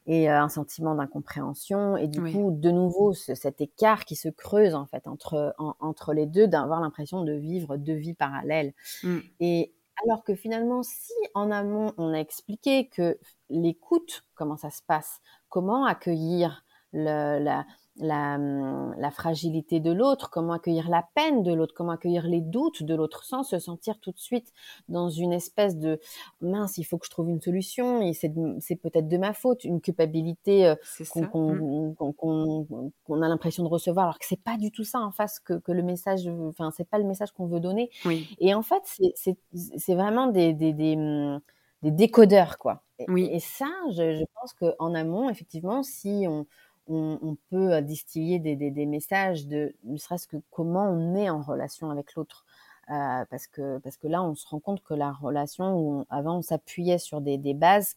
et 0.07 0.29
euh, 0.29 0.41
un 0.43 0.49
sentiment 0.49 0.97
d'incompréhension. 0.97 1.97
Et 1.97 2.09
du 2.09 2.21
Oui. 2.21 2.33
coup, 2.33 2.51
de 2.51 2.71
nouveau, 2.73 3.13
ce- 3.13 3.37
cet 3.37 3.61
écart 3.61 4.05
qui 4.05 4.17
se 4.17 4.29
creuse 4.29 4.75
en 4.75 4.87
fait 4.87 5.07
entre, 5.07 5.55
en- 5.59 5.75
entre 5.79 6.13
les 6.13 6.27
deux, 6.27 6.49
d'avoir 6.49 6.81
l'impression 6.81 7.23
de 7.23 7.33
vivre 7.33 7.77
deux 7.77 7.95
vies 7.95 8.15
parallèles. 8.15 8.73
Mm. 9.05 9.19
Et 9.39 9.73
alors 10.05 10.25
que 10.25 10.35
finalement, 10.35 10.83
si 10.83 11.13
en 11.35 11.51
amont, 11.53 11.93
on 11.97 12.13
a 12.13 12.19
expliqué 12.19 12.89
que 12.89 13.19
l'écoute, 13.51 14.25
comment 14.35 14.57
ça 14.57 14.71
se 14.71 14.83
passe, 14.83 15.21
comment 15.49 15.85
accueillir 15.85 16.65
le, 16.93 17.39
la, 17.39 17.67
la, 18.01 18.37
hum, 18.37 18.95
la 18.99 19.11
fragilité 19.11 19.81
de 19.81 19.93
l'autre, 19.93 20.31
comment 20.31 20.55
accueillir 20.55 20.89
la 20.89 21.07
peine 21.15 21.43
de 21.43 21.53
l'autre, 21.53 21.75
comment 21.75 21.93
accueillir 21.93 22.27
les 22.27 22.41
doutes 22.41 22.83
de 22.83 22.95
l'autre 22.95 23.25
sans 23.25 23.43
se 23.43 23.59
sentir 23.59 23.99
tout 24.01 24.11
de 24.13 24.19
suite 24.19 24.53
dans 24.89 25.09
une 25.11 25.33
espèce 25.33 25.77
de 25.79 26.01
mince, 26.41 26.79
il 26.79 26.85
faut 26.85 26.99
que 26.99 27.07
je 27.07 27.11
trouve 27.11 27.29
une 27.31 27.41
solution 27.41 28.01
et 28.03 28.13
c'est 28.13 28.31
peut-être 28.77 29.09
de 29.09 29.17
ma 29.19 29.33
faute, 29.33 29.65
une 29.65 29.81
culpabilité 29.81 30.67
euh, 30.67 30.75
C'est 30.83 31.09
qu'on 31.09 31.21
ça. 31.23 31.27
qu'on- 31.29 31.95
qu'on- 31.95 32.13
qu'on- 32.13 32.93
qu'on 33.05 33.23
a 33.23 33.29
l'impression 33.29 33.63
de 33.63 33.69
recevoir 33.69 34.07
alors 34.07 34.19
que 34.19 34.27
c'est 34.27 34.43
pas 34.43 34.57
du 34.57 34.71
tout 34.73 34.85
ça 34.85 35.01
en 35.01 35.11
face 35.13 35.39
que, 35.41 35.55
que 35.55 35.73
le 35.73 35.83
message, 35.83 36.27
enfin 36.29 36.71
c'est 36.77 36.89
pas 36.89 36.99
le 36.99 37.05
message 37.05 37.33
qu'on 37.33 37.47
veut 37.47 37.61
donner. 37.61 37.91
Oui. 38.05 38.29
Et 38.41 38.55
en 38.55 38.63
fait, 38.63 38.83
c'est- 38.85 39.13
c'est 39.17 39.37
c'est 39.77 39.95
vraiment 39.95 40.27
des, 40.29 40.53
des, 40.55 40.73
des, 40.73 40.97
hum, 40.97 41.41
des 41.83 41.91
décodeurs, 41.91 42.59
quoi. 42.59 42.83
Et, 42.99 43.07
Oui. 43.09 43.29
et 43.33 43.41
ça, 43.41 43.67
je, 43.91 44.17
je 44.17 44.25
pense 44.35 44.53
qu'en 44.55 44.95
amont, 44.95 45.31
effectivement, 45.31 45.83
si 45.83 46.27
on, 46.29 46.47
on, 46.91 47.19
on 47.23 47.37
peut 47.51 47.73
euh, 47.75 47.81
distiller 47.81 48.39
des, 48.39 48.57
des, 48.57 48.71
des 48.71 48.85
messages 48.87 49.47
de 49.47 49.75
ne 49.85 49.97
serait-ce 49.97 50.27
que 50.27 50.37
comment 50.51 50.85
on 50.91 51.15
est 51.15 51.31
en 51.31 51.41
relation 51.41 51.91
avec 51.91 52.15
l'autre. 52.15 52.45
Euh, 52.91 53.25
parce, 53.31 53.47
que, 53.47 53.79
parce 53.79 53.97
que 53.97 54.09
là, 54.09 54.23
on 54.25 54.35
se 54.35 54.47
rend 54.49 54.59
compte 54.59 54.83
que 54.83 54.95
la 54.95 55.13
relation, 55.13 55.77
où 55.79 56.01
on- 56.01 56.07
avant, 56.11 56.39
on 56.39 56.43
s'appuyait 56.43 56.99
sur 56.99 57.21
des, 57.21 57.39
des 57.39 57.55
bases, 57.55 57.95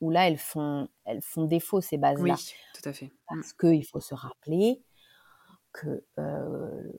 où 0.00 0.10
là, 0.10 0.28
elles 0.28 0.38
font, 0.38 0.88
elles 1.04 1.20
font 1.22 1.44
défaut, 1.46 1.80
ces 1.80 1.96
Oui, 1.96 2.00
bases-là. 2.02 2.36
tout 2.74 2.88
à 2.88 2.92
fait. 2.92 3.06
Mm. 3.06 3.10
Parce 3.28 3.52
qu'il 3.54 3.84
faut 3.84 3.98
se 4.00 4.14
rappeler 4.14 4.82
que 5.72 6.04
euh, 6.18 6.92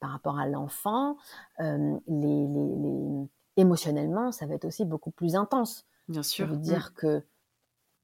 par 0.00 0.10
rapport 0.10 0.38
à 0.38 0.46
l'enfant, 0.48 1.16
euh, 1.60 1.98
les, 2.06 2.46
les, 2.46 2.76
les- 2.76 3.28
émotionnellement, 3.58 4.32
ça 4.32 4.46
va 4.46 4.54
être 4.54 4.64
aussi 4.64 4.84
beaucoup 4.86 5.10
plus 5.10 5.36
intense. 5.36 5.86
Bien 6.08 6.22
Ça 6.22 6.30
sûr. 6.30 6.46
veut 6.46 6.56
Mm. 6.56 6.60
dire 6.62 6.94
que 6.94 7.22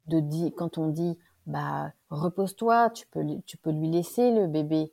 de 0.07 0.21
dire, 0.21 0.53
quand 0.57 0.77
on 0.79 0.89
dit 0.89 1.19
bah 1.49 1.93
repose-toi, 2.11 2.91
tu 2.91 3.07
peux, 3.09 3.23
lui- 3.23 3.43
tu 3.47 3.57
peux 3.57 3.73
lui 3.73 3.91
laisser 3.91 4.33
le 4.33 4.47
bébé. 4.47 4.93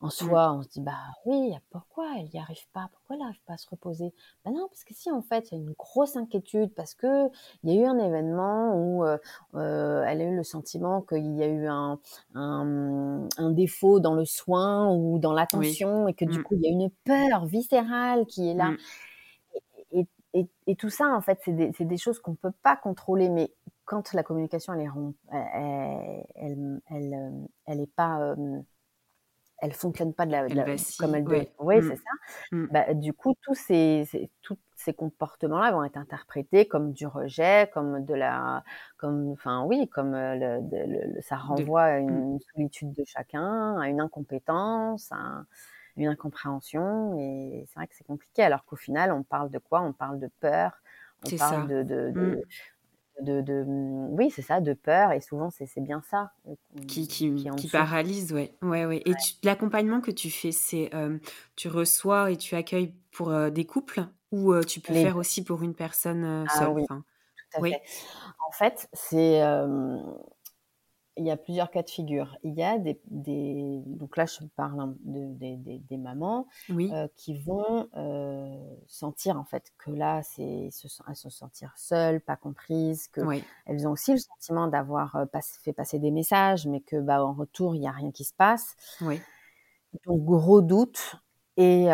En 0.00 0.10
soi, 0.10 0.52
on 0.52 0.62
se 0.62 0.68
dit 0.68 0.82
bah 0.82 0.98
oui, 1.24 1.54
pourquoi 1.70 2.06
elle 2.18 2.28
n'y 2.32 2.38
arrive 2.38 2.68
pas? 2.74 2.88
Pourquoi 2.92 3.16
elle 3.16 3.22
n'arrive 3.22 3.42
pas 3.46 3.54
à 3.54 3.56
se 3.58 3.70
reposer? 3.70 4.12
Bah 4.44 4.50
non, 4.50 4.68
parce 4.68 4.84
que 4.84 4.94
si 4.94 5.10
en 5.10 5.22
fait 5.22 5.50
il 5.50 5.54
y 5.54 5.58
a 5.58 5.62
une 5.62 5.72
grosse 5.78 6.16
inquiétude 6.16 6.74
parce 6.74 6.94
que 6.94 7.28
il 7.62 7.72
y 7.74 7.78
a 7.78 7.82
eu 7.82 7.86
un 7.86 7.98
événement 7.98 8.76
où 8.76 9.04
euh, 9.04 9.18
euh, 9.54 10.04
elle 10.06 10.20
a 10.20 10.24
eu 10.24 10.36
le 10.36 10.44
sentiment 10.44 11.00
qu'il 11.02 11.34
y 11.36 11.42
a 11.42 11.48
eu 11.48 11.66
un, 11.68 11.98
un, 12.34 13.28
un 13.38 13.50
défaut 13.50 13.98
dans 14.00 14.14
le 14.14 14.26
soin 14.26 14.94
ou 14.94 15.18
dans 15.18 15.32
l'attention 15.32 16.06
et 16.06 16.14
que 16.14 16.26
du 16.26 16.38
Mm. 16.38 16.42
coup 16.42 16.54
il 16.56 16.62
y 16.62 16.68
a 16.68 16.70
une 16.70 16.90
peur 17.04 17.46
viscérale 17.46 18.26
qui 18.26 18.50
est 18.50 18.54
là. 18.54 18.74
Mm. 18.74 18.78
Et, 19.92 20.06
et, 20.34 20.46
et 20.66 20.76
tout 20.76 20.90
ça, 20.90 21.06
en 21.08 21.20
fait, 21.20 21.38
c'est 21.44 21.52
des, 21.52 21.72
c'est 21.76 21.84
des 21.84 21.96
choses 21.96 22.18
qu'on 22.20 22.32
ne 22.32 22.36
peut 22.36 22.52
pas 22.62 22.76
contrôler, 22.76 23.28
mais 23.28 23.52
quand 23.84 24.12
la 24.12 24.22
communication, 24.22 24.72
elle 24.74 24.80
est 24.80 24.88
romp- 24.88 25.14
elle, 25.32 26.24
elle, 26.34 26.80
elle, 26.90 27.14
euh, 27.14 27.46
elle 27.66 27.80
est 27.80 27.94
pas, 27.94 28.20
euh, 28.20 28.60
elle 29.58 29.72
fonctionne 29.72 30.12
pas 30.12 30.26
de 30.26 30.32
la, 30.32 30.48
de 30.48 30.54
la- 30.54 30.64
vacille, 30.64 30.96
comme 30.98 31.14
elle 31.14 31.24
doit. 31.24 31.44
Oui, 31.58 31.76
Mm. 31.78 31.88
c'est 31.88 31.96
ça. 31.96 32.10
Mm. 32.52 32.66
Bah, 32.70 32.94
du 32.94 33.12
coup, 33.12 33.34
tous 33.42 33.54
ces, 33.54 34.04
ces- 34.10 34.30
tous 34.42 34.58
ces 34.74 34.92
comportements-là 34.92 35.70
vont 35.72 35.84
être 35.84 35.96
interprétés 35.96 36.66
comme 36.66 36.92
du 36.92 37.06
rejet, 37.06 37.70
comme 37.72 38.04
de 38.04 38.14
la, 38.14 38.64
comme, 38.96 39.30
enfin 39.30 39.64
oui, 39.64 39.88
comme 39.88 40.14
euh, 40.14 40.34
le, 40.34 40.62
de- 40.62 40.76
le- 40.92 41.14
le- 41.14 41.22
ça 41.22 41.36
renvoie 41.36 41.82
à 41.82 41.98
une, 41.98 42.34
Mm. 42.34 42.40
solitude 42.54 42.92
de 42.92 43.04
chacun, 43.06 43.78
à 43.78 43.88
une 43.88 44.00
incompétence, 44.00 45.10
à 45.12 45.16
un- 45.16 45.46
une 45.96 46.08
incompréhension 46.08 47.16
et 47.18 47.64
c'est 47.68 47.74
vrai 47.76 47.86
que 47.86 47.94
c'est 47.94 48.04
compliqué. 48.04 48.42
Alors 48.42 48.64
qu'au 48.64 48.76
final, 48.76 49.12
on 49.12 49.22
parle 49.22 49.50
de 49.50 49.58
quoi? 49.58 49.80
On 49.82 49.92
parle 49.92 50.18
de 50.18 50.28
peur, 50.40 50.72
on 51.24 51.28
parle 51.38 51.68
de, 51.68 51.82
de. 51.84 52.42
De, 53.20 53.40
de, 53.40 53.64
mmh, 53.64 54.14
oui, 54.14 54.30
c'est 54.30 54.42
ça, 54.42 54.60
de 54.60 54.72
peur 54.74 55.12
et 55.12 55.20
souvent 55.20 55.50
c'est 55.50 55.80
bien 55.80 56.02
ça 56.02 56.32
euh, 56.48 56.54
Qui 56.86 57.08
qui, 57.08 57.50
qui 57.56 57.68
paralyse, 57.68 58.32
ouais. 58.32 58.56
Ouais, 58.62 58.84
ouais 58.84 59.02
et 59.06 59.16
l'accompagnement 59.42 60.00
que 60.00 60.10
tu 60.10 60.30
fais, 60.30 60.52
c'est, 60.52 60.90
hem, 60.92 61.20
tu 61.56 61.68
reçois 61.68 62.30
et 62.30 62.36
tu 62.36 62.54
accueilles 62.56 62.94
pour, 63.10 63.30
heu, 63.30 63.50
des 63.50 63.64
couples 63.64 64.06
ou, 64.32 64.52
tu 64.64 64.80
peux 64.80 64.92
Les 64.92 64.94
faire 64.94 65.16
2. 65.16 65.16
aussi 65.16 65.44
pour 65.44 65.62
une 65.62 65.74
personne, 65.74 66.46
Ah 66.46 66.48
seule? 66.48 66.72
oui, 66.72 66.86
Enfin 66.90 67.04
oui? 67.60 67.80
fait. 67.80 67.82
En 68.48 68.52
fait, 68.52 68.88
c'est, 68.92 69.40
il 71.16 71.24
y 71.26 71.30
a 71.30 71.36
plusieurs 71.36 71.70
cas 71.70 71.82
de 71.82 71.90
figure. 71.90 72.36
Il 72.42 72.54
y 72.54 72.62
a 72.62 72.78
des 72.78 73.00
des 73.06 73.82
donc 73.86 74.16
là, 74.16 74.26
je 74.26 74.44
parle 74.56 74.96
de 75.00 75.32
des 75.34 75.56
des 75.56 75.78
des 75.78 75.96
mamans, 75.96 76.46
Oui. 76.68 76.94
heu, 76.94 77.08
qui 77.16 77.34
vont, 77.38 77.88
heu, 77.96 78.78
sentir 78.88 79.38
en 79.38 79.44
fait 79.44 79.72
que 79.78 79.90
là, 79.90 80.22
c'est 80.22 80.70
se 80.70 80.88
elles 81.08 81.16
se 81.16 81.30
sentir 81.30 81.72
seules, 81.76 82.20
pas 82.20 82.36
comprises, 82.36 83.08
Ouais. 83.20 83.44
qu'elles 83.66 83.86
ont 83.88 83.92
aussi 83.92 84.12
le 84.12 84.18
sentiment 84.18 84.68
d'avoir, 84.68 85.26
pass 85.32 85.58
fait 85.62 85.72
passer 85.72 85.98
des 85.98 86.10
messages, 86.10 86.66
mais 86.66 86.80
que, 86.80 87.00
bah, 87.00 87.24
en 87.24 87.32
retour, 87.34 87.74
il 87.76 87.82
y 87.82 87.86
a 87.86 87.92
rien 87.92 88.10
qui 88.12 88.24
se 88.24 88.34
passe. 88.34 88.74
Oui. 89.00 89.26
Donc 90.06 90.24
gros 90.24 90.60
doute 90.62 91.16
et 91.56 91.86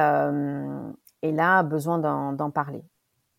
et 1.23 1.33
là, 1.33 1.63
besoin 1.63 1.99
d'en 1.99 2.51
parler. 2.51 2.83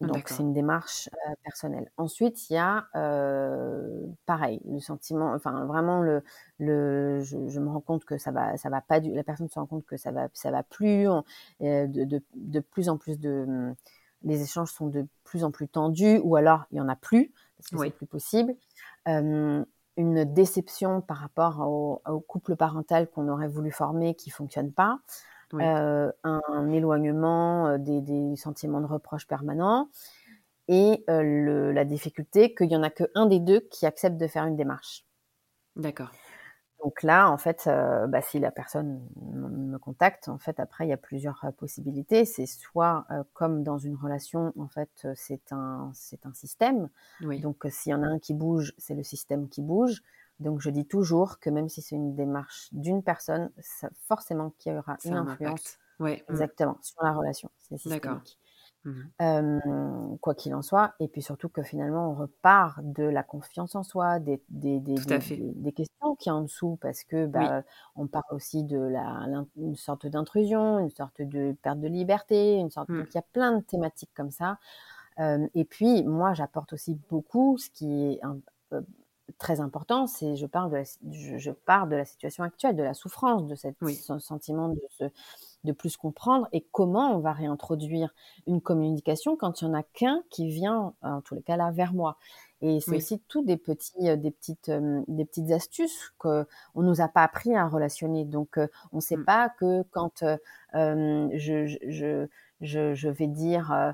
Donc 0.01 0.29
c'est 0.29 0.41
une 0.43 0.53
démarche, 0.53 1.09
personnelle. 1.43 1.91
Ensuite, 1.97 2.49
il 2.49 2.53
y 2.55 2.57
a, 2.57 2.87
heu, 2.95 4.07
pareil, 4.25 4.59
le 4.65 4.79
sentiment 4.79 5.33
enfin 5.33 5.65
vraiment 5.65 6.01
le 6.01 6.23
le 6.59 7.21
je 7.23 7.47
je 7.49 7.59
me 7.59 7.69
rends 7.69 7.81
compte 7.81 8.05
que 8.05 8.17
ça 8.17 8.31
va 8.31 8.57
ça 8.57 8.69
va 8.69 8.81
pas 8.81 8.99
du 8.99 9.13
la 9.13 9.23
personne 9.23 9.49
se 9.49 9.59
rend 9.59 9.67
compte 9.67 9.85
que 9.85 9.97
ça 9.97 10.11
va 10.11 10.27
ça 10.33 10.51
va 10.51 10.63
plus, 10.63 11.07
on 11.07 11.23
de 11.61 11.85
de 12.05 12.23
de 12.35 12.59
plus 12.61 12.89
en 12.89 12.97
plus 12.97 13.19
de, 13.19 13.45
mmh, 13.47 13.75
les 14.23 14.41
échanges 14.43 14.71
sont 14.73 14.87
de 14.87 15.07
plus 15.23 15.43
en 15.43 15.51
plus 15.51 15.67
tendus 15.69 16.19
ou 16.23 16.35
alors 16.35 16.65
il 16.71 16.77
y 16.77 16.81
en 16.81 16.89
a 16.89 16.95
plus 16.95 17.31
parce 17.57 17.69
que 17.69 17.77
c'est 17.77 17.91
plus 17.91 18.07
possible. 18.07 18.55
Une 19.97 20.23
déception 20.33 21.01
par 21.01 21.17
rapport 21.17 21.59
au 21.67 22.01
au 22.07 22.19
couple 22.21 22.55
parental 22.55 23.09
qu'on 23.09 23.27
aurait 23.27 23.49
voulu 23.49 23.71
former 23.71 24.15
qui 24.15 24.29
fonctionne 24.29 24.71
pas. 24.71 24.99
Oui. 25.53 25.71
Heu, 25.77 26.13
un 26.23 26.41
un 26.49 26.71
éloignement, 26.71 27.77
des 27.77 28.01
des 28.01 28.35
sentiments 28.37 28.81
de 28.81 28.85
reproche 28.87 29.27
permanents 29.27 29.89
et 30.69 31.03
le 31.09 31.71
la 31.73 31.85
difficulté 31.85 32.55
qu'il 32.55 32.71
y 32.71 32.75
en 32.77 32.83
a 32.83 32.91
qu'1 32.91 33.27
des 33.27 33.39
2 33.41 33.61
qui 33.71 33.85
accepte 33.87 34.17
de 34.17 34.27
faire 34.27 34.45
une 34.47 34.57
démarche. 34.57 35.03
D'accord. 35.75 36.11
Donc 36.79 37.03
là, 37.03 37.29
en 37.29 37.37
fait, 37.37 37.69
bah, 38.09 38.21
si 38.21 38.39
la 38.39 38.51
personne 38.51 39.07
me 39.21 39.77
contacte, 39.77 40.27
en 40.29 40.39
fait, 40.39 40.59
après, 40.59 40.85
il 40.87 40.89
y 40.89 40.93
a 40.93 40.97
plusieurs, 40.97 41.45
possibilités. 41.57 42.25
C'est 42.25 42.47
soit, 42.47 43.05
comme 43.33 43.63
dans 43.63 43.77
une 43.77 43.95
relation, 43.95 44.51
en 44.57 44.67
fait, 44.67 45.07
c'est 45.15 45.51
un 45.51 45.91
c'est 45.93 46.25
un 46.25 46.33
système. 46.33 46.89
Oui. 47.19 47.43
Donc, 47.43 47.65
s'il 47.69 47.91
y 47.91 47.93
en 47.95 48.01
a 48.03 48.07
un 48.07 48.19
qui 48.19 48.33
bouge, 48.33 48.73
c'est 48.77 48.95
le 48.95 49.03
système 49.03 49.47
qui 49.49 49.61
bouge. 49.61 50.01
Donc 50.41 50.61
je 50.61 50.69
dis 50.71 50.87
toujours 50.87 51.39
que 51.39 51.49
même 51.51 51.69
si 51.69 51.81
c'est 51.83 51.95
une 51.97 52.15
démarche 52.15 52.69
d'une 52.73 53.03
personne, 53.03 53.51
ça 53.59 53.89
forcément 54.07 54.51
qu'il 54.59 54.73
y 54.73 54.77
aura 54.77 54.99
Ça 54.99 55.15
une 55.15 55.17
influence. 55.17 55.79
Mmh. 56.29 56.45
exactement, 56.49 56.77
sur 56.81 57.03
la 57.03 57.13
relation. 57.13 57.49
C'est 57.59 57.77
D'accord. 57.85 58.21
systémique. 58.21 58.39
Mmh 58.85 58.91
mh. 58.91 59.11
Hem, 59.19 60.17
quoi 60.21 60.35
qu'il 60.35 60.55
en 60.55 60.61
soit 60.63 60.95
et 60.99 61.07
puis 61.07 61.21
surtout 61.21 61.49
que 61.49 61.63
finalement 61.63 62.11
on 62.11 62.15
repart 62.15 62.79
de 62.83 63.03
la 63.03 63.23
confiance 63.23 63.75
en 63.75 63.83
soi, 63.83 64.19
des 64.19 64.43
des 64.49 64.79
des 64.81 65.01
des 65.37 65.71
questions 65.73 66.15
qu'il 66.17 66.31
y 66.31 66.33
a 66.33 66.35
en 66.37 66.41
dessous 66.43 66.77
parce 66.81 67.03
que, 67.05 67.27
Oui. 67.33 67.51
bah, 67.51 67.63
on 67.95 68.07
parle 68.07 68.25
aussi 68.33 68.63
de 68.65 68.77
la 68.79 69.27
une 69.57 69.75
sorte 69.75 70.07
d'intrusion, 70.07 70.79
une 70.79 70.89
sorte 70.91 71.21
de 71.21 71.53
perte 71.63 71.79
de 71.81 71.87
liberté, 71.89 72.55
une 72.57 72.71
sorte 72.71 72.89
Mmh. 72.89 73.05
donc 73.05 73.13
il 73.13 73.17
y 73.17 73.19
a 73.19 73.23
plein 73.33 73.57
de 73.59 73.63
thématiques 73.63 74.11
comme 74.15 74.31
ça. 74.31 74.59
Hem 75.17 75.49
et 75.55 75.65
puis 75.65 76.03
moi 76.05 76.33
j'apporte 76.35 76.73
aussi 76.73 76.95
beaucoup, 77.09 77.57
ce 77.59 77.69
qui 77.71 78.13
est 78.13 78.19
un 78.23 78.39
heu, 78.73 78.85
très 79.37 79.61
important, 79.61 80.07
c'est 80.07 80.35
je 80.35 80.45
parle 80.45 80.71
de 80.71 80.77
la 80.77 80.83
je 81.11 81.37
je 81.37 81.51
pars 81.51 81.87
de 81.87 81.95
la 81.95 82.05
situation 82.05 82.43
actuelle, 82.43 82.75
de 82.75 82.83
la 82.83 82.93
souffrance, 82.93 83.45
de 83.47 83.55
cet 83.55 83.77
Oui. 83.81 84.03
ce 84.03 84.19
sentiment 84.19 84.69
de 84.69 84.81
se 84.89 85.05
de 85.65 85.73
plus 85.73 85.97
comprendre 85.97 86.47
et 86.53 86.61
comment 86.71 87.15
on 87.15 87.19
va 87.19 87.33
réintroduire 87.33 88.13
une 88.47 88.61
communication 88.61 89.37
quand 89.37 89.61
il 89.61 89.65
y 89.65 89.67
en 89.69 89.73
a 89.75 89.83
qu'1 89.83 90.23
qui 90.31 90.47
vient, 90.49 90.95
en 91.03 91.21
tous 91.21 91.35
les 91.35 91.43
cas 91.43 91.57
là, 91.57 91.71
vers 91.71 91.93
moi. 91.93 92.17
Et 92.61 92.81
c'est 92.81 92.95
Oui. 92.95 92.97
aussi 92.97 93.19
tous 93.27 93.43
des 93.43 93.57
petits, 93.57 94.09
heu, 94.09 94.17
des 94.17 94.31
petites, 94.31 94.69
hem, 94.69 95.05
des 95.07 95.25
petites 95.25 95.51
astuces 95.51 96.11
qu'on 96.19 96.45
nous 96.75 97.01
a 97.01 97.07
pas 97.09 97.23
appris 97.23 97.55
à 97.55 97.67
relationner. 97.67 98.25
Donc, 98.25 98.57
heu, 98.59 98.69
on 98.93 99.01
sait 99.01 99.17
Mmh. 99.17 99.25
pas 99.25 99.49
que 99.49 99.83
quand, 99.91 100.23
je 100.73 102.27
je 102.61 102.95
je 102.95 103.09
vais 103.09 103.27
dire, 103.27 103.93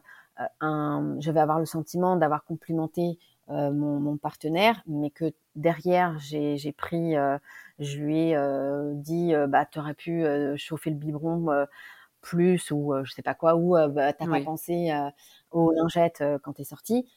un 0.61 1.17
je 1.21 1.31
vais 1.31 1.39
avoir 1.41 1.59
le 1.59 1.65
sentiment 1.65 2.15
d'avoir 2.17 2.45
complimenté, 2.45 3.19
heu, 3.49 3.71
mon 3.71 3.99
mon 3.99 4.17
partenaire, 4.17 4.83
mais 4.87 5.11
que 5.11 5.33
derrière 5.55 6.17
j'ai 6.19 6.57
j'ai 6.57 6.71
pris, 6.73 7.15
heu, 7.17 7.39
je 7.79 7.97
lui 7.99 8.29
ai, 8.31 8.35
heu, 8.37 8.93
dit, 8.95 9.33
heu: 9.33 9.47
«Bah, 9.47 9.65
tu 9.65 9.79
aurais 9.79 9.93
pu, 9.95 10.23
heu, 10.25 10.55
chauffer 10.57 10.89
le 10.91 10.97
biberon, 10.97 11.51
heu, 11.51 11.65
plus» 12.21 12.71
ou, 12.71 12.93
je 13.05 13.13
sais 13.13 13.23
pas 13.23 13.35
quoi 13.35 13.55
ou, 13.57 13.75
bah: 13.91 14.13
«Tu 14.13 14.23
as 14.23 14.27
pas 14.27 14.41
pensé, 14.41 14.91
aux 15.51 15.71
lingettes, 15.73 16.23
quand 16.43 16.53
tu 16.53 16.61
es 16.63 16.65
sorti». 16.65 17.07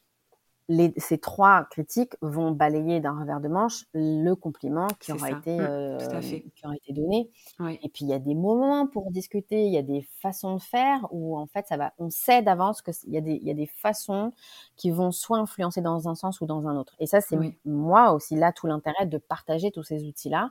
Les 0.70 0.94
ces 0.98 1.18
3 1.18 1.64
critiques 1.70 2.14
vont 2.22 2.52
balayer 2.52 3.00
d'un 3.00 3.18
revers 3.20 3.40
de 3.40 3.48
manche 3.48 3.86
le 3.92 4.34
compliment 4.34 4.94
qui 5.00 5.12
aura 5.12 5.30
ça. 5.30 5.32
été, 5.32 5.72
Mmh. 5.98 6.20
Fait. 6.22 6.46
qui 6.54 6.64
aura 6.66 6.76
été 6.76 6.92
donné. 6.92 7.30
Oui. 7.58 7.80
Et 7.82 7.88
puis 7.90 8.04
il 8.04 8.08
y 8.08 8.14
a 8.14 8.20
des 8.20 8.34
moments 8.36 8.86
pour 8.86 9.10
discuter, 9.12 9.64
il 9.66 9.72
y 9.72 9.78
a 9.78 9.82
des 9.82 10.02
façons 10.22 10.56
de 10.56 10.62
faire 10.62 11.08
où 11.12 11.38
en 11.38 11.46
fait 11.48 11.66
ça 11.68 11.76
va 11.78 11.92
on 11.98 12.10
sait 12.10 12.42
d'avance 12.42 12.82
que 12.82 12.92
c 12.92 13.00
il 13.08 13.14
y 13.14 13.18
a 13.18 13.22
des 13.22 13.34
il 13.42 13.48
y 13.48 13.50
a 13.50 13.54
des 13.54 13.66
façons 13.66 14.32
qui 14.76 14.90
vont 14.92 15.12
soit 15.12 15.38
influencer 15.38 15.82
dans 15.82 16.08
un 16.08 16.14
sens 16.16 16.40
ou 16.42 16.46
dans 16.46 16.68
un 16.68 16.76
autre. 16.76 16.94
Et 17.00 17.06
ça, 17.06 17.20
c'est 17.22 17.38
Oui. 17.38 17.60
moi 17.66 18.12
aussi 18.12 18.36
là 18.36 18.52
tout 18.52 18.66
l'intérêt 18.68 19.06
de 19.06 19.18
partager 19.18 19.72
tous 19.72 19.82
ces 19.84 20.04
outils-là 20.06 20.50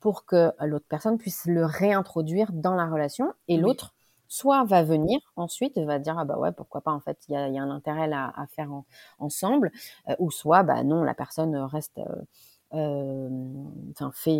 pour 0.00 0.26
que 0.26 0.52
l'autre 0.60 0.86
personne 0.88 1.18
puisse 1.18 1.46
le 1.46 1.64
réintroduire 1.66 2.52
dans 2.54 2.74
la 2.76 2.88
relation 2.90 3.32
et 3.48 3.56
Oui. 3.56 3.60
l'autre, 3.60 3.94
soit 4.30 4.64
va 4.64 4.84
venir 4.84 5.20
ensuite 5.36 5.78
va 5.86 6.00
dire: 6.00 6.18
«Ah 6.18 6.24
bah, 6.26 6.38
ouais, 6.38 6.52
pourquoi 6.52 6.82
pas 6.82 6.92
en 6.92 7.00
fait, 7.00 7.18
il 7.28 7.34
y 7.34 7.36
a 7.38 7.48
y 7.50 7.58
a 7.58 7.62
un 7.64 7.70
intérêt 7.70 8.08
là 8.08 8.32
à 8.36 8.46
faire 8.48 8.72
en 8.72 8.86
ensemble», 9.20 9.72
heu, 10.10 10.16
ou 10.20 10.30
soit, 10.32 10.64
bah, 10.64 10.84
non, 10.84 11.04
la 11.04 11.14
personne, 11.14 11.56
reste, 11.56 11.98
heu, 11.98 12.04
hem, 12.04 12.24
enfin 12.72 14.10
fait, 14.14 14.30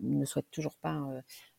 ne 0.00 0.24
souhaite 0.24 0.50
toujours 0.50 0.76
pas, 0.76 1.00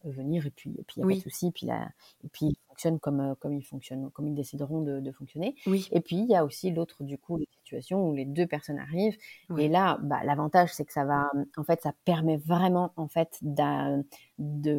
venir 0.06 0.45
et 0.45 0.52
puis 0.52 0.71
et 0.78 0.84
puis 0.84 0.95
il 0.97 0.99
y 0.99 1.04
a 1.04 1.06
pas 1.06 1.15
de 1.15 1.19
souci. 1.19 1.52
Puis 1.52 1.67
et 1.69 2.28
puis 2.32 2.47
il 2.47 2.58
fonctionne 2.67 2.99
comme, 2.99 3.36
comme 3.39 3.54
il 3.54 3.63
fonctionne 3.63 4.12
comme 4.12 4.28
ils 4.28 4.36
décideront 4.36 4.82
de 4.82 4.99
de 4.99 5.12
fonctionner. 5.12 5.56
Oui. 5.65 5.91
Et 5.91 6.02
puis 6.02 6.17
il 6.17 6.30
y 6.30 6.36
a 6.36 6.45
aussi 6.45 6.71
l'autre 6.71 7.04
du 7.04 7.17
coup, 7.17 7.38
les 7.38 7.47
situations 7.58 8.08
où 8.10 8.13
les 8.13 8.26
2 8.26 8.45
personnes 8.47 8.80
arrivent 8.80 9.17
et 9.58 9.67
là, 9.69 9.97
bah, 10.04 10.23
l'avantage 10.26 10.73
c'est 10.73 10.86
que 10.86 10.93
ça 10.93 11.06
va, 11.06 11.30
en 11.58 11.63
fait, 11.63 11.82
ça 11.82 11.93
permet 12.06 12.38
vraiment 12.38 12.91
en 12.97 13.08
fait 13.08 13.38
de, 13.41 14.04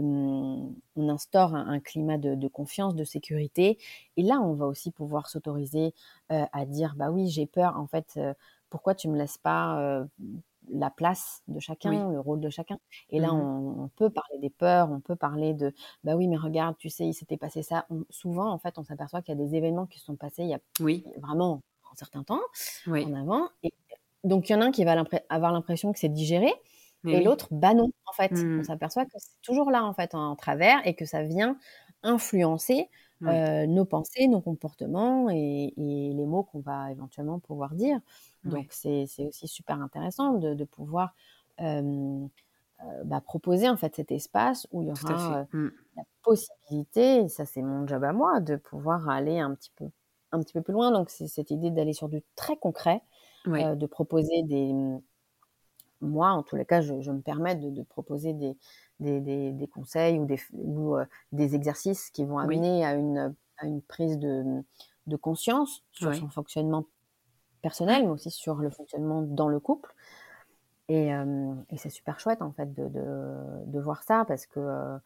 mmh, 0.00 0.74
on 0.96 1.08
instaure 1.08 1.54
un 1.54 1.66
un 1.74 1.80
climat 1.80 2.18
de 2.18 2.34
de 2.34 2.48
confiance, 2.48 2.94
de 2.94 3.04
sécurité 3.04 3.78
et 4.16 4.22
là, 4.22 4.40
on 4.40 4.54
va 4.54 4.66
aussi 4.66 4.90
pouvoir 4.92 5.28
s'autoriser, 5.28 5.94
à 6.28 6.66
dire: 6.66 6.94
«Bah, 6.96 7.10
oui, 7.10 7.28
j'ai 7.28 7.46
peur 7.46 7.76
en 7.78 7.86
fait, 7.86 8.18
pourquoi 8.70 8.94
tu 8.94 9.08
me 9.08 9.16
laisses 9.18 9.38
pas, 9.38 10.04
la 10.70 10.90
place 10.90 11.42
de 11.48 11.60
Oui. 11.84 12.04
chacun, 12.04 12.10
le 12.12 12.20
rôle 12.20 12.40
de 12.40 12.50
chacun?» 12.50 12.78
et 13.10 13.20
là, 13.20 13.32
Mmh 13.32 13.40
mh. 13.40 13.44
on 13.54 13.84
on 13.84 13.88
peut 13.88 14.10
parler 14.10 14.38
des 14.40 14.50
peurs, 14.50 14.90
on 14.92 15.00
peut 15.00 15.16
parler 15.16 15.54
de: 15.54 15.72
«Bah, 16.04 16.16
oui, 16.16 16.28
mais 16.28 16.36
regarde, 16.38 16.76
tu 16.78 16.90
sais, 16.90 17.06
il 17.06 17.14
s'était 17.14 17.36
passé 17.38 17.62
ça». 17.62 17.86
On 17.90 18.04
souvent, 18.10 18.50
en 18.52 18.58
fait, 18.58 18.78
on 18.78 18.84
s'aperçoit 18.84 19.22
qu'il 19.22 19.36
y 19.38 19.42
a 19.42 19.44
des 19.46 19.54
événements 19.56 19.86
qui 19.86 19.98
se 20.00 20.06
sont 20.06 20.16
passés 20.16 20.42
il 20.44 20.50
y 20.50 20.54
a 20.54 20.60
Oui. 20.80 21.04
vraiment 21.18 21.62
un 21.92 21.96
certain 21.96 22.24
temps 22.24 22.40
en 23.00 23.14
avant 23.14 23.48
et 23.64 23.72
donc 24.24 24.48
il 24.50 24.52
y 24.54 24.56
en 24.56 24.62
a 24.62 24.66
un 24.66 24.72
qui 24.72 24.84
va 24.84 25.04
avoir 25.30 25.52
l'impression 25.52 25.92
que 25.92 25.98
c'est 26.00 26.08
digéré 26.10 26.52
Mais 27.04 27.12
et 27.12 27.20
l'autre, 27.22 27.48
bah, 27.52 27.74
non, 27.74 27.88
en 28.06 28.12
fait. 28.14 28.46
On 28.56 28.62
Mmh. 28.62 28.64
s'aperçoit 28.64 29.04
que 29.06 29.12
c'est 29.18 29.40
toujours 29.42 29.70
là, 29.72 29.84
en 29.84 29.94
fait, 29.94 30.14
en 30.16 30.36
travers 30.36 30.86
et 30.86 30.94
que 30.96 31.06
ça 31.06 31.22
vient 31.24 31.58
influencer, 32.04 32.90
Heu, 33.28 33.66
nos 33.66 33.84
pensées, 33.86 34.28
nos 34.28 34.40
comportements 34.42 35.30
et 35.30 35.72
et 35.76 36.12
les 36.14 36.26
mots 36.26 36.44
qu'on 36.44 36.60
va 36.60 36.92
éventuellement 36.92 37.40
pouvoir 37.40 37.74
dire. 37.74 38.00
Donc 38.44 38.68
c'est 38.72 39.06
c'est 39.08 39.26
aussi 39.26 39.48
super 39.48 39.80
intéressant 39.82 40.34
de 40.34 40.54
de 40.54 40.64
pouvoir, 40.64 41.14
heu, 41.60 42.28
bah, 43.04 43.20
proposer 43.20 43.68
en 43.68 43.76
fait 43.76 43.94
cet 43.96 44.10
espace 44.12 44.66
où 44.72 44.82
il 44.82 44.88
y 44.88 44.92
aura, 44.92 45.42
heu, 45.42 45.46
Mmh. 45.52 45.70
la 45.96 46.04
possibilité, 46.22 47.18
et 47.24 47.28
ça 47.28 47.46
c'est 47.46 47.62
mon 47.62 47.86
job 47.86 48.04
à 48.04 48.12
moi, 48.12 48.40
de 48.40 48.56
pouvoir 48.56 49.08
aller 49.10 49.38
un 49.40 49.54
petit 49.54 49.72
peu 49.76 49.90
un 50.32 50.40
petit 50.40 50.52
peu 50.54 50.62
plus 50.62 50.74
loin. 50.74 50.92
Donc 50.92 51.10
c'est 51.10 51.28
cette 51.28 51.50
idée 51.50 51.70
d'aller 51.70 51.92
sur 51.94 52.08
du 52.08 52.22
très 52.36 52.56
concret, 52.58 53.02
de 53.58 53.86
proposer 53.86 54.42
des, 54.44 54.72
moi, 56.00 56.30
en 56.30 56.42
tous 56.42 56.56
les 56.56 56.66
cas, 56.66 56.80
je 56.82 57.00
je 57.00 57.10
me 57.10 57.20
permets 57.22 57.56
de 57.56 57.70
de 57.70 57.82
proposer 57.82 58.32
des 58.34 58.56
des 59.00 59.20
des 59.20 59.52
des 59.52 59.66
conseils 59.66 60.18
ou 60.18 60.24
des 60.24 60.40
ou, 60.52 60.96
des 61.32 61.54
exercices 61.54 62.10
qui 62.10 62.24
vont 62.24 62.38
Oui. 62.38 62.56
amener 62.56 62.84
à 62.84 62.94
une, 62.94 63.18
heu, 63.18 63.34
à 63.58 63.66
une 63.66 63.82
prise 63.82 64.18
de, 64.18 64.62
de 65.06 65.16
conscience 65.16 65.84
sur 65.92 66.14
son 66.14 66.28
fonctionnement 66.28 66.86
personnel, 67.62 68.02
mais 68.02 68.10
aussi 68.10 68.30
sur 68.30 68.56
le 68.56 68.70
fonctionnement 68.70 69.22
dans 69.22 69.48
le 69.48 69.60
couple. 69.60 69.94
Et 70.88 71.08
et 71.08 71.76
c'est 71.76 71.90
super 71.90 72.20
chouette 72.20 72.42
en 72.42 72.52
fait 72.52 72.72
de 72.74 72.88
de 72.88 73.64
de 73.66 73.80
voir 73.80 74.02
ça 74.02 74.24
parce 74.26 74.46
que, 74.46 74.60
heu, 74.60 74.98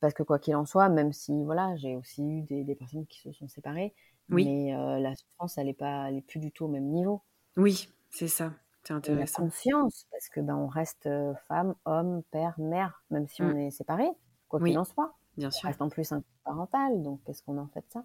parce 0.00 0.12
que 0.12 0.22
quoi 0.22 0.38
qu'il 0.38 0.54
en 0.54 0.66
soit, 0.66 0.90
même 0.90 1.12
si 1.14 1.32
voilà, 1.44 1.74
j'ai 1.76 1.96
aussi 1.96 2.22
eu 2.22 2.42
des, 2.42 2.74
personnes 2.74 3.06
qui 3.06 3.20
se 3.20 3.32
sont 3.32 3.48
séparées, 3.48 3.94
oui. 4.30 4.44
mais 4.44 4.74
euh, 4.74 4.98
la 4.98 5.14
souffrance, 5.14 5.56
elle 5.56 5.68
est 5.68 5.72
pas, 5.72 6.10
elle 6.10 6.16
est 6.16 6.20
plus 6.20 6.40
du 6.40 6.52
tout 6.52 6.66
au 6.66 6.68
même 6.68 6.84
niveau. 6.90 7.22
Oui, 7.56 7.88
c'est 8.10 8.28
ça. 8.28 8.52
C'est 8.84 8.92
intéressant. 8.92 9.42
la 9.42 9.48
confiance, 9.48 10.06
parce 10.10 10.28
que 10.28 10.40
ben 10.40 10.56
on 10.56 10.66
reste 10.66 11.08
femme, 11.48 11.74
homme, 11.84 12.22
père, 12.30 12.54
mère, 12.58 13.02
même 13.10 13.26
si 13.26 13.42
on 13.42 13.54
mm. 13.54 13.58
est 13.58 13.70
séparés, 13.70 14.10
quoi 14.48 14.60
qu'il 14.60 14.78
en 14.78 14.84
soit. 14.84 15.14
Bien 15.36 15.50
sûr. 15.50 15.64
On 15.64 15.68
reste 15.68 15.82
en 15.82 15.88
plus 15.88 16.12
un 16.12 16.22
parental, 16.44 17.02
donc 17.02 17.20
qu'est-ce 17.24 17.42
qu'on 17.42 17.58
en 17.58 17.66
fait 17.68 17.80
de 17.80 17.90
ça? 17.90 18.04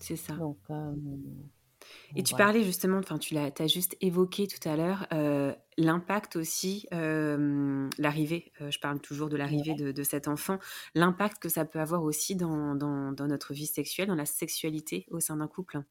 C'est 0.00 0.16
ça. 0.16 0.34
Donc 0.34 0.58
et 2.14 2.22
tu 2.22 2.34
parlais 2.34 2.62
justement, 2.62 2.98
enfin 2.98 3.18
tu 3.18 3.34
l'as, 3.34 3.50
as 3.58 3.66
juste 3.66 3.96
évoqué 4.00 4.46
tout 4.46 4.68
à 4.68 4.76
l'heure, 4.76 5.06
euh, 5.12 5.54
l'impact 5.76 6.36
aussi, 6.36 6.86
euh, 6.92 7.88
l'arrivée, 7.98 8.52
euh, 8.60 8.70
je 8.70 8.78
parle 8.78 9.00
toujours 9.00 9.28
de 9.28 9.36
l'arrivée 9.36 9.74
de, 9.74 10.02
cet 10.02 10.28
enfant, 10.28 10.58
l'impact 10.94 11.42
que 11.42 11.48
ça 11.48 11.64
peut 11.64 11.80
avoir 11.80 12.02
aussi 12.02 12.36
dans, 12.36 12.74
dans, 12.74 13.26
notre 13.26 13.52
vie 13.52 13.66
sexuelle, 13.66 14.08
dans 14.08 14.14
la 14.14 14.26
sexualité 14.26 15.06
au 15.10 15.20
sein 15.20 15.36
d'un 15.36 15.48
couple. 15.48 15.82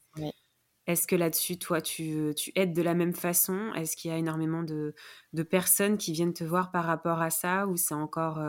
Est-ce 0.87 1.07
que 1.07 1.15
là-dessus, 1.15 1.57
toi, 1.57 1.81
tu, 1.81 2.33
tu, 2.35 2.51
aides 2.55 2.73
de 2.73 2.81
la 2.81 2.93
même 2.93 3.13
façon? 3.13 3.73
Est-ce 3.75 3.95
qu'il 3.95 4.11
y 4.11 4.13
a 4.13 4.17
énormément 4.17 4.63
de, 4.63 4.93
de, 5.33 5.43
personnes 5.43 5.97
qui 5.97 6.11
viennent 6.11 6.33
te 6.33 6.43
voir 6.43 6.71
par 6.71 6.83
rapport 6.83 7.21
à 7.21 7.29
ça 7.29 7.67
ou 7.67 7.77
c'est 7.77 7.93
encore, 7.93 8.41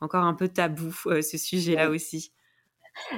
encore 0.00 0.24
un 0.24 0.34
peu 0.34 0.48
tabou, 0.48 0.92
ce 0.92 1.38
sujet-là 1.38 1.90
aussi? 1.90 2.32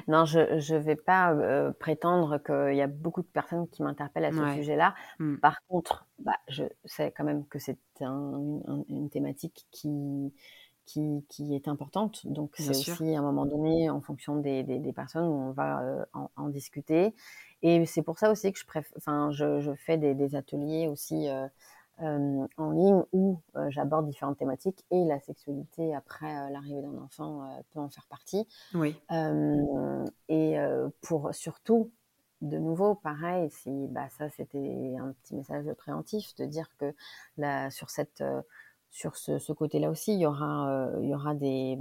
Non, 0.09 0.25
je 0.25 0.39
ne 0.41 0.79
vais 0.79 0.97
pas 0.97 1.33
euh, 1.33 1.73
prétendre 1.73 2.39
qu'il 2.39 2.77
y 2.77 2.83
a 2.83 2.87
beaucoup 2.87 3.23
de 3.23 3.27
personnes 3.27 3.69
qui 3.69 3.83
m'interpellent 3.83 4.27
à 4.27 4.33
ce 4.33 4.55
sujet-là. 4.57 4.95
Mmh. 5.19 5.37
Par 5.37 5.61
contre, 5.69 6.07
bah, 6.19 6.37
je 6.49 6.65
sais 6.85 7.13
quand 7.17 7.25
même 7.25 7.47
que 7.47 7.59
c'est 7.59 7.79
une 8.01 9.09
thématique 9.11 9.67
qui, 9.71 10.33
qui, 10.87 11.25
qui, 11.29 11.55
est 11.55 11.69
importante. 11.69 12.27
Donc, 12.27 12.55
c'est 12.57 12.71
aussi 12.71 13.15
à 13.15 13.19
un 13.19 13.23
moment 13.23 13.47
donné, 13.47 13.91
en 13.91 14.01
fonction 14.01 14.37
des, 14.37 14.63
des, 14.63 14.93
personnes, 14.93 15.27
où 15.27 15.49
on 15.49 15.53
va 15.53 15.83
euh, 15.83 16.05
en, 16.37 16.49
discuter. 16.49 17.15
Et 17.63 17.85
c'est 17.87 18.03
pour 18.03 18.19
ça 18.19 18.31
aussi 18.31 18.53
que 18.53 18.59
je, 18.59 18.67
préfère, 18.67 18.93
enfin, 18.97 19.31
je, 19.33 19.61
je 19.61 19.73
fais 19.75 19.99
des, 19.99 20.15
des 20.15 20.35
ateliers 20.35 20.89
aussi. 20.89 21.29
Euh, 21.29 21.47
euh, 22.03 22.47
en 22.57 22.71
ligne 22.71 23.03
où 23.13 23.43
euh, 23.57 23.67
j'aborde 23.69 24.07
différentes 24.07 24.39
thématiques 24.39 24.87
et 24.91 25.05
la 25.05 25.21
sexualité 25.21 25.95
après 25.95 26.51
l'arrivée 26.51 26.81
d'un 26.81 26.97
enfant 26.97 27.47
peut 27.75 27.79
en 27.79 27.91
faire 27.91 28.07
partie. 28.09 28.49
Oui. 28.73 28.97
et 30.31 30.57
pour 31.03 31.35
surtout, 31.35 31.91
de 32.41 32.57
nouveau, 32.57 32.95
pareil, 32.95 33.51
si 33.51 33.87
bah, 33.89 34.09
ça 34.17 34.31
c'était 34.31 34.97
un 34.99 35.13
petit 35.13 35.35
message 35.35 35.71
préventif 35.75 36.35
de 36.37 36.47
dire 36.47 36.71
que 36.79 36.95
là, 37.37 37.71
sur 37.71 37.91
cette 37.91 38.25
sur 38.91 39.17
ce, 39.17 39.53
côté-là 39.53 39.89
aussi, 39.89 40.13
il 40.13 40.21
y 40.21 40.27
aura, 40.27 40.69
euh, 40.69 40.99
il 41.03 41.09
y 41.09 41.15
aura 41.15 41.35
des, 41.35 41.79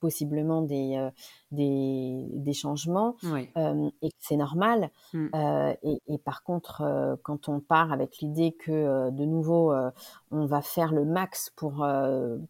possiblement 0.00 0.62
des, 0.62 0.96
euh, 0.96 1.10
des, 1.52 2.26
des, 2.32 2.52
changements 2.52 3.16
euh, 3.24 3.90
et 4.02 4.10
c'est 4.18 4.36
normal. 4.36 4.90
Mmh. 5.14 5.28
Et, 5.82 6.02
et, 6.08 6.18
par 6.18 6.42
contre, 6.42 7.18
quand 7.22 7.48
on 7.48 7.60
part 7.60 7.92
avec 7.92 8.18
l'idée 8.18 8.52
que 8.52 9.10
de 9.10 9.24
nouveau, 9.24 9.72
on 10.30 10.46
va 10.46 10.60
faire 10.60 10.92
le 10.92 11.04
max 11.04 11.50
pour 11.54 11.86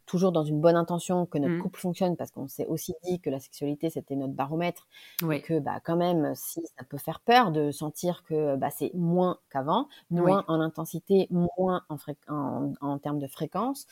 toujours 0.07 0.33
dans 0.33 0.45
une 0.45 0.61
bonne 0.61 0.77
intention 0.77 1.27
que 1.27 1.39
notre 1.39 1.55
mmh. 1.55 1.63
couple 1.63 1.81
fonctionne, 1.81 2.17
parce 2.17 2.31
qu'on 2.31 2.49
s'est 2.49 2.67
aussi 2.67 2.95
dit 3.05 3.21
que 3.21 3.29
la 3.29 3.39
sexualité 3.39 3.91
c'était 3.91 4.17
notre 4.17 4.33
baromètre, 4.33 4.89
et 5.31 5.43
que 5.43 5.59
bah, 5.59 5.81
quand 5.85 5.97
même, 5.97 6.33
si 6.35 6.63
ça 6.79 6.85
peut 6.89 6.99
faire 6.99 7.21
peur 7.21 7.53
de 7.53 7.71
sentir 7.71 8.23
que 8.25 8.57
bah, 8.57 8.71
c'est 8.71 8.93
moins 8.95 9.39
qu'avant, 9.51 9.89
moins 10.11 10.45
en 10.49 10.61
intensité, 10.61 11.29
moins 11.31 11.83
en, 11.89 11.97
en, 12.29 12.73
en 12.81 12.99
termes 12.99 13.19
de 13.19 13.27
fréquence, 13.27 13.87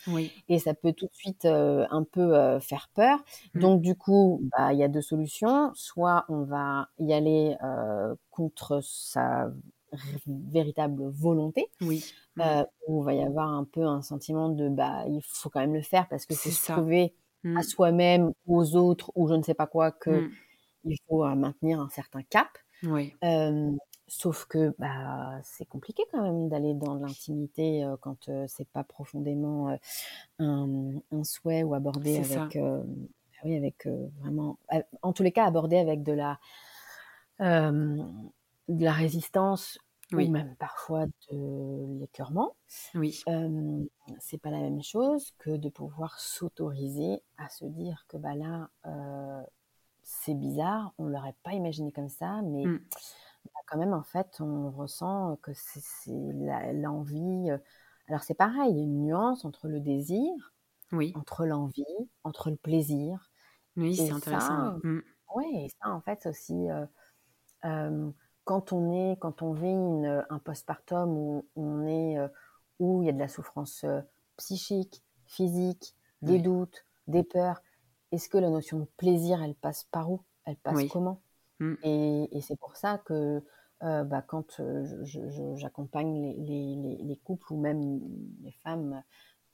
et 0.48 0.58
ça 0.58 0.74
peut 0.74 0.92
tout 0.92 1.06
de 1.06 1.14
suite 1.14 1.44
un 1.44 2.04
peu 2.10 2.58
faire 2.60 2.88
peur. 2.94 3.18
Mmh. 3.54 3.60
Donc 3.60 3.82
du 3.82 3.94
coup, 3.94 4.40
bah, 4.56 4.72
il 4.72 4.78
y 4.78 4.82
a 4.84 4.88
deux 4.88 5.02
solutions. 5.02 5.70
Soit 5.74 6.24
on 6.28 6.42
va 6.44 6.88
y 6.98 7.12
aller 7.12 7.56
contre 8.30 8.80
sa 8.82 9.50
véritable 10.26 11.02
volonté, 11.08 11.66
oui. 11.80 12.04
Mmh. 12.36 12.42
où 12.88 13.02
il 13.02 13.04
va 13.06 13.14
y 13.14 13.22
avoir 13.22 13.48
un 13.48 13.64
peu 13.64 13.84
un 13.86 14.02
sentiment 14.02 14.50
de 14.50 14.68
bah 14.68 15.04
il 15.08 15.20
faut 15.24 15.48
quand 15.50 15.60
même 15.60 15.74
le 15.74 15.82
faire 15.82 16.06
parce 16.08 16.26
que 16.26 16.34
c'est 16.34 16.72
prouver 16.72 17.14
à 17.44 17.48
mmh. 17.48 17.62
soi-même, 17.62 18.32
aux 18.46 18.76
autres 18.76 19.10
ou 19.14 19.28
je 19.28 19.34
ne 19.34 19.42
sais 19.42 19.54
pas 19.54 19.66
quoi 19.66 19.90
que 19.92 20.28
il 20.84 20.96
faut 21.08 21.24
maintenir 21.34 21.80
un 21.80 21.88
certain 21.88 22.22
cap. 22.22 22.48
Oui. 22.82 23.14
Sauf 24.08 24.46
que 24.46 24.74
bah, 24.78 25.38
c'est 25.44 25.66
compliqué 25.66 26.02
quand 26.10 26.22
même 26.22 26.48
d'aller 26.48 26.74
dans 26.74 26.94
l'intimité 26.94 27.86
quand 28.00 28.30
c'est 28.46 28.68
pas 28.68 28.82
profondément 28.82 29.68
un, 30.38 30.94
un, 31.12 31.24
souhait 31.24 31.62
ou 31.62 31.74
abordé 31.74 32.16
avec, 32.16 32.56
bah 32.56 32.82
oui, 33.44 33.56
avec 33.56 33.86
vraiment, 34.20 34.58
en 35.02 35.12
tous 35.12 35.22
les 35.22 35.32
cas 35.32 35.44
abordé 35.44 35.76
avec 35.76 36.02
de 36.02 36.12
la, 36.12 36.38
de 37.38 38.84
la 38.84 38.92
résistance 38.92 39.78
ou 40.12 40.16
même 40.16 40.56
parfois 40.58 41.06
de 41.30 42.00
l'écœurement. 42.00 42.56
Oui. 42.94 43.22
c'est 44.20 44.38
pas 44.38 44.50
la 44.50 44.60
même 44.60 44.82
chose 44.82 45.32
que 45.38 45.50
de 45.50 45.68
pouvoir 45.68 46.18
s'autoriser 46.18 47.22
à 47.36 47.48
se 47.48 47.66
dire 47.66 48.06
que 48.08 48.16
bah 48.16 48.34
là, 48.34 48.70
c'est 50.02 50.34
bizarre, 50.34 50.94
on 50.96 51.06
l'aurait 51.06 51.36
pas 51.42 51.52
imaginé 51.52 51.92
comme 51.92 52.08
ça, 52.08 52.40
mais 52.42 52.64
mmh 53.48 53.58
quand 53.66 53.78
même, 53.78 53.92
en 53.92 54.02
fait, 54.02 54.40
on 54.40 54.70
ressent 54.70 55.36
que 55.42 55.50
c'est 55.54 56.32
l'envie. 56.72 57.50
Alors, 58.08 58.22
c'est 58.22 58.34
pareil, 58.34 58.70
il 58.70 58.76
y 58.78 58.80
a 58.80 58.82
une 58.82 59.04
nuance 59.04 59.44
entre 59.44 59.68
le 59.68 59.80
désir, 59.80 60.54
oui. 60.90 61.12
entre 61.14 61.44
l'envie, 61.44 61.84
entre 62.24 62.48
le 62.48 62.56
plaisir. 62.56 63.30
Oui, 63.76 63.94
c'est 63.94 64.10
intéressant. 64.10 64.78
Oui, 65.34 65.44
mmh. 65.52 65.56
et 65.56 65.68
ça, 65.68 65.90
en 65.90 66.00
fait, 66.00 66.24
aussi, 66.24 66.70
euh, 66.70 66.86
euh, 67.66 68.10
quand 68.44 68.72
on 68.72 68.90
est, 68.90 69.18
quand 69.18 69.42
on 69.42 69.52
vit 69.52 69.68
une, 69.68 70.24
un 70.30 70.38
postpartum 70.38 71.10
où 71.10 71.46
on 71.54 71.86
est, 71.86 72.16
où 72.78 73.02
il 73.02 73.06
y 73.06 73.10
a 73.10 73.12
de 73.12 73.18
la 73.18 73.28
souffrance 73.28 73.84
psychique, 74.38 75.04
physique, 75.26 75.94
des 76.22 76.38
doutes, 76.38 76.86
des 77.06 77.22
peurs, 77.22 77.60
est-ce 78.12 78.30
que 78.30 78.38
la 78.38 78.48
notion 78.48 78.78
de 78.78 78.86
plaisir, 78.96 79.42
elle 79.42 79.54
passe 79.54 79.84
par 79.84 80.10
où? 80.10 80.22
Elle 80.46 80.56
passe 80.56 80.88
comment? 80.90 81.20
Mmh. 81.60 81.74
Et, 81.82 82.36
et 82.36 82.40
c'est 82.40 82.58
pour 82.58 82.76
ça 82.76 82.98
que 82.98 83.42
euh, 83.84 84.02
bah, 84.02 84.22
quand 84.22 84.60
j'accompagne 85.54 86.34
les, 86.36 86.74
les, 86.74 86.96
les, 87.00 87.16
couples 87.16 87.52
ou 87.52 87.60
même 87.60 88.00
les 88.42 88.50
femmes, 88.64 89.02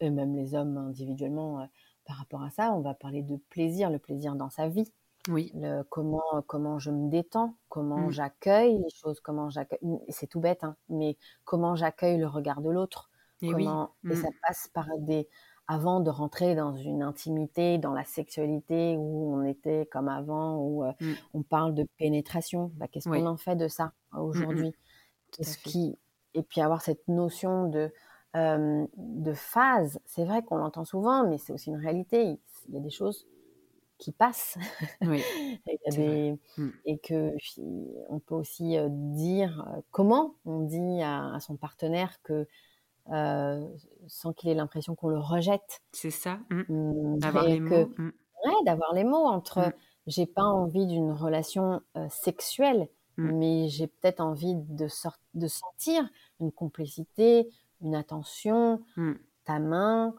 eux-mêmes 0.02 0.34
les 0.34 0.55
hommes 0.55 0.78
individuellement, 0.78 1.61
euh, 1.61 1.66
par 2.07 2.16
rapport 2.16 2.42
à 2.42 2.50
ça, 2.50 2.72
on 2.72 2.80
va 2.80 2.94
parler 2.94 3.22
de 3.22 3.36
plaisir, 3.50 3.90
le 3.90 3.98
plaisir 3.98 4.34
dans 4.34 4.48
sa 4.48 4.68
vie. 4.68 4.90
Oui. 5.28 5.52
Le, 5.55 5.82
comment, 5.82 6.42
comment 6.46 6.78
je 6.78 6.90
me 6.90 7.11
détends, 7.11 7.57
comment 7.68 8.09
mmh. 8.09 8.12
j'accueille 8.12 8.78
les 8.78 8.90
choses, 8.90 9.20
comment 9.20 9.50
j'accueille. 9.50 9.80
C'est 10.09 10.26
tout 10.26 10.40
bête, 10.40 10.64
hein, 10.64 10.76
mais 10.88 11.18
comment 11.44 11.76
j'accueille 11.76 12.18
le 12.18 12.26
regard 12.26 12.62
de 12.62 12.70
l'autre. 12.70 13.11
Et, 13.42 13.50
comment... 13.50 13.94
et 14.05 14.09
mmh. 14.09 14.14
ça 14.16 14.28
passe 14.46 14.68
par 14.72 14.86
des, 15.00 15.28
avant 15.66 16.00
de 16.00 16.10
rentrer 16.10 16.54
dans 16.54 16.76
une 16.76 17.02
intimité, 17.02 17.78
dans 17.78 17.94
la 17.94 18.04
sexualité 18.04 18.96
où 18.98 19.34
on 19.34 19.44
était 19.44 19.86
comme 19.90 20.08
avant, 20.08 20.58
où 20.58 20.84
euh, 20.84 20.92
mmh. 21.00 21.12
on 21.32 21.42
parle 21.42 21.74
de 21.74 21.86
pénétration. 21.96 22.70
Bah, 22.74 22.86
Qu'est-ce 22.88 23.08
qu'on 23.08 23.26
en 23.26 23.36
fait 23.36 23.56
de 23.56 23.68
ça 23.68 23.92
mmh, 24.12 24.18
mmh. 24.18 24.20
aujourd'hui? 24.20 24.72
Qui 25.64 25.98
Et 26.34 26.42
puis 26.42 26.60
avoir 26.60 26.82
cette 26.82 27.08
notion 27.08 27.68
de, 27.68 27.92
euh, 28.36 28.86
de 28.96 29.32
phase. 29.32 30.00
C'est 30.04 30.24
vrai 30.24 30.42
qu'on 30.42 30.56
l'entend 30.56 30.84
souvent, 30.84 31.26
mais 31.26 31.38
c'est 31.38 31.52
aussi 31.52 31.70
une 31.70 31.76
réalité. 31.76 32.38
Il 32.68 32.74
y 32.74 32.76
a 32.76 32.80
des 32.80 32.90
choses 32.90 33.26
qui 33.96 34.12
passent. 34.12 34.58
Oui, 35.00 35.22
et, 35.66 36.34
et, 36.84 36.98
que 36.98 37.34
on 38.10 38.18
peut 38.18 38.34
aussi 38.34 38.76
dire 38.90 39.66
comment 39.90 40.34
on 40.44 40.60
dit 40.60 41.00
à, 41.02 41.34
à 41.34 41.40
son 41.40 41.56
partenaire 41.56 42.20
que 42.22 42.46
sans 43.07 44.32
qu'il 44.34 44.50
ait 44.50 44.55
l'impression 44.55 44.94
qu'on 44.94 45.09
le 45.09 45.18
rejette. 45.18 45.82
C'est 45.92 46.11
ça. 46.11 46.38
Mmh. 46.50 47.18
D'avoir 47.18 47.44
les 47.44 47.61
mots. 47.61 47.90
Mmh. 47.98 48.11
Ouais, 48.44 48.64
d'avoir 48.66 48.92
les 48.94 49.05
mots 49.05 49.26
entre 49.26 49.72
j'ai 50.07 50.26
pas 50.26 50.44
envie 50.44 50.86
d'une 50.86 51.12
relation 51.12 51.80
euh, 51.96 52.07
sexuelle, 52.11 52.88
mais 53.16 53.68
j'ai 53.68 53.86
peut-être 53.86 54.20
envie 54.20 54.55
de, 54.57 54.88
de 55.34 55.46
sentir 55.46 56.09
une 56.40 56.50
complicité, 56.50 57.48
une 57.80 57.94
attention, 57.94 58.82
ta 59.44 59.61
main. 59.61 60.14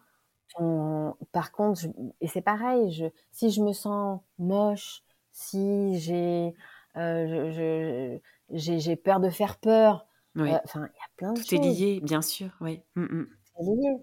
Par 1.34 1.52
contre, 1.52 1.82
et 2.22 2.28
c'est 2.28 2.42
pareil, 2.42 2.92
je... 2.92 3.06
si 3.32 3.52
je 3.52 3.62
me 3.62 3.74
sens 3.74 4.22
moche, 4.40 5.04
si 5.32 6.00
j'ai 6.00 6.56
euh, 6.96 8.18
j'ai 8.50 8.96
peur 8.96 9.20
de 9.20 9.30
faire 9.30 9.58
peur, 9.58 10.08
oui. 10.36 10.50
Enfin, 10.64 10.90
il 10.94 10.98
y 10.98 11.02
a 11.02 11.10
plein 11.18 11.34
de 11.34 11.40
Tout 11.40 11.56
choses. 11.56 11.66
est 11.66 11.70
lié, 11.70 12.02
bien 12.02 12.22
sûr, 12.22 12.50
oui. 12.62 12.82
Mmh, 12.96 13.04
mmh. 13.04 13.28
C'est 13.58 13.64
lié. 13.64 13.98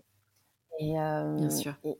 Et, 0.80 0.92
bien 0.92 1.50
sûr. 1.50 1.74
Et, 1.84 1.98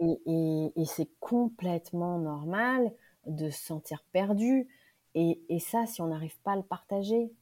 et, 0.00 0.20
et, 0.26 0.72
et 0.76 0.84
c'est 0.84 1.08
complètement 1.20 2.18
normal 2.18 2.92
de 3.26 3.50
se 3.50 3.62
sentir 3.62 4.02
perdu. 4.12 4.68
Et, 5.14 5.58
ça, 5.60 5.86
si 5.86 6.02
on 6.02 6.06
n'arrive 6.06 6.38
pas 6.40 6.52
à 6.52 6.56
le 6.56 6.62
partager 6.62 7.32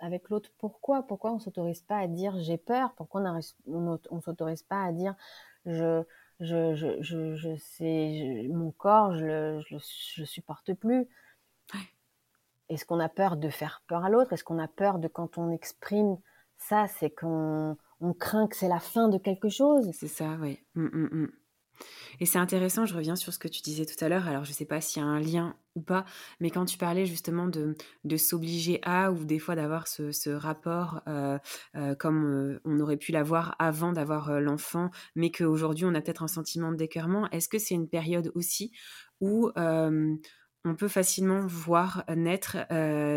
avec 0.00 0.28
l'autre, 0.28 0.50
pourquoi? 0.58 1.02
Pourquoi 1.06 1.32
on 1.32 1.38
s'autorise 1.38 1.80
pas 1.82 1.98
à 1.98 2.06
dire 2.06 2.38
j'ai 2.40 2.58
peur? 2.58 2.92
Pourquoi 2.96 3.22
on 3.66 4.16
ne 4.16 4.20
s'autorise 4.20 4.62
pas 4.62 4.84
à 4.84 4.92
dire 4.92 5.14
je 5.64 6.02
je, 6.40 6.74
je, 6.74 7.00
je, 7.00 7.36
je 7.36 7.56
sais, 7.56 8.48
mon 8.50 8.72
corps, 8.72 9.16
je 9.16 9.24
le, 9.24 9.60
je, 9.60 9.76
le 10.20 10.26
supporte 10.26 10.74
plus? 10.74 11.06
Est-ce 12.72 12.86
qu'on 12.86 13.00
a 13.00 13.08
peur 13.08 13.36
de 13.36 13.50
faire 13.50 13.82
peur 13.86 14.04
à 14.04 14.10
l'autre? 14.10 14.32
Est-ce 14.32 14.44
qu'on 14.44 14.58
a 14.58 14.68
peur 14.68 14.98
de 14.98 15.08
quand 15.08 15.38
on 15.38 15.50
exprime 15.50 16.16
ça, 16.56 16.86
c'est 16.86 17.10
qu'on 17.10 17.76
on 18.00 18.12
craint 18.14 18.48
que 18.48 18.56
c'est 18.56 18.68
la 18.68 18.80
fin 18.80 19.08
de 19.08 19.18
quelque 19.18 19.48
chose? 19.48 19.90
C'est 19.92 20.08
ça, 20.08 20.36
oui. 20.40 20.58
Mmh, 20.74 20.84
mmh, 20.84 21.08
mmh. 21.12 21.32
Et 22.20 22.26
c'est 22.26 22.38
intéressant, 22.38 22.86
je 22.86 22.94
reviens 22.94 23.16
sur 23.16 23.32
ce 23.32 23.38
que 23.38 23.48
tu 23.48 23.60
disais 23.60 23.84
tout 23.84 24.02
à 24.04 24.08
l'heure, 24.08 24.28
alors 24.28 24.44
je 24.44 24.50
ne 24.50 24.54
sais 24.54 24.64
pas 24.64 24.80
s'il 24.80 25.02
y 25.02 25.04
a 25.04 25.08
un 25.08 25.18
lien 25.18 25.56
ou 25.74 25.80
pas, 25.80 26.04
mais 26.38 26.50
quand 26.50 26.64
tu 26.64 26.78
parlais 26.78 27.06
justement 27.06 27.48
de, 27.48 27.74
de 28.04 28.16
s'obliger 28.16 28.78
à, 28.84 29.10
ou 29.10 29.24
des 29.24 29.38
fois 29.38 29.56
d'avoir 29.56 29.88
ce, 29.88 30.12
ce 30.12 30.30
rapport 30.30 31.00
euh, 31.08 31.38
euh, 31.76 31.94
comme 31.94 32.24
euh, 32.24 32.60
on 32.64 32.78
aurait 32.78 32.98
pu 32.98 33.10
l'avoir 33.10 33.56
avant 33.58 33.92
d'avoir 33.92 34.40
l'enfant, 34.40 34.90
mais 35.16 35.30
qu'aujourd'hui 35.30 35.84
on 35.84 35.94
a 35.94 36.00
peut-être 36.00 36.22
un 36.22 36.28
sentiment 36.28 36.70
de 36.70 36.76
décœurement, 36.76 37.28
est-ce 37.30 37.48
que 37.48 37.58
c'est 37.58 37.74
une 37.74 37.88
période 37.88 38.30
aussi 38.34 38.70
où 39.20 39.50
on 40.64 40.74
peut 40.74 40.88
facilement 40.88 41.46
voir 41.46 42.04
naître 42.14 42.56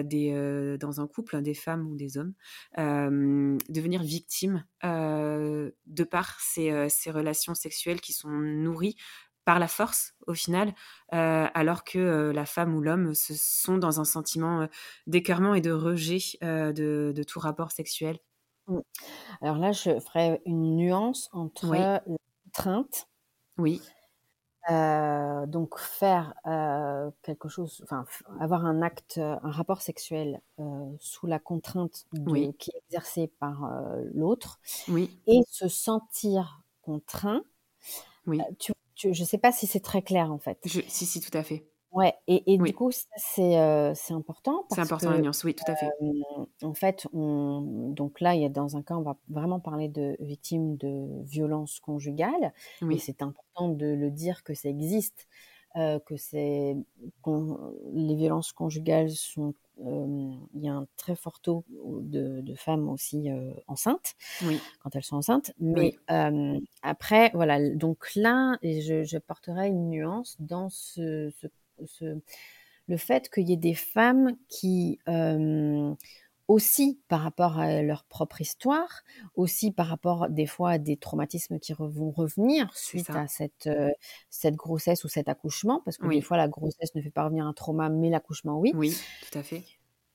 des, 0.03 0.77
dans 0.79 1.01
un 1.01 1.07
couple, 1.07 1.41
des 1.41 1.53
femmes 1.53 1.87
ou 1.87 1.95
des 1.95 2.17
hommes, 2.17 2.33
devenir 2.77 4.01
victimes 4.03 4.65
de 4.83 6.03
par 6.09 6.39
ces, 6.39 6.89
ces, 6.89 7.11
relations 7.11 7.55
sexuelles 7.55 8.01
qui 8.01 8.13
sont 8.13 8.29
nourries 8.29 8.95
par 9.45 9.59
la 9.59 9.67
force 9.67 10.15
au 10.25 10.33
final, 10.33 10.73
alors 11.09 11.83
que 11.83 12.31
la 12.33 12.45
femme 12.45 12.75
ou 12.75 12.81
l'homme 12.81 13.13
se 13.13 13.33
sont 13.35 13.77
dans 13.77 13.99
un 13.99 14.05
sentiment 14.05 14.67
d'écœurement 15.07 15.53
et 15.53 15.61
de 15.61 15.71
rejet 15.71 16.19
de, 16.41 17.13
de, 17.15 17.23
tout 17.23 17.39
rapport 17.39 17.71
sexuel. 17.71 18.17
Mmh. 18.67 18.79
Alors 19.41 19.57
là, 19.57 19.71
je 19.71 19.99
ferais 19.99 20.41
une 20.45 20.75
nuance 20.75 21.29
entre 21.31 21.67
la 21.71 22.03
contrainte 22.43 23.07
oui. 23.57 23.81
Euh, 24.71 25.45
donc 25.45 25.77
faire 25.77 26.33
euh, 26.47 27.11
quelque 27.21 27.49
chose, 27.49 27.81
enfin 27.83 28.05
avoir 28.39 28.65
un 28.65 28.81
acte, 28.81 29.19
un 29.19 29.51
rapport 29.51 29.81
sexuel 29.81 30.41
euh, 30.59 30.63
sous 30.99 31.27
la 31.27 31.37
contrainte 31.37 32.07
de, 32.13 32.51
qui 32.53 32.71
est 32.71 32.81
exercée 32.87 33.31
par 33.39 33.71
l'autre, 34.13 34.59
oui. 34.87 35.19
et 35.27 35.41
se 35.49 35.67
sentir 35.67 36.63
contraint. 36.81 37.43
Oui. 38.25 38.41
Tu, 38.57 38.73
je 38.97 39.09
ne 39.09 39.13
sais 39.13 39.37
pas 39.37 39.51
si 39.51 39.67
c'est 39.67 39.81
très 39.81 40.01
clair 40.01 40.31
en 40.31 40.39
fait. 40.39 40.57
Je, 40.65 40.81
si 40.87 41.05
si 41.05 41.19
tout 41.19 41.37
à 41.37 41.43
fait. 41.43 41.67
Ouais, 41.95 42.13
et, 42.27 42.53
et 42.53 42.57
du 42.57 42.73
coup, 42.73 42.91
c'est 42.91 43.57
euh, 43.57 43.93
c'est 43.95 44.13
important. 44.13 44.65
C'est 44.69 44.81
important 44.81 45.11
la 45.11 45.21
nuance, 45.21 45.45
oui, 45.45 45.55
tout 45.55 45.63
à 45.65 45.75
fait. 45.77 45.89
Euh, 46.01 46.45
en 46.61 46.73
fait, 46.73 47.07
on, 47.13 47.61
donc 47.93 48.19
là, 48.19 48.35
il 48.35 48.41
y 48.41 48.45
a, 48.45 48.49
dans 48.49 48.75
un 48.75 48.81
cas, 48.81 48.95
on 48.95 49.01
va 49.01 49.15
vraiment 49.29 49.61
parler 49.61 49.87
de 49.87 50.17
victimes 50.19 50.75
de 50.75 51.23
violences 51.23 51.79
conjugales. 51.79 52.53
Oui. 52.81 52.95
Et 52.95 52.99
c'est 52.99 53.21
important 53.21 53.69
de 53.69 53.85
le 53.85 54.11
dire 54.11 54.43
que 54.43 54.53
ça 54.53 54.67
existe, 54.67 55.27
euh, 55.77 55.99
que 55.99 56.17
c'est 56.17 56.75
les 57.93 58.15
violences 58.15 58.51
conjugales 58.51 59.09
sont. 59.11 59.53
Il 59.77 60.61
y 60.61 60.69
a 60.69 60.73
un 60.73 60.87
très 60.95 61.15
fort 61.17 61.41
taux 61.41 61.65
de, 61.69 62.39
de 62.39 62.55
femmes 62.55 62.87
aussi 62.87 63.27
enceintes 63.67 64.15
oui. 64.45 64.57
quand 64.81 64.95
elles 64.95 65.03
sont 65.03 65.17
enceintes. 65.17 65.51
Mais 65.59 65.97
après, 66.81 67.31
voilà, 67.33 67.69
donc 67.75 68.15
là, 68.15 68.57
je, 68.63 69.03
je 69.03 69.17
porterai 69.17 69.67
une 69.67 69.89
nuance 69.89 70.37
dans 70.39 70.69
ce, 70.69 71.29
ce 71.41 71.47
le 72.87 72.97
fait 72.97 73.29
qu'il 73.29 73.49
y 73.49 73.53
ait 73.53 73.57
des 73.57 73.73
femmes 73.73 74.35
qui 74.47 74.99
euh, 75.07 75.93
aussi 76.47 76.99
par 77.07 77.21
rapport 77.21 77.57
à 77.57 77.81
leur 77.81 78.03
propre 78.03 78.41
histoire, 78.41 79.03
aussi 79.35 79.71
par 79.71 79.87
rapport 79.87 80.29
des 80.29 80.45
fois 80.45 80.71
à 80.71 80.77
des 80.77 80.97
traumatismes 80.97 81.59
qui 81.59 81.73
vont 81.73 82.11
revenir 82.11 82.71
suite 82.75 83.09
à 83.09 83.27
cette, 83.27 83.67
euh, 83.67 83.89
cette 84.29 84.55
grossesse 84.55 85.03
ou 85.03 85.07
cet 85.07 85.27
accouchement, 85.27 85.81
parce 85.83 85.97
que 85.97 86.07
des 86.07 86.21
fois 86.21 86.37
la 86.37 86.47
grossesse 86.47 86.93
ne 86.95 87.01
fait 87.01 87.09
pas 87.09 87.23
revenir 87.23 87.45
un 87.45 87.53
trauma, 87.53 87.89
mais 87.89 88.09
l'accouchement 88.09 88.59
oui. 88.59 88.73
Oui, 88.75 88.95
tout 89.31 89.39
à 89.39 89.43
fait. 89.43 89.63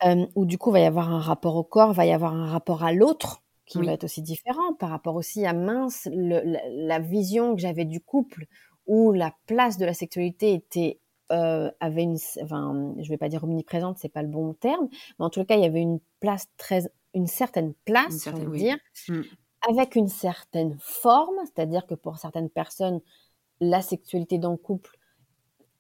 Euh, 0.05 0.27
où 0.35 0.47
du 0.47 0.57
coup 0.57 0.71
va 0.71 0.81
y 0.81 0.85
avoir 0.85 1.13
un 1.13 1.21
rapport 1.21 1.57
au 1.57 1.65
corps, 1.65 1.93
va 1.93 2.07
y 2.07 2.13
avoir 2.13 2.35
un 2.35 2.47
rapport 2.47 2.85
à 2.85 2.93
l'autre 2.93 3.43
qui 3.67 3.81
va 3.83 3.93
être 3.93 4.05
aussi 4.05 4.23
différent 4.23 4.75
par 4.75 4.91
rapport 4.91 5.15
aussi 5.15 5.47
à 5.47 5.53
mince 5.53 6.09
la, 6.11 6.99
vision 6.99 7.55
que 7.55 7.61
j'avais 7.61 7.85
du 7.85 8.01
couple 8.01 8.47
où 8.87 9.13
la 9.13 9.33
place 9.47 9.79
de 9.79 9.85
la 9.85 9.95
sexualité 9.95 10.55
était 10.55 10.99
euh, 11.31 11.71
avait 11.81 12.03
une, 12.03 12.19
enfin, 12.43 12.95
je 12.99 13.09
vais 13.09 13.17
pas 13.17 13.29
dire 13.29 13.45
omniprésente, 13.45 13.99
c'est 13.99 14.09
pas 14.09 14.23
le 14.23 14.29
bon 14.29 14.55
terme, 14.55 14.89
mais 15.19 15.25
en 15.25 15.31
tout 15.31 15.45
cas, 15.45 15.57
il 15.57 15.63
y 15.63 15.67
avait 15.67 15.81
une 15.81 16.01
place 16.21 16.47
très, 16.57 16.91
une 17.15 17.27
certaine 17.27 17.75
place, 17.85 18.27
on 18.27 18.37
va 18.37 18.57
dire, 18.57 18.77
mmh. 19.09 19.21
avec 19.69 19.97
une 19.97 20.09
certaine 20.09 20.77
forme, 20.79 21.37
c'est-à-dire 21.45 21.87
que 21.87 21.95
pour 21.95 22.19
certaines 22.19 22.51
personnes, 22.51 23.01
la 23.61 23.83
sexualité 23.83 24.39
dans 24.39 24.53
le 24.53 24.57
couple 24.57 24.97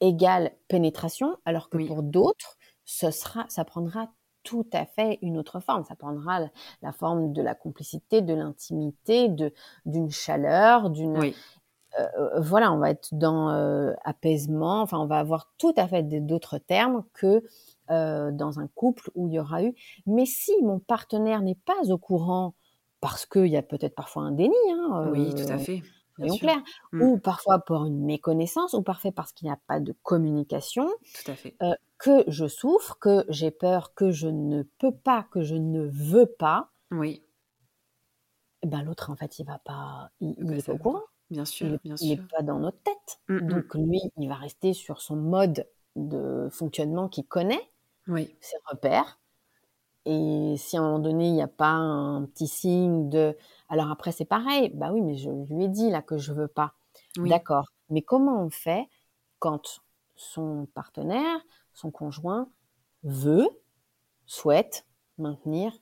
égale 0.01 0.53
pénétration, 0.69 1.37
alors 1.45 1.69
que 1.69 1.79
pour 1.87 2.03
d'autres, 2.03 2.57
ce 2.85 3.11
sera, 3.11 3.47
ça 3.49 3.65
prendra 3.65 4.09
tout 4.43 4.67
à 4.73 4.87
fait 4.87 5.19
une 5.23 5.37
autre 5.39 5.61
forme. 5.61 5.85
Ça 5.85 5.97
prendra 5.97 6.41
la 6.83 6.93
forme 6.93 7.33
de 7.33 7.43
la 7.43 7.55
complicité, 7.55 8.23
de 8.23 8.35
l'intimité, 8.35 9.29
de 9.29 9.53
d'une 9.85 10.11
chaleur, 10.11 10.91
d'une 10.91 11.19
oui. 11.19 11.37
Euh, 11.99 12.07
euh, 12.19 12.41
voilà, 12.41 12.73
on 12.73 12.79
va 12.79 12.91
être 12.91 13.09
dans 13.13 13.51
euh, 13.51 13.93
apaisement, 14.05 14.81
enfin 14.81 14.99
on 14.99 15.07
va 15.07 15.19
avoir 15.19 15.51
tout 15.59 15.75
à 15.77 15.89
fait 15.89 16.03
d'autres 16.03 16.59
termes 16.59 17.05
que 17.15 17.43
dans 17.89 18.61
un 18.61 18.69
couple 18.69 19.11
où 19.17 19.27
il 19.27 19.35
y 19.35 19.41
aura 19.41 19.65
eu. 19.65 19.75
Mais 20.07 20.25
si 20.25 20.53
mon 20.63 20.79
partenaire 20.79 21.43
n'est 21.43 21.57
pas 21.57 21.91
au 21.91 21.99
courant, 21.99 22.55
parce 23.01 23.27
qu'il 23.27 23.49
y 23.49 23.57
a 23.57 23.63
peut-être 23.63 23.97
parfois 23.97 24.23
un 24.23 24.31
déni, 24.31 24.55
hein, 24.71 25.11
oui, 25.11 25.35
tout 25.35 25.53
à 25.53 25.59
fait. 25.59 25.83
Soyons 26.15 26.37
clairs, 26.37 26.63
mmh. 26.93 27.03
ou 27.03 27.19
parfois 27.19 27.59
pour 27.59 27.85
une 27.87 28.05
méconnaissance, 28.05 28.75
ou 28.75 28.83
parfois 28.83 29.11
parce 29.11 29.33
qu'il 29.33 29.47
n'y 29.47 29.53
a 29.53 29.59
pas 29.67 29.81
de 29.81 29.93
communication, 30.05 30.87
tout 31.25 31.33
à 31.33 31.35
fait. 31.35 31.57
que 31.99 32.23
je 32.29 32.47
souffre, 32.47 32.97
que 33.01 33.25
j'ai 33.29 33.51
peur, 33.51 33.93
que 33.95 34.13
je 34.13 34.29
ne 34.29 34.63
peux 34.79 34.95
pas, 34.95 35.27
que 35.33 35.43
je 35.43 35.57
ne 35.57 35.89
veux 35.89 36.27
pas. 36.27 36.71
Oui. 36.93 37.25
Eh 38.63 38.69
ben 38.69 38.83
l'autre 38.83 39.11
en 39.11 39.17
fait 39.17 39.41
il 39.41 39.47
va 39.47 39.59
pas, 39.59 40.11
il, 40.21 40.37
n'est 40.45 40.59
bah, 40.59 40.63
pas 40.65 40.73
au 40.75 40.79
courant. 40.79 41.03
Bien 41.31 41.45
sûr, 41.45 41.69
il, 41.69 41.79
bien 41.85 41.97
sûr. 41.97 42.09
n'est 42.09 42.17
pas 42.17 42.43
dans 42.43 42.59
notre 42.59 42.83
tête. 42.83 43.21
Mmh, 43.29 43.37
mmh. 43.37 43.49
Donc 43.49 43.75
lui, 43.75 44.01
il 44.17 44.29
va 44.29 44.35
rester 44.35 44.73
sur 44.73 45.01
son 45.01 45.17
mode 45.17 45.67
de 45.97 46.49
fonctionnement 46.51 47.09
qu'il 47.09 47.27
connaît, 47.27 47.71
oui. 48.09 48.35
ses 48.41 48.57
repères. 48.67 49.19
Et 50.07 50.55
si 50.57 50.77
à 50.77 50.81
un 50.81 50.85
moment 50.85 50.99
donné, 50.99 51.29
il 51.29 51.35
n'y 51.35 51.43
a 51.43 51.49
pas 51.49 51.71
un 51.73 52.25
petit 52.25 52.49
signe 52.49 53.09
de... 53.11 53.37
Alors 53.69 53.91
après, 53.91 54.13
c'est 54.13 54.25
pareil. 54.25 54.71
Bah 54.75 54.91
oui, 54.93 55.03
mais 55.03 55.17
je 55.17 55.31
lui 55.31 55.65
ai 55.65 55.69
dit 55.69 55.91
là 55.91 56.03
que 56.03 56.17
je 56.17 56.33
veux 56.33 56.49
pas. 56.49 56.75
Oui. 57.19 57.29
D'accord. 57.29 57.69
Mais 57.91 58.03
comment 58.03 58.43
on 58.43 58.51
fait 58.51 58.89
quand 59.39 59.83
son 60.17 60.67
partenaire, 60.75 61.41
son 61.73 61.91
conjoint 61.91 62.49
veut, 63.03 63.49
souhaite 64.27 64.87
maintenir 65.19 65.73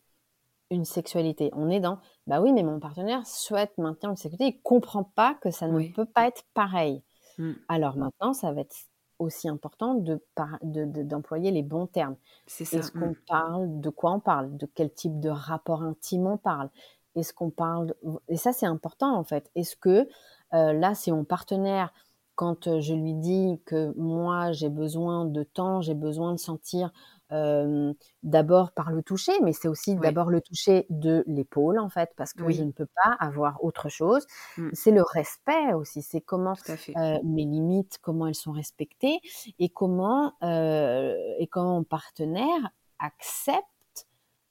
une 0.70 0.84
sexualité. 0.84 1.50
On 1.54 1.70
est 1.70 1.80
dans, 1.80 1.98
bah 2.26 2.40
oui, 2.40 2.52
mais 2.52 2.62
mon 2.62 2.80
partenaire 2.80 3.26
souhaite 3.26 3.76
maintenir 3.78 4.10
une 4.10 4.16
sexualité, 4.16 4.56
il 4.56 4.62
comprend 4.62 5.04
pas 5.04 5.34
que 5.40 5.50
ça 5.50 5.66
ne 5.66 5.88
peut 5.92 6.04
pas 6.04 6.26
être 6.26 6.44
pareil. 6.54 7.02
Mmh. 7.38 7.52
Alors 7.68 7.96
maintenant, 7.96 8.32
ça 8.32 8.52
va 8.52 8.60
être 8.62 8.76
aussi 9.18 9.48
important 9.48 9.94
de 9.94 10.20
d'employer 10.62 11.50
les 11.50 11.62
bons 11.62 11.86
termes. 11.86 12.16
C'est 12.46 12.64
ça. 12.64 12.78
Est-ce 12.78 12.92
qu'on 12.92 13.10
mmh. 13.10 13.16
parle 13.26 13.80
de 13.80 13.90
quoi 13.90 14.12
on 14.12 14.20
parle, 14.20 14.56
de 14.56 14.66
quel 14.66 14.92
type 14.92 15.18
de 15.18 15.30
rapport 15.30 15.82
intime 15.82 16.26
on 16.26 16.36
parle? 16.36 16.70
Est-ce 17.16 17.32
qu'on 17.32 17.50
parle 17.50 17.94
et 18.28 18.36
ça 18.36 18.52
c'est 18.52 18.66
important 18.66 19.16
en 19.16 19.24
fait. 19.24 19.50
Est-ce 19.54 19.76
que 19.76 20.08
euh, 20.54 20.72
là, 20.72 20.94
c'est 20.94 21.10
mon 21.10 21.24
partenaire 21.24 21.92
quand 22.38 22.78
je 22.80 22.94
lui 22.94 23.14
dis 23.14 23.60
que 23.66 23.92
moi 23.96 24.52
j'ai 24.52 24.68
besoin 24.68 25.24
de 25.24 25.42
temps, 25.42 25.80
j'ai 25.80 25.94
besoin 25.94 26.32
de 26.34 26.38
sentir 26.38 26.92
euh, 27.32 27.92
d'abord 28.22 28.70
par 28.70 28.92
le 28.92 29.02
toucher, 29.02 29.32
mais 29.42 29.52
c'est 29.52 29.66
aussi 29.66 29.94
Oui. 29.94 29.98
d'abord 30.00 30.30
le 30.30 30.40
toucher 30.40 30.86
de 30.88 31.24
l'épaule 31.26 31.80
en 31.80 31.88
fait, 31.88 32.10
parce 32.16 32.32
que 32.32 32.42
je 32.48 32.60
Oui. 32.60 32.66
ne 32.66 32.70
peux 32.70 32.86
pas 33.04 33.16
avoir 33.18 33.64
autre 33.64 33.88
chose. 33.88 34.24
Mmh. 34.56 34.68
C'est 34.72 34.92
le 34.92 35.02
respect 35.02 35.72
aussi, 35.74 36.00
c'est 36.00 36.20
comment 36.20 36.54
euh, 36.96 37.18
mes 37.24 37.44
limites, 37.44 37.98
comment 38.02 38.28
elles 38.28 38.36
sont 38.36 38.52
respectées 38.52 39.18
et 39.58 39.68
comment 39.68 40.34
euh, 40.44 41.16
et 41.40 41.48
comment 41.48 41.74
mon 41.78 41.84
partenaire 41.84 42.70
accepte 43.00 43.66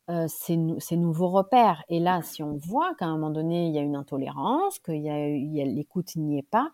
euh, 0.10 0.26
ces, 0.30 0.56
nou- 0.56 0.80
ces 0.80 0.96
nouveaux 0.98 1.28
repères. 1.30 1.84
Et 1.90 2.00
là, 2.00 2.22
si 2.22 2.42
on 2.42 2.56
voit 2.56 2.96
qu'à 2.96 3.06
un 3.06 3.14
moment 3.18 3.30
donné 3.30 3.68
il 3.68 3.74
y 3.74 3.78
a 3.78 3.82
une 3.82 3.96
intolérance, 3.96 4.80
a 5.10 5.18
l'écoute 5.66 6.16
n'y 6.16 6.38
est 6.38 6.50
pas, 6.50 6.70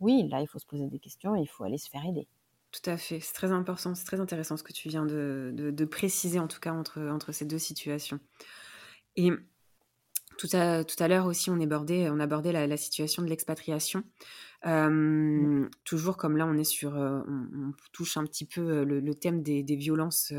oui, 0.00 0.28
là 0.28 0.40
il 0.40 0.46
faut 0.46 0.58
se 0.58 0.66
poser 0.66 0.86
des 0.88 0.98
questions 0.98 1.36
et 1.36 1.40
il 1.40 1.48
faut 1.48 1.64
aller 1.64 1.78
se 1.78 1.88
faire 1.88 2.04
aider. 2.04 2.28
Tout 2.70 2.90
à 2.90 2.96
fait, 2.98 3.20
c'est 3.20 3.32
très 3.32 3.50
important, 3.50 3.94
c'est 3.94 4.04
très 4.04 4.20
intéressant 4.20 4.56
ce 4.56 4.62
que 4.62 4.72
tu 4.74 4.88
viens 4.88 5.06
de, 5.06 5.52
de- 5.54 5.70
de 5.70 5.84
préciser 5.84 6.38
en 6.38 6.48
tout 6.48 6.60
cas 6.60 6.72
entre, 6.72 7.00
entre 7.00 7.32
ces 7.32 7.46
deux 7.46 7.58
situations. 7.58 8.20
Et 9.16 9.30
tout 10.36 10.48
à, 10.52 10.84
tout 10.84 11.02
à 11.02 11.08
l'heure 11.08 11.26
aussi, 11.26 11.50
on 11.50 11.58
abordait, 11.60 12.10
on 12.10 12.20
abordait 12.20 12.52
la, 12.52 12.66
la 12.66 12.76
situation 12.76 13.22
de 13.22 13.28
l'expatriation. 13.28 14.04
Euh, 14.66 15.66
toujours 15.84 16.16
comme 16.16 16.36
là, 16.36 16.46
on 16.46 16.56
est 16.58 16.62
sur, 16.62 16.94
euh, 16.96 17.20
on, 17.26 17.48
on 17.68 17.72
touche 17.92 18.16
un 18.16 18.24
petit 18.24 18.44
peu 18.44 18.60
euh, 18.60 18.84
le, 18.84 19.00
le 19.00 19.14
thème 19.14 19.42
des, 19.42 19.62
des 19.62 19.76
violences 19.76 20.32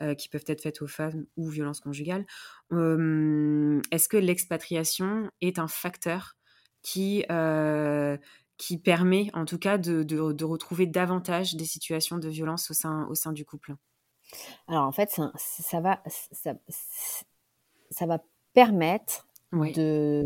euh, 0.00 0.14
qui 0.14 0.28
peuvent 0.28 0.44
être 0.46 0.60
faites 0.60 0.82
aux 0.82 0.86
femmes 0.86 1.24
ou 1.36 1.48
violences 1.48 1.80
conjugales. 1.80 2.26
Euh, 2.72 3.80
Est-ce 3.90 4.08
que 4.08 4.18
l'expatriation 4.18 5.30
est 5.40 5.58
un 5.58 5.68
facteur 5.68 6.36
qui, 6.82 7.24
qui 8.60 8.76
permet 8.76 9.30
en 9.32 9.46
tout 9.46 9.58
cas 9.58 9.78
de, 9.78 10.02
de, 10.02 10.44
retrouver 10.44 10.84
davantage 10.86 11.54
des 11.54 11.64
situations 11.64 12.18
de 12.18 12.28
violence 12.28 12.70
au 12.70 12.74
sein, 12.74 13.06
au 13.08 13.14
sein 13.14 13.32
du 13.32 13.46
couple 13.46 13.74
Alors 14.68 14.84
en 14.84 14.92
fait, 14.92 15.08
ça, 15.10 15.32
ça 15.36 15.80
va, 15.80 16.02
ça, 16.06 16.52
ça, 17.90 18.06
va 18.06 18.18
permettre 18.52 19.26
de, 19.54 20.24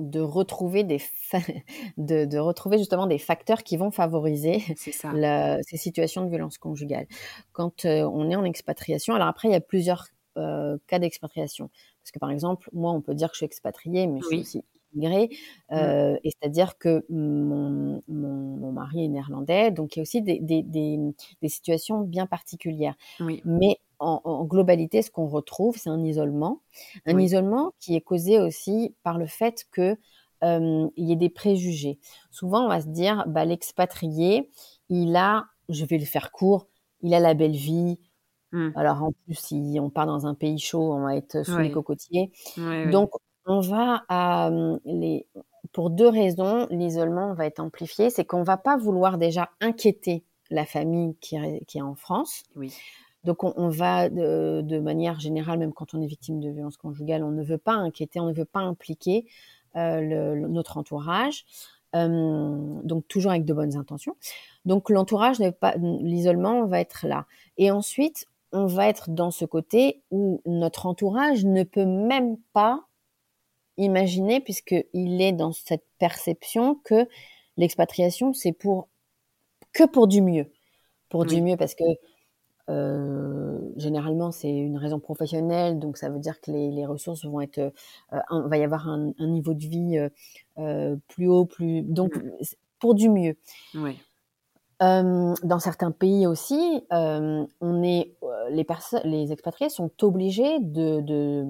de, 0.00 0.20
retrouver 0.20 0.82
des 0.82 1.02
de, 1.98 2.24
de, 2.24 2.38
retrouver 2.38 2.78
justement 2.78 3.06
des 3.06 3.18
facteurs 3.18 3.62
qui 3.62 3.76
vont 3.76 3.90
favoriser 3.90 4.60
ces 4.78 5.76
situations 5.76 6.24
de 6.24 6.30
violence 6.30 6.56
conjugale. 6.56 7.06
Quand 7.52 7.84
euh, 7.84 8.08
on 8.10 8.30
est 8.30 8.36
en 8.36 8.44
expatriation, 8.44 9.14
alors 9.14 9.28
après 9.28 9.48
il 9.48 9.52
y 9.52 9.56
a 9.56 9.60
plusieurs 9.60 10.06
euh, 10.38 10.78
cas 10.86 10.98
d'expatriation. 10.98 11.68
Parce 12.02 12.12
que 12.12 12.18
par 12.18 12.30
exemple, 12.30 12.70
moi 12.72 12.92
on 12.92 13.02
peut 13.02 13.14
dire 13.14 13.28
que 13.28 13.34
je 13.34 13.40
suis 13.40 13.46
expatriée, 13.46 14.06
mais 14.06 14.20
je 14.22 14.26
suis 14.26 14.40
aussi 14.40 14.64
mmh. 14.94 15.28
euh, 15.72 16.16
et 16.22 16.30
c'est-à-dire 16.30 16.78
que 16.78 17.04
mon, 17.08 18.02
mon, 18.08 18.72
mari 18.72 19.04
est 19.04 19.08
néerlandais, 19.08 19.70
donc 19.70 19.94
il 19.94 19.98
y 19.98 20.00
a 20.00 20.02
aussi 20.02 20.22
des, 20.22 20.40
des, 20.40 20.62
des, 20.62 20.98
des 21.42 21.48
situations 21.48 22.00
bien 22.00 22.26
particulières. 22.26 22.96
Mais 23.20 23.78
en, 23.98 24.44
globalité, 24.44 25.02
ce 25.02 25.10
qu'on 25.10 25.26
retrouve, 25.26 25.76
c'est 25.78 25.90
un 25.90 26.02
isolement. 26.02 26.60
Un 27.06 27.18
isolement 27.18 27.72
qui 27.80 27.94
est 27.94 28.00
causé 28.00 28.40
aussi 28.40 28.94
par 29.02 29.18
le 29.18 29.26
fait 29.26 29.64
que 29.70 29.96
il 30.42 30.90
y 30.96 31.12
ait 31.12 31.16
des 31.16 31.30
préjugés. 31.30 31.98
Souvent, 32.30 32.64
on 32.64 32.68
va 32.68 32.82
se 32.82 32.88
dire, 32.88 33.24
bah, 33.26 33.46
l'expatrié, 33.46 34.50
il 34.90 35.16
a, 35.16 35.46
je 35.70 35.86
vais 35.86 35.96
le 35.96 36.04
faire 36.04 36.32
court, 36.32 36.68
il 37.00 37.14
a 37.14 37.20
la 37.20 37.32
belle 37.32 37.56
vie. 37.56 37.98
Mmh. 38.52 38.70
Alors 38.76 39.02
en 39.02 39.12
plus, 39.12 39.34
si 39.34 39.78
on 39.80 39.88
part 39.90 40.06
dans 40.06 40.26
un 40.26 40.34
pays 40.34 40.58
chaud, 40.58 40.92
on 40.92 41.00
va 41.02 41.16
être 41.16 41.44
sous 41.44 41.58
les 41.58 41.70
cocotiers. 41.70 42.30
Donc, 42.90 43.10
on 43.46 43.60
va 43.60 44.04
à 44.08 44.50
les, 44.84 45.26
pour 45.72 45.90
deux 45.90 46.08
raisons, 46.08 46.66
l'isolement 46.70 47.34
va 47.34 47.46
être 47.46 47.60
amplifié. 47.60 48.10
C'est 48.10 48.24
qu'on 48.24 48.42
va 48.42 48.56
pas 48.56 48.76
vouloir 48.76 49.18
déjà 49.18 49.50
inquiéter 49.60 50.24
la 50.50 50.64
famille 50.64 51.16
qui 51.20 51.36
est, 51.36 51.82
en 51.82 51.94
France. 51.94 52.44
Oui. 52.56 52.72
Donc 53.24 53.42
on, 53.42 53.68
va 53.70 54.10
de, 54.10 54.78
manière 54.78 55.18
générale, 55.18 55.58
même 55.58 55.72
quand 55.72 55.94
on 55.94 56.02
est 56.02 56.06
victime 56.06 56.40
de 56.40 56.50
violences 56.50 56.76
conjugales, 56.76 57.24
on 57.24 57.30
ne 57.30 57.42
veut 57.42 57.58
pas 57.58 57.72
inquiéter, 57.72 58.20
on 58.20 58.26
ne 58.26 58.34
veut 58.34 58.44
pas 58.44 58.60
impliquer 58.60 59.26
euh, 59.76 60.34
notre 60.46 60.76
entourage. 60.76 61.44
Euh, 61.96 62.80
donc 62.82 63.08
toujours 63.08 63.30
avec 63.30 63.44
de 63.44 63.54
bonnes 63.54 63.76
intentions. 63.76 64.16
Donc 64.64 64.90
l'entourage 64.90 65.40
n'est 65.40 65.52
pas, 65.52 65.74
l'isolement 65.76 66.66
va 66.66 66.80
être 66.80 67.06
là. 67.06 67.26
Et 67.56 67.70
ensuite, 67.70 68.26
on 68.52 68.66
va 68.66 68.88
être 68.88 69.10
dans 69.10 69.30
ce 69.30 69.44
côté 69.44 70.02
où 70.10 70.42
notre 70.44 70.86
entourage 70.86 71.44
ne 71.44 71.62
peut 71.62 71.86
même 71.86 72.36
pas 72.52 72.84
imaginer, 73.76 74.40
puisqu'il 74.40 75.20
est 75.20 75.32
dans 75.32 75.52
cette 75.52 75.84
perception 75.98 76.76
que 76.84 77.08
l'expatriation, 77.56 78.32
c'est 78.32 78.52
pour 78.52 78.88
que 79.72 79.84
pour 79.84 80.06
du 80.06 80.22
mieux. 80.22 80.50
Pour 81.08 81.26
du 81.26 81.40
mieux, 81.42 81.56
parce 81.56 81.74
que 81.74 81.84
euh, 82.70 83.58
généralement, 83.76 84.32
c'est 84.32 84.50
une 84.50 84.78
raison 84.78 84.98
professionnelle, 84.98 85.78
donc 85.78 85.96
ça 85.98 86.08
veut 86.08 86.18
dire 86.18 86.40
que 86.40 86.50
les, 86.50 86.70
les 86.70 86.86
ressources 86.86 87.24
vont 87.24 87.40
être, 87.40 87.58
euh, 87.58 87.70
un, 88.30 88.48
va 88.48 88.56
y 88.56 88.62
avoir 88.62 88.88
un, 88.88 89.12
un 89.18 89.26
niveau 89.26 89.54
de 89.54 89.66
vie 89.66 90.08
euh, 90.58 90.96
plus 91.08 91.28
haut, 91.28 91.44
plus 91.44 91.82
donc 91.82 92.16
mmh. 92.16 92.30
pour 92.78 92.94
du 92.94 93.08
mieux. 93.10 93.36
Oui. 93.74 93.98
Euh, 94.82 95.34
dans 95.42 95.58
certains 95.58 95.92
pays 95.92 96.26
aussi, 96.26 96.84
euh, 96.92 97.46
on 97.60 97.82
est, 97.82 98.14
les 98.50 98.64
personnes, 98.64 99.02
les 99.04 99.32
expatriés 99.32 99.70
sont 99.70 99.90
obligés 100.02 100.58
de, 100.60 101.00
de, 101.00 101.44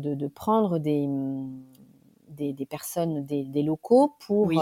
de, 0.00 0.14
de 0.14 0.26
prendre 0.28 0.78
des, 0.78 1.08
des, 2.28 2.52
des, 2.52 2.66
personnes, 2.66 3.24
des, 3.26 3.44
des 3.44 3.62
locaux 3.62 4.14
pour 4.20 4.46
oui 4.46 4.58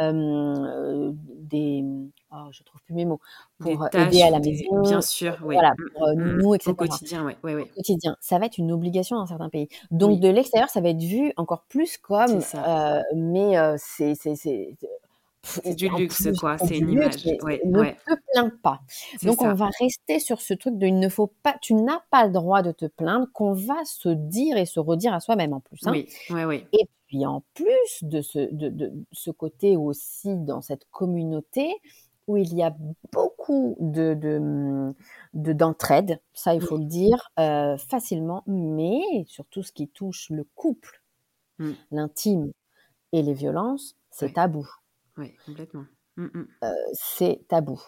euh, 0.00 1.12
des, 1.14 1.84
oh, 2.32 2.48
je 2.50 2.62
trouve 2.62 2.80
plus 2.82 2.94
mes 2.94 3.04
mots, 3.04 3.20
pour 3.58 3.88
aider 3.94 4.22
à 4.22 4.30
la 4.30 4.40
maison. 4.40 4.82
Bien 4.82 5.00
sûr, 5.00 5.36
oui. 5.44 5.54
Voilà, 5.54 5.72
mmh, 5.72 5.90
pour 5.94 6.08
mmh, 6.08 6.36
nous, 6.38 6.54
etc. 6.54 6.70
Au 6.70 6.74
quotidien, 6.74 7.24
oui. 7.24 7.32
Ouais, 7.44 7.54
ouais. 7.54 7.62
Au 7.62 7.74
quotidien. 7.74 8.16
Ça 8.20 8.38
va 8.38 8.46
être 8.46 8.58
une 8.58 8.72
obligation 8.72 9.16
dans 9.16 9.26
certains 9.26 9.48
pays. 9.48 9.68
Donc, 9.90 10.20
de 10.20 10.28
l'extérieur, 10.28 10.68
ça 10.68 10.80
va 10.80 10.88
être 10.88 11.02
vu 11.02 11.32
encore 11.36 11.64
plus 11.68 11.96
comme, 11.98 12.40
euh, 12.54 13.00
mais 13.14 13.56
euh, 13.58 13.76
c'est, 13.78 14.14
c'est, 15.44 15.74
du 15.74 15.88
luxe, 15.88 16.28
quoi. 16.38 16.58
C'est 16.58 16.78
une 16.78 16.90
image. 16.90 17.26
Ouais, 17.42 17.60
ne 17.64 17.82
te 17.84 18.20
plains 18.32 18.50
pas. 18.62 18.80
Donc, 19.22 19.42
on 19.42 19.54
va 19.54 19.70
rester 19.80 20.18
sur 20.18 20.40
ce 20.40 20.54
truc 20.54 20.78
de 20.78 20.86
il 20.86 20.98
ne 20.98 21.08
faut 21.08 21.32
pas, 21.42 21.56
tu 21.60 21.74
n'as 21.74 22.00
pas 22.10 22.26
le 22.26 22.32
droit 22.32 22.62
de 22.62 22.72
te 22.72 22.86
plaindre, 22.86 23.26
qu'on 23.32 23.52
va 23.52 23.84
se 23.84 24.08
dire 24.08 24.56
et 24.56 24.66
se 24.66 24.80
redire 24.80 25.14
à 25.14 25.20
soi-même 25.20 25.52
en 25.52 25.60
plus. 25.60 25.80
Hein. 25.84 25.92
Oui, 25.92 26.08
oui, 26.30 26.44
oui. 26.44 26.66
Et 26.72 26.88
puis, 27.06 27.26
en 27.26 27.42
plus 27.54 28.02
de 28.02 28.22
ce, 28.22 28.52
de, 28.52 28.68
de 28.68 28.92
ce 29.12 29.30
côté 29.30 29.76
aussi 29.76 30.36
dans 30.36 30.62
cette 30.62 30.86
communauté, 30.90 31.68
où 32.26 32.36
il 32.36 32.54
y 32.54 32.62
a 32.62 32.74
beaucoup 33.12 33.76
de, 33.80 34.14
de, 35.34 35.52
d'entraide, 35.52 36.20
ça 36.32 36.54
il 36.54 36.62
faut 36.62 36.78
le 36.78 36.84
dire, 36.84 37.30
euh, 37.38 37.76
facilement, 37.76 38.42
mais 38.46 39.02
surtout 39.26 39.62
ce 39.62 39.72
qui 39.72 39.88
touche 39.88 40.30
le 40.30 40.44
couple, 40.54 41.02
mmh. 41.58 41.72
l'intime 41.90 42.52
et 43.12 43.22
les 43.22 43.34
violences, 43.34 43.96
c'est 44.10 44.34
tabou. 44.34 44.66
Oui, 45.16 45.32
complètement. 45.46 45.84
Mmh, 46.16 46.26
mmh. 46.26 46.46
Euh, 46.62 46.72
c'est 46.92 47.40
tabou. 47.48 47.80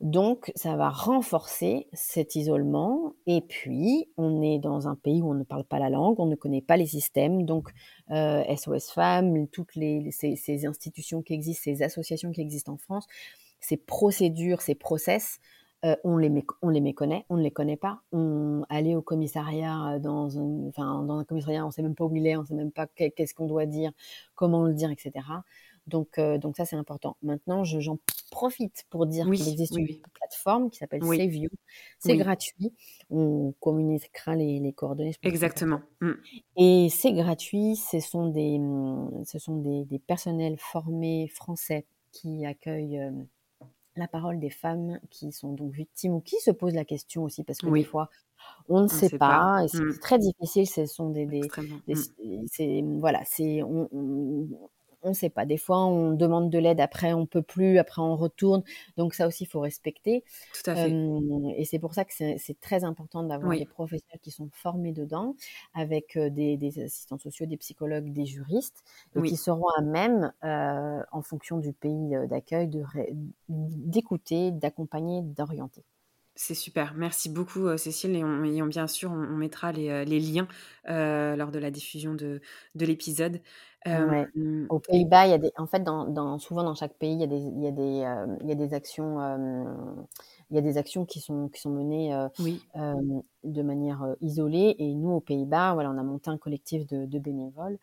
Donc, 0.00 0.50
ça 0.54 0.76
va 0.76 0.88
renforcer 0.88 1.88
cet 1.92 2.34
isolement. 2.34 3.14
Et 3.26 3.42
puis, 3.42 4.08
on 4.16 4.40
est 4.40 4.58
dans 4.58 4.88
un 4.88 4.94
pays 4.94 5.20
où 5.20 5.30
on 5.30 5.34
ne 5.34 5.44
parle 5.44 5.64
pas 5.64 5.78
la 5.78 5.90
langue, 5.90 6.18
on 6.18 6.26
ne 6.26 6.36
connaît 6.36 6.62
pas 6.62 6.78
les 6.78 6.86
systèmes. 6.86 7.44
Donc, 7.44 7.70
euh, 8.10 8.42
SOS 8.56 8.90
Femmes, 8.92 9.46
toutes 9.48 9.74
les, 9.74 10.10
ces, 10.10 10.66
institutions 10.66 11.22
qui 11.22 11.34
existent, 11.34 11.64
ces 11.64 11.82
associations 11.82 12.32
qui 12.32 12.40
existent 12.40 12.72
en 12.72 12.78
France, 12.78 13.06
ces 13.60 13.76
procédures, 13.76 14.62
ces 14.62 14.74
process, 14.74 15.38
euh, 15.84 15.96
on, 16.04 16.16
les 16.16 16.32
on 16.62 16.70
les 16.70 16.80
méconnaît, 16.80 17.26
on 17.28 17.36
ne 17.36 17.42
les 17.42 17.50
connaît 17.50 17.76
pas. 17.76 18.00
On 18.10 18.64
aller 18.70 18.96
au 18.96 19.02
commissariat 19.02 19.98
dans 19.98 20.38
un, 20.38 20.68
enfin, 20.68 21.02
dans 21.02 21.18
un 21.18 21.24
commissariat, 21.24 21.62
on 21.62 21.68
ne 21.68 21.72
sait 21.72 21.82
même 21.82 21.94
pas 21.94 22.04
où 22.04 22.16
il 22.16 22.26
est, 22.26 22.36
on 22.36 22.42
ne 22.42 22.46
sait 22.46 22.54
même 22.54 22.72
pas 22.72 22.86
qu'est-ce 22.86 23.34
qu'on 23.34 23.46
doit 23.46 23.66
dire, 23.66 23.92
comment 24.34 24.64
le 24.64 24.72
dire, 24.72 24.90
etc. 24.90 25.12
Donc, 25.86 26.18
euh, 26.18 26.38
donc 26.38 26.56
ça, 26.56 26.64
c'est 26.64 26.76
important. 26.76 27.16
Maintenant, 27.22 27.62
j'en 27.64 27.98
profite 28.30 28.84
pour 28.90 29.06
dire 29.06 29.24
qu'il 29.26 29.48
existe 29.48 29.76
une 29.76 30.00
plateforme 30.14 30.70
qui 30.70 30.78
s'appelle 30.78 31.02
Save 31.02 31.34
You. 31.34 31.50
C'est 31.98 32.16
gratuit. 32.16 32.72
On 33.10 33.54
communiquera 33.60 34.34
les, 34.34 34.58
les 34.58 34.72
coordonnées. 34.72 35.14
Exactement. 35.22 35.80
Mmh. 36.00 36.12
Et 36.56 36.88
c'est 36.90 37.12
gratuit. 37.12 37.76
Ce 37.76 38.00
sont 38.00 38.28
des, 38.28 38.58
mmh, 38.58 39.24
ce 39.26 39.38
sont 39.38 39.56
des, 39.58 39.84
des 39.84 39.98
personnels 39.98 40.56
formés 40.58 41.28
français 41.28 41.86
qui 42.10 42.44
accueillent 42.44 42.98
euh, 42.98 43.12
la 43.94 44.08
parole 44.08 44.40
des 44.40 44.50
femmes 44.50 44.98
qui 45.10 45.32
sont 45.32 45.52
donc 45.52 45.72
victimes 45.72 46.14
ou 46.14 46.20
qui 46.20 46.36
se 46.40 46.50
posent 46.50 46.74
la 46.74 46.84
question 46.84 47.24
aussi 47.24 47.44
parce 47.44 47.58
que 47.58 47.70
des 47.70 47.84
fois 47.84 48.10
on 48.68 48.82
ne 48.82 48.88
sait, 48.88 49.16
pas, 49.16 49.62
et 49.64 49.68
c'est 49.68 49.80
mmh. 49.80 49.98
très 49.98 50.18
difficile 50.18 50.66
ce 50.66 50.84
sont 50.86 51.10
des, 51.10 51.24
des, 51.24 51.40
c'est 52.46 52.84
voilà 53.00 53.22
c'est 53.24 53.62
on, 53.62 53.88
on 53.92 54.48
ne 55.10 55.14
sait 55.14 55.30
pas. 55.30 55.46
Des 55.46 55.56
fois, 55.56 55.84
on 55.84 56.12
demande 56.12 56.50
de 56.50 56.58
l'aide, 56.58 56.80
après 56.80 57.12
on 57.12 57.26
peut 57.26 57.42
plus, 57.42 57.78
après 57.78 58.02
on 58.02 58.16
retourne. 58.16 58.62
Donc 58.96 59.14
ça 59.14 59.26
aussi, 59.26 59.44
il 59.44 59.46
faut 59.46 59.60
respecter. 59.60 60.24
Tout 60.52 60.70
à 60.70 60.74
fait. 60.74 60.92
et 61.56 61.64
c'est 61.64 61.78
pour 61.78 61.94
ça 61.94 62.04
que 62.04 62.12
c'est 62.12 62.60
très 62.60 62.84
important 62.84 63.22
d'avoir 63.22 63.56
des 63.56 63.66
professionnels 63.66 64.20
qui 64.22 64.30
sont 64.30 64.48
formés 64.52 64.92
dedans, 64.92 65.34
avec 65.74 66.18
des, 66.18 66.58
assistants 66.82 67.18
sociaux, 67.18 67.46
des 67.46 67.56
psychologues, 67.56 68.12
des 68.12 68.26
juristes, 68.26 68.84
et 69.16 69.22
qui 69.22 69.36
seront 69.36 69.68
à 69.76 69.82
même, 69.82 70.32
en 70.42 71.22
fonction 71.22 71.58
du 71.58 71.72
pays 71.72 72.14
d'accueil, 72.28 72.70
d'écouter, 73.48 74.50
d'accompagner, 74.50 75.22
d'orienter. 75.22 75.84
C'est 76.38 76.54
super. 76.54 76.92
Merci 76.94 77.30
beaucoup, 77.30 77.76
Cécile. 77.78 78.14
Et, 78.14 78.22
on, 78.22 78.66
bien 78.66 78.86
sûr, 78.86 79.10
on, 79.10 79.36
mettra 79.36 79.72
les, 79.72 80.20
liens 80.20 80.46
lors 80.86 81.50
de 81.50 81.58
la 81.58 81.70
diffusion 81.70 82.14
de, 82.14 82.40
de 82.74 82.86
l'épisode. 82.86 83.40
Aux 84.68 84.78
Pays-Bas, 84.80 85.26
il 85.26 85.30
y 85.30 85.34
a 85.34 85.38
des, 85.38 85.52
en 85.56 85.66
fait, 85.66 85.82
dans, 85.82 86.38
souvent 86.38 86.64
dans 86.64 86.74
chaque 86.74 86.94
pays, 86.94 87.12
il 87.14 87.20
y 87.20 87.24
a 87.24 87.26
des, 87.26 87.38
il 87.38 87.62
y 87.62 87.66
a 87.66 87.72
des, 87.72 88.36
il 88.42 88.48
y 88.48 88.52
a 88.52 88.54
des 88.54 88.74
actions, 88.74 89.20
il 90.50 90.56
y 90.56 90.58
a 90.58 90.62
des 90.62 90.78
actions 90.78 91.04
qui 91.04 91.20
sont, 91.20 91.48
qui 91.48 91.60
sont 91.60 91.70
menées 91.70 92.26
oui. 92.40 92.62
de 93.44 93.62
manière 93.62 94.16
isolée. 94.20 94.74
Et 94.78 94.94
nous, 94.94 95.10
aux 95.10 95.20
Pays-Bas, 95.20 95.74
voilà, 95.74 95.90
on 95.90 95.98
a 95.98 96.02
monté 96.02 96.30
un 96.30 96.38
collectif 96.38 96.86
de, 96.86 97.06
de 97.06 97.18
bénévoles 97.18 97.78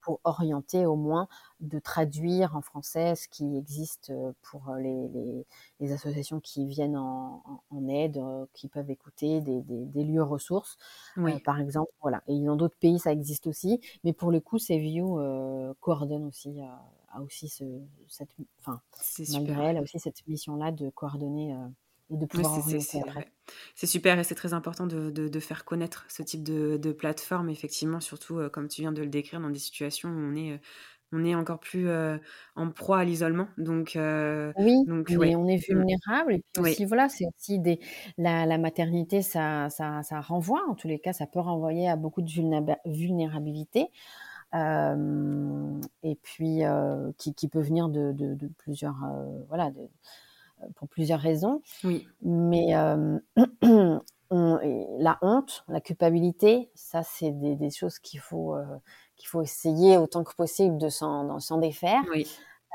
pour 0.00 0.20
orienter 0.24 0.86
au 0.86 0.96
moins, 0.96 1.28
de 1.60 1.78
traduire 1.78 2.56
en 2.56 2.62
français 2.62 3.14
ce 3.14 3.28
qui 3.28 3.56
existe 3.56 4.12
pour 4.42 4.74
les, 4.76 5.08
les, 5.08 5.46
les 5.80 5.92
associations 5.92 6.40
qui 6.40 6.66
viennent 6.66 6.96
en, 6.96 7.42
en, 7.70 7.88
aide, 7.88 8.20
qui 8.52 8.68
peuvent 8.68 8.90
écouter 8.90 9.40
des, 9.40 9.62
des, 9.62 9.84
des 9.84 10.04
lieux 10.04 10.22
ressources, 10.22 10.76
oui. 11.16 11.38
par 11.40 11.60
exemple. 11.60 11.90
Voilà. 12.00 12.22
Et 12.28 12.38
dans 12.40 12.56
d'autres 12.56 12.78
pays, 12.78 12.98
ça 12.98 13.12
existe 13.12 13.46
aussi. 13.46 13.80
Mais 14.04 14.12
pour 14.12 14.30
le 14.30 14.40
coup, 14.40 14.58
ces 14.78 14.84
View 14.84 15.18
coordonne 15.80 16.24
aussi 16.24 16.60
a 16.60 17.22
aussi 17.22 17.48
ce, 17.48 17.64
cette, 18.06 18.30
enfin, 18.60 18.80
malgré 19.32 19.64
elle, 19.64 19.76
a 19.78 19.82
aussi 19.82 19.98
cette 19.98 20.26
mission-là 20.26 20.72
de 20.72 20.90
coordonner 20.90 21.54
et 22.10 22.16
de 22.16 22.26
pouvoir 22.26 22.60
C'est 23.74 23.86
super 23.86 24.18
et 24.18 24.24
c'est 24.24 24.34
très 24.34 24.52
important 24.52 24.86
de, 24.86 25.10
de, 25.10 25.40
faire 25.40 25.64
connaître 25.64 26.04
ce 26.08 26.22
type 26.22 26.42
de, 26.42 26.76
de 26.76 26.92
plateforme, 26.92 27.48
effectivement, 27.48 28.00
surtout 28.00 28.40
comme 28.52 28.68
tu 28.68 28.82
viens 28.82 28.92
de 28.92 29.02
le 29.02 29.08
décrire, 29.08 29.40
dans 29.40 29.50
des 29.50 29.58
situations 29.58 30.08
où 30.08 30.18
on 30.18 30.36
est 30.36 30.60
on 31.12 31.24
est 31.24 31.34
encore 31.34 31.58
plus 31.58 31.88
en 32.54 32.70
proie 32.70 32.98
à 32.98 33.04
l'isolement. 33.04 33.48
Donc, 33.56 33.92
oui, 33.96 34.84
donc, 34.86 35.10
mais 35.10 35.36
on 35.36 35.46
est 35.48 35.56
mmh. 35.56 35.74
vulnérable. 35.74 36.34
Et 36.34 36.42
puis 36.52 36.62
aussi, 36.62 36.84
voilà, 36.84 37.08
c'est 37.08 37.24
aussi 37.26 37.58
des, 37.58 37.80
la, 38.18 38.46
la, 38.46 38.58
maternité, 38.58 39.22
ça, 39.22 39.70
ça, 39.70 40.02
ça, 40.02 40.20
renvoie, 40.20 40.62
en 40.68 40.74
tous 40.74 40.88
les 40.88 40.98
cas, 40.98 41.12
ça 41.12 41.26
peut 41.26 41.40
renvoyer 41.40 41.88
à 41.88 41.96
beaucoup 41.96 42.22
de 42.22 42.30
vulnérabilité. 42.86 43.86
Et 44.54 46.14
puis, 46.22 46.60
qui, 47.18 47.34
qui, 47.34 47.48
peut 47.48 47.60
venir 47.60 47.88
de, 47.88 48.12
de, 48.12 48.34
de 48.34 48.48
plusieurs, 48.58 48.96
voilà, 49.48 49.70
de, 49.70 49.88
pour 50.74 50.88
plusieurs 50.88 51.20
raisons. 51.20 51.62
Oui. 51.84 52.06
Mais 52.22 52.72
la 54.30 55.18
honte, 55.22 55.64
la 55.68 55.80
culpabilité, 55.80 56.70
ça, 56.74 57.02
c'est 57.02 57.32
des, 57.32 57.56
des, 57.56 57.70
choses 57.70 57.98
qu'il 57.98 58.20
faut, 58.20 58.56
qu'il 59.16 59.28
faut 59.28 59.42
essayer 59.42 59.96
autant 59.96 60.24
que 60.24 60.34
possible 60.34 60.78
de 60.78 60.88
s'en 60.88 61.58
défaire. 61.58 62.02
Oui. 62.10 62.26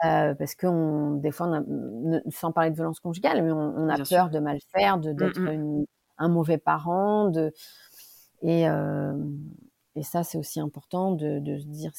Euh, 0.06 0.34
parce 0.36 0.56
que 0.56 1.18
des 1.20 1.32
fois, 1.32 1.48
on 1.48 2.14
a, 2.14 2.20
sans 2.30 2.52
parler 2.52 2.72
de 2.72 2.76
violence 2.76 3.00
conjugale, 3.00 3.42
mais 3.42 3.52
on, 3.52 3.88
a 3.88 3.98
peur 4.04 4.30
de 4.30 4.40
mal 4.40 4.60
faire, 4.76 4.98
mmh, 4.98 5.14
d'être 5.14 5.40
mmh. 5.40 5.86
un 6.18 6.28
mauvais 6.28 6.58
parent, 6.58 7.30
de 7.30 7.54
et, 8.42 8.68
euh, 8.68 9.14
et 9.96 10.04
ça 10.04 10.24
c'est 10.24 10.38
aussi 10.38 10.60
important 10.60 11.12
de, 11.12 11.40
dire 11.40 11.92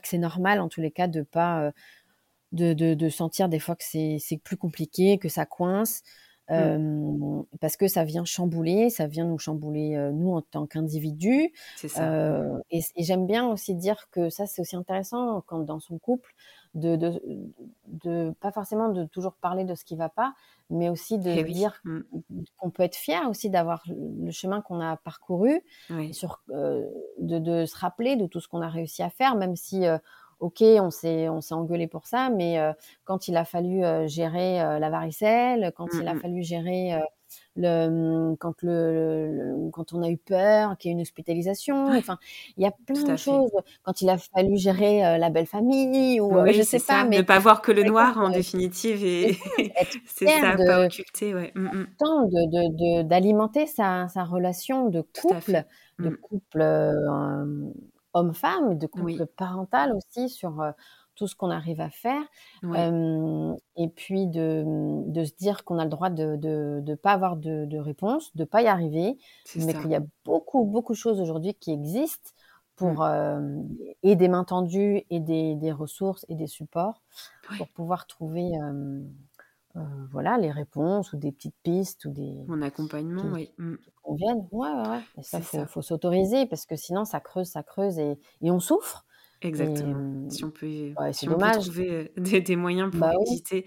que 0.00 0.08
c'est 0.08 0.18
normal 0.18 0.60
en 0.60 0.68
tous 0.68 0.80
les 0.80 0.90
cas 0.90 1.08
de 1.08 1.22
pas 1.22 1.62
euh, 1.62 1.72
de, 2.52 3.08
sentir 3.08 3.48
des 3.48 3.58
fois 3.58 3.76
que 3.76 3.84
c'est 3.84 4.40
plus 4.42 4.56
compliqué, 4.56 5.18
que 5.18 5.28
ça 5.28 5.46
coince, 5.46 6.02
Mmh. 6.50 7.44
parce 7.60 7.78
que 7.78 7.88
ça 7.88 8.04
vient 8.04 8.26
chambouler, 8.26 8.90
ça 8.90 9.06
vient 9.06 9.24
nous 9.24 9.38
chambouler 9.38 9.96
nous 10.12 10.34
en 10.34 10.42
tant 10.42 10.66
qu'individus. 10.66 11.52
Et, 12.70 12.80
et 12.96 13.02
j'aime 13.02 13.26
bien 13.26 13.48
aussi 13.48 13.74
dire 13.74 14.08
que 14.10 14.28
ça 14.28 14.46
c'est 14.46 14.60
aussi 14.60 14.76
intéressant 14.76 15.42
quand 15.46 15.60
dans 15.60 15.80
son 15.80 15.98
couple 15.98 16.34
de, 16.74 16.96
de, 16.96 17.22
de, 17.86 18.34
pas 18.40 18.50
forcément 18.50 18.88
de 18.88 19.04
toujours 19.04 19.34
parler 19.34 19.64
de 19.64 19.74
ce 19.74 19.84
qui 19.84 19.96
va 19.96 20.08
pas, 20.08 20.34
mais 20.70 20.88
aussi 20.88 21.18
de 21.18 21.30
eh 21.30 21.44
dire 21.44 21.80
mmh. 21.84 22.00
qu'on 22.56 22.70
peut 22.70 22.82
être 22.82 22.96
fier 22.96 23.28
aussi 23.28 23.48
d'avoir 23.48 23.84
le 23.86 24.30
chemin 24.32 24.60
qu'on 24.60 24.80
a 24.80 24.96
parcouru, 24.96 25.62
sur, 26.12 26.42
euh, 26.50 26.88
de, 27.18 27.38
de, 27.38 27.64
se 27.64 27.76
rappeler 27.76 28.16
de 28.16 28.26
tout 28.26 28.40
ce 28.40 28.48
qu'on 28.48 28.60
a 28.60 28.68
réussi 28.68 29.02
à 29.02 29.10
faire, 29.10 29.36
même 29.36 29.56
si 29.56 29.84
ok, 30.40 30.62
on 30.62 30.90
s'est 30.90 31.28
on 31.28 31.40
s'est 31.40 31.54
engueulé 31.54 31.86
pour 31.86 32.06
ça, 32.06 32.30
mais 32.30 32.58
euh, 32.58 32.72
quand 33.04 33.28
il 33.28 33.36
a 33.36 33.44
fallu 33.44 33.84
euh, 33.84 34.06
gérer 34.06 34.60
euh, 34.60 34.78
la 34.78 34.90
varicelle, 34.90 35.72
quand 35.76 35.88
il 35.94 36.06
a 36.06 36.14
fallu 36.14 36.42
gérer 36.42 37.00
le 37.56 37.88
mmh, 37.88 38.36
quand 38.38 38.54
le, 38.62 39.70
quand 39.72 39.92
on 39.92 40.02
a 40.02 40.08
eu 40.08 40.16
peur, 40.16 40.76
qu'il 40.76 40.90
y 40.90 40.92
ait 40.92 40.96
une 40.96 41.00
hospitalisation, 41.00 41.88
enfin, 41.88 42.18
il 42.56 42.62
y 42.62 42.66
a 42.66 42.72
plein 42.86 43.02
de 43.02 43.16
choses. 43.16 43.50
Quand 43.82 44.00
il 44.02 44.08
a 44.08 44.18
fallu 44.18 44.56
gérer 44.56 45.18
la 45.18 45.30
belle 45.30 45.46
famille 45.46 46.20
ou 46.20 46.32
je 46.52 46.62
sais 46.62 46.80
pas, 46.80 47.04
mais 47.04 47.18
ne 47.18 47.22
pas 47.22 47.38
voir 47.38 47.62
que 47.62 47.72
le 47.72 47.82
noir 47.84 48.18
en 48.18 48.30
définitive 48.30 49.04
et 49.04 49.36
c'est 50.06 50.26
ça, 50.28 50.56
de, 50.56 50.66
pas 50.66 50.84
occulter, 50.86 51.34
ouais. 51.34 51.52
Mmh, 51.54 51.68
mmh. 51.68 51.86
de 52.00 53.02
d'alimenter 53.02 53.66
sa, 53.66 54.08
sa 54.08 54.24
relation 54.24 54.88
de 54.88 55.00
couple, 55.00 55.64
de 55.98 56.10
couple 56.10 56.62
homme-femme, 58.14 58.78
de 58.78 58.86
couple 58.86 59.26
parental 59.26 59.92
aussi 59.92 60.28
sur 60.28 60.62
tout 61.14 61.28
ce 61.28 61.36
qu'on 61.36 61.50
arrive 61.50 61.80
à 61.80 61.90
faire. 61.90 62.22
et 62.62 63.88
puis 63.88 64.26
de, 64.26 64.64
de, 65.06 65.24
se 65.24 65.32
dire 65.34 65.64
qu'on 65.64 65.78
a 65.78 65.84
le 65.84 65.90
droit 65.90 66.10
de 66.10 66.36
ne 66.36 66.94
pas 66.94 67.12
avoir 67.12 67.36
de, 67.36 67.66
de, 67.66 67.78
réponse, 67.78 68.34
de 68.34 68.42
ne 68.42 68.46
pas 68.46 68.62
y 68.62 68.66
arriver, 68.66 69.18
mais 69.56 69.74
qu'il 69.74 69.90
y 69.90 69.96
a 69.96 70.02
beaucoup, 70.24 70.64
beaucoup 70.64 70.92
de 70.92 70.98
choses 70.98 71.20
aujourd'hui 71.20 71.54
qui 71.54 71.72
existent 71.72 72.30
pour 72.76 73.04
mmh. 73.04 73.68
et 74.02 74.16
des 74.16 74.28
mains 74.28 74.44
tendues 74.44 75.04
et 75.10 75.20
des, 75.20 75.54
des, 75.54 75.72
ressources 75.72 76.26
et 76.28 76.34
des 76.34 76.48
supports 76.48 77.02
pour 77.56 77.68
pouvoir 77.68 78.06
trouver 78.06 78.50
euh, 78.60 79.00
voilà, 80.10 80.38
les 80.38 80.50
réponses 80.50 81.12
ou 81.12 81.16
des 81.16 81.32
petites 81.32 81.56
pistes 81.62 82.04
ou 82.04 82.10
des. 82.10 82.44
Mon 82.46 82.62
accompagnement, 82.62 83.24
oui. 83.32 83.50
Mmh. 83.58 83.76
Qui 83.76 83.90
conviennent. 84.02 84.48
Ouais, 84.52 84.70
ouais, 84.70 84.88
ouais. 84.88 85.00
Et 85.18 85.22
ça, 85.22 85.38
il 85.38 85.66
faut, 85.66 85.82
s'autoriser 85.82 86.46
parce 86.46 86.66
que 86.66 86.76
sinon, 86.76 87.04
ça 87.04 87.20
creuse, 87.20 87.48
ça 87.48 87.62
creuse 87.62 87.98
et, 87.98 88.18
et 88.42 88.50
on 88.50 88.60
souffre. 88.60 89.04
Exactement. 89.42 90.30
si 90.30 90.42
on 90.42 90.50
peut, 90.50 90.94
si 91.12 91.28
on 91.28 91.36
peut 91.36 91.50
trouver 91.52 92.12
des, 92.16 92.56
moyens 92.56 92.90
pour 92.90 93.00
bah 93.00 93.12
éviter. 93.26 93.66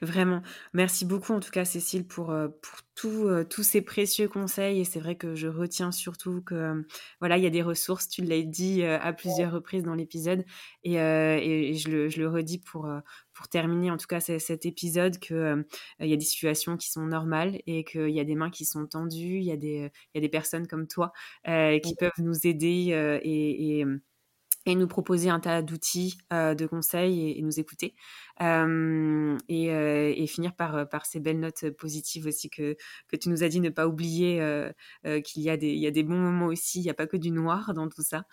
vraiment. 0.00 0.40
Merci 0.72 1.04
beaucoup, 1.04 1.34
en 1.34 1.40
tout 1.40 1.50
cas, 1.50 1.66
Cécile, 1.66 2.06
pour, 2.06 2.26
pour 2.62 2.78
tous 2.94 3.62
ces 3.62 3.82
précieux 3.82 4.28
conseils. 4.28 4.80
Et 4.80 4.84
c'est 4.84 5.00
vrai 5.00 5.16
que 5.16 5.34
je 5.34 5.46
retiens 5.48 5.92
surtout 5.92 6.40
que, 6.40 6.82
voilà, 7.20 7.36
il 7.36 7.44
y 7.44 7.46
a 7.46 7.50
des 7.50 7.60
ressources, 7.60 8.08
tu 8.08 8.22
l'as 8.22 8.40
dit 8.40 8.82
à 8.84 9.12
plusieurs 9.12 9.52
reprises 9.52 9.82
dans 9.82 9.94
l'épisode. 9.94 10.46
Et, 10.82 10.94
et, 10.94 11.74
je, 11.74 11.90
le, 11.90 12.08
je, 12.08 12.20
le, 12.20 12.28
redis 12.28 12.58
pour, 12.58 12.88
pour 13.38 13.48
terminer, 13.48 13.92
en 13.92 13.96
tout 13.96 14.08
cas, 14.08 14.18
cet 14.18 14.66
épisode, 14.66 15.18
qu'il 15.18 15.64
il 16.00 16.08
y 16.08 16.12
a 16.12 16.16
des 16.16 16.24
situations 16.24 16.76
qui 16.76 16.90
sont 16.90 17.06
normales 17.06 17.60
et 17.68 17.84
qu'il 17.84 18.10
y 18.10 18.18
a 18.18 18.24
des 18.24 18.34
mains 18.34 18.50
qui 18.50 18.64
sont 18.64 18.84
tendues, 18.88 19.38
il 19.38 19.44
y, 19.44 19.52
a 19.52 19.56
des, 19.56 19.92
y 20.12 20.18
a 20.18 20.20
des 20.20 20.28
personnes 20.28 20.66
comme 20.66 20.88
toi 20.88 21.12
qui 21.44 21.94
peuvent 21.94 22.10
nous 22.18 22.46
aider 22.48 23.20
et, 23.22 23.78
et 23.80 23.84
et 24.72 24.74
nous 24.74 24.86
proposer 24.86 25.30
un 25.30 25.40
tas 25.40 25.62
d'outils, 25.62 26.18
euh, 26.32 26.54
de 26.54 26.66
conseils 26.66 27.38
et, 27.38 27.42
nous 27.42 27.58
écouter. 27.58 27.94
Euh, 28.40 29.36
et, 29.48 30.26
finir 30.26 30.54
par, 30.54 30.88
par 30.88 31.06
ces 31.06 31.20
belles 31.20 31.40
notes 31.40 31.70
positives 31.70 32.26
aussi 32.26 32.50
que, 32.50 32.76
que 33.08 33.16
tu 33.16 33.28
nous 33.28 33.42
as 33.42 33.48
dit, 33.48 33.60
ne 33.60 33.70
pas 33.70 33.86
oublier 33.86 34.40
qu'il 35.24 35.42
y, 35.42 35.50
a 35.50 35.56
des, 35.56 35.74
y 35.74 35.86
a 35.86 35.90
des 35.90 36.02
bons 36.02 36.18
moments 36.18 36.46
aussi, 36.46 36.80
il 36.80 36.84
n'y 36.84 36.90
a 36.90 36.94
pas 36.94 37.06
que 37.06 37.16
du 37.16 37.30
noir 37.30 37.72
dans 37.74 37.88
tout 37.88 38.02
ça. 38.02 38.24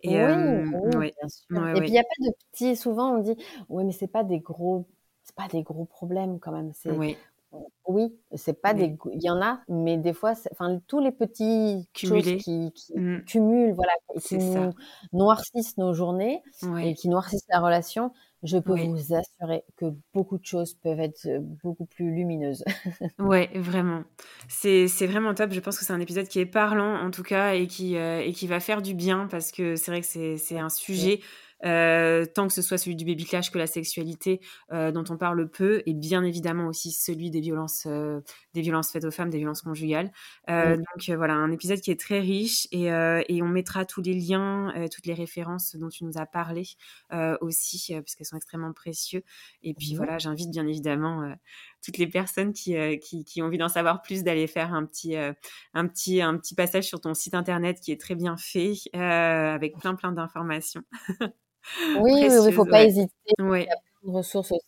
Et, 0.00 0.16
oui, 0.16 0.96
ouais. 0.96 1.14
bien 1.16 1.28
sûr. 1.28 1.68
et 1.68 1.74
puis 1.74 1.88
il 1.88 1.92
n'y 1.92 1.98
a 1.98 2.02
pas 2.02 2.24
de 2.26 2.32
petits, 2.50 2.74
souvent 2.74 3.16
on 3.16 3.18
dit, 3.20 3.36
oui 3.68 3.84
mais 3.84 3.92
c'est 3.92 4.08
pas 4.08 4.24
des 4.24 4.40
gros, 4.40 4.88
c'est 5.22 5.36
pas 5.36 5.46
des 5.46 5.62
gros 5.62 5.84
problèmes 5.84 6.40
quand 6.40 6.50
même. 6.50 6.72
C'est, 6.74 6.90
oui. 7.86 8.14
C'est 8.34 8.60
pas 8.60 8.74
des, 8.74 8.96
il 9.12 9.22
y 9.22 9.30
en 9.30 9.42
a, 9.42 9.60
mais 9.68 9.98
des 9.98 10.12
fois, 10.12 10.32
enfin, 10.52 10.80
tous 10.86 11.00
les 11.00 11.12
petits 11.12 11.88
choses 11.94 12.36
qui, 12.38 12.72
mmh. 12.94 13.18
cumulent, 13.26 13.72
voilà, 13.74 13.92
qui 14.20 14.38
nous 14.38 14.72
noircissent 15.12 15.76
nos 15.76 15.92
journées 15.92 16.42
et 16.80 16.94
qui 16.94 17.08
noircissent 17.08 17.46
la 17.48 17.60
relation, 17.60 18.12
je 18.42 18.58
peux 18.58 18.74
vous 18.74 19.14
assurer 19.14 19.64
que 19.76 19.86
beaucoup 20.14 20.38
de 20.38 20.44
choses 20.44 20.74
peuvent 20.74 21.00
être 21.00 21.28
beaucoup 21.62 21.86
plus 21.86 22.10
lumineuses. 22.12 22.64
ouais, 23.18 23.50
vraiment. 23.54 24.02
C'est 24.48 24.86
vraiment 25.06 25.34
top. 25.34 25.52
Je 25.52 25.60
pense 25.60 25.78
que 25.78 25.84
c'est 25.84 25.92
un 25.92 26.00
épisode 26.00 26.26
qui 26.26 26.40
est 26.40 26.46
parlant, 26.46 27.04
en 27.04 27.10
tout 27.10 27.22
cas, 27.22 27.54
et 27.54 27.66
qui, 27.66 27.96
et 27.96 28.32
qui 28.32 28.46
va 28.46 28.60
faire 28.60 28.82
du 28.82 28.94
bien 28.94 29.28
parce 29.30 29.52
que 29.52 29.76
c'est 29.76 29.90
vrai 29.90 30.00
que 30.00 30.36
c'est 30.36 30.58
un 30.58 30.70
sujet. 30.70 31.20
Euh, 31.64 32.26
tant 32.26 32.48
que 32.48 32.52
ce 32.52 32.62
soit 32.62 32.78
celui 32.78 32.96
du 32.96 33.04
baby 33.04 33.24
clash 33.24 33.50
que 33.50 33.58
la 33.58 33.66
sexualité 33.66 34.40
euh, 34.72 34.90
dont 34.90 35.04
on 35.10 35.16
parle 35.16 35.48
peu, 35.48 35.82
et 35.86 35.94
bien 35.94 36.24
évidemment 36.24 36.66
aussi 36.66 36.90
celui 36.90 37.30
des 37.30 37.40
violences, 37.40 37.84
euh, 37.86 38.20
des 38.54 38.62
violences 38.62 38.90
faites 38.90 39.04
aux 39.04 39.10
femmes, 39.10 39.30
des 39.30 39.38
violences 39.38 39.62
conjugales. 39.62 40.10
Donc 40.48 41.08
voilà, 41.08 41.34
un 41.34 41.50
épisode 41.50 41.80
qui 41.80 41.90
est 41.90 42.00
très 42.00 42.20
riche 42.20 42.66
et, 42.72 42.86
et 42.86 43.42
on 43.42 43.48
mettra 43.48 43.84
tous 43.84 44.02
les 44.02 44.14
liens, 44.14 44.72
toutes 44.92 45.06
les 45.06 45.14
références 45.14 45.76
dont 45.76 45.88
tu 45.88 46.04
nous 46.04 46.18
as 46.18 46.26
parlé 46.26 46.64
aussi, 47.40 47.94
puisqu'elles 48.02 48.26
sont 48.26 48.36
extrêmement 48.36 48.72
précieuses. 48.72 49.22
Et 49.62 49.74
puis 49.74 49.94
voilà, 49.94 50.18
j'invite 50.18 50.50
bien 50.50 50.66
évidemment 50.66 51.34
toutes 51.84 51.98
les 51.98 52.06
personnes 52.06 52.52
qui, 52.52 52.76
qui, 53.00 53.24
qui, 53.24 53.42
ont 53.42 53.46
envie 53.46 53.58
d'en 53.58 53.68
savoir 53.68 54.02
plus 54.02 54.22
d'aller 54.22 54.46
faire 54.46 54.74
un 54.74 54.84
petit, 54.84 55.16
un, 55.16 55.86
petit, 55.86 56.20
un 56.20 56.36
petit 56.36 56.54
passage 56.54 56.84
sur 56.84 57.00
ton 57.00 57.14
site 57.14 57.34
internet 57.34 57.80
qui 57.80 57.92
est 57.92 58.00
très 58.00 58.14
bien 58.14 58.36
fait, 58.36 58.74
avec 58.94 59.78
plein 59.78 59.94
plein 59.94 60.12
d'informations. 60.12 60.82
Oui, 62.00 62.12
il 62.16 62.44
ne 62.44 62.50
faut 62.50 62.64
pas 62.66 62.84
hésiter. 62.84 63.12
Il 63.38 63.44
y 63.44 63.70
a 63.70 63.76
plein 63.76 64.12
de 64.12 64.16
ressources 64.16 64.52
aussi 64.52 64.60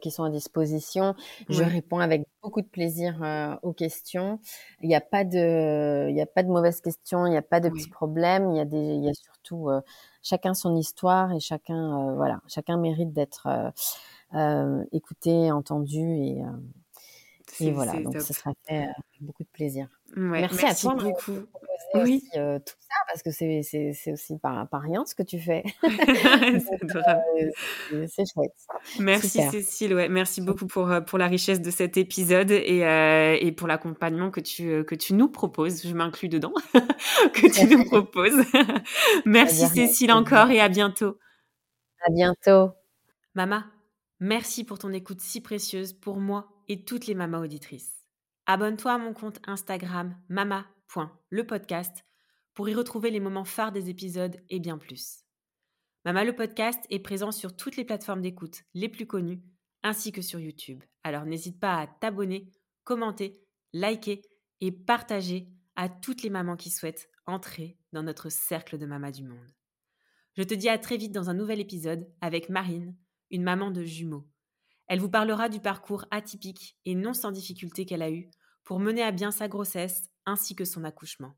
qui 0.00 0.10
sont 0.10 0.24
à 0.24 0.30
disposition. 0.30 1.14
Je 1.48 1.62
réponds 1.62 2.00
avec 2.00 2.26
beaucoup 2.42 2.60
de 2.60 2.66
plaisir 2.66 3.22
euh, 3.22 3.56
aux 3.62 3.72
questions. 3.72 4.38
Il 4.82 4.88
n'y 4.88 4.94
a 4.94 5.00
pas 5.00 5.24
de, 5.24 6.08
il 6.10 6.16
y 6.16 6.20
a 6.20 6.26
pas 6.26 6.42
de 6.42 6.48
mauvaises 6.48 6.80
questions, 6.82 7.26
il 7.26 7.30
n'y 7.30 7.36
a 7.38 7.42
pas 7.42 7.60
de 7.60 7.70
petits 7.70 7.88
problèmes. 7.88 8.50
Il 8.50 8.56
y 8.58 8.60
a 8.60 8.66
des, 8.66 8.76
il 8.78 9.04
y 9.04 9.08
a 9.08 9.14
surtout 9.14 9.70
euh, 9.70 9.80
chacun 10.22 10.52
son 10.54 10.76
histoire 10.76 11.32
et 11.32 11.40
chacun, 11.40 12.10
euh, 12.10 12.14
voilà, 12.14 12.40
chacun 12.46 12.76
mérite 12.76 13.12
d'être 13.12 13.48
écouté, 14.92 15.50
entendu 15.50 16.00
et 16.00 16.42
et 17.60 17.70
voilà, 17.72 17.94
donc 17.94 18.20
ça 18.20 18.34
sera 18.34 18.52
fait 18.66 18.76
avec 18.76 18.94
beaucoup 19.20 19.42
de 19.42 19.48
plaisir. 19.52 19.88
merci, 20.16 20.66
à 20.66 20.74
toi 20.74 20.94
beaucoup. 20.94 21.38
oui. 21.94 22.22
tout 22.32 22.38
ça 22.38 22.94
parce 23.06 23.22
que 23.22 23.30
c'est 23.30 24.12
aussi 24.12 24.38
pas, 24.38 24.66
pas, 24.66 24.78
rien 24.78 25.04
ce 25.04 25.14
que 25.14 25.22
tu 25.22 25.38
fais. 25.38 25.64
c'est 28.06 28.24
chouette. 28.32 28.54
Merci 28.98 29.42
Cécile, 29.50 29.94
ouais. 29.94 30.08
merci 30.08 30.40
beaucoup 30.40 30.66
pour, 30.66 30.90
pour 31.06 31.18
la 31.18 31.26
richesse 31.26 31.60
de 31.60 31.70
cet 31.70 31.96
épisode 31.96 32.50
et, 32.50 33.38
et 33.40 33.52
pour 33.52 33.68
l'accompagnement 33.68 34.30
que 34.30 34.40
tu, 34.40 34.84
que 34.84 34.94
tu 34.94 35.14
nous 35.14 35.28
proposes. 35.28 35.86
Je 35.86 35.94
m'inclus 35.94 36.28
dedans, 36.28 36.52
que 37.34 37.52
tu 37.52 37.66
nous 37.74 37.84
proposes. 37.90 38.44
merci 39.24 39.66
Cécile 39.66 40.12
encore 40.12 40.50
et 40.50 40.60
à 40.60 40.68
bientôt. 40.68 41.18
À 42.06 42.10
bientôt. 42.10 42.70
Mama, 43.34 43.66
merci 44.18 44.64
pour 44.64 44.78
ton 44.78 44.92
écoute 44.92 45.20
si 45.20 45.40
précieuse 45.40 45.92
pour 45.92 46.18
moi 46.18 46.48
et 46.70 46.84
toutes 46.84 47.08
les 47.08 47.16
mamas 47.16 47.40
auditrices. 47.40 48.06
Abonne-toi 48.46 48.92
à 48.92 48.98
mon 48.98 49.12
compte 49.12 49.40
Instagram 49.44 50.16
mama.lepodcast 50.28 52.04
pour 52.54 52.68
y 52.68 52.74
retrouver 52.74 53.10
les 53.10 53.18
moments 53.18 53.44
phares 53.44 53.72
des 53.72 53.90
épisodes 53.90 54.40
et 54.50 54.60
bien 54.60 54.78
plus. 54.78 55.24
Mama 56.04 56.22
le 56.22 56.32
podcast 56.32 56.78
est 56.88 57.00
présent 57.00 57.32
sur 57.32 57.56
toutes 57.56 57.76
les 57.76 57.84
plateformes 57.84 58.22
d'écoute 58.22 58.62
les 58.72 58.88
plus 58.88 59.08
connues, 59.08 59.42
ainsi 59.82 60.12
que 60.12 60.22
sur 60.22 60.38
YouTube. 60.38 60.84
Alors 61.02 61.24
n'hésite 61.24 61.58
pas 61.58 61.76
à 61.76 61.88
t'abonner, 61.88 62.52
commenter, 62.84 63.42
liker 63.72 64.22
et 64.60 64.70
partager 64.70 65.48
à 65.74 65.88
toutes 65.88 66.22
les 66.22 66.30
mamans 66.30 66.56
qui 66.56 66.70
souhaitent 66.70 67.10
entrer 67.26 67.78
dans 67.92 68.04
notre 68.04 68.28
cercle 68.28 68.78
de 68.78 68.86
mamas 68.86 69.10
du 69.10 69.24
monde. 69.24 69.50
Je 70.36 70.44
te 70.44 70.54
dis 70.54 70.68
à 70.68 70.78
très 70.78 70.98
vite 70.98 71.10
dans 71.10 71.30
un 71.30 71.34
nouvel 71.34 71.58
épisode 71.58 72.08
avec 72.20 72.48
Marine, 72.48 72.96
une 73.32 73.42
maman 73.42 73.72
de 73.72 73.82
jumeaux. 73.82 74.28
Elle 74.90 74.98
vous 74.98 75.08
parlera 75.08 75.48
du 75.48 75.60
parcours 75.60 76.04
atypique 76.10 76.76
et 76.84 76.96
non 76.96 77.14
sans 77.14 77.30
difficulté 77.30 77.86
qu'elle 77.86 78.02
a 78.02 78.10
eu 78.10 78.28
pour 78.64 78.80
mener 78.80 79.04
à 79.04 79.12
bien 79.12 79.30
sa 79.30 79.46
grossesse 79.46 80.10
ainsi 80.26 80.56
que 80.56 80.64
son 80.64 80.82
accouchement. 80.82 81.36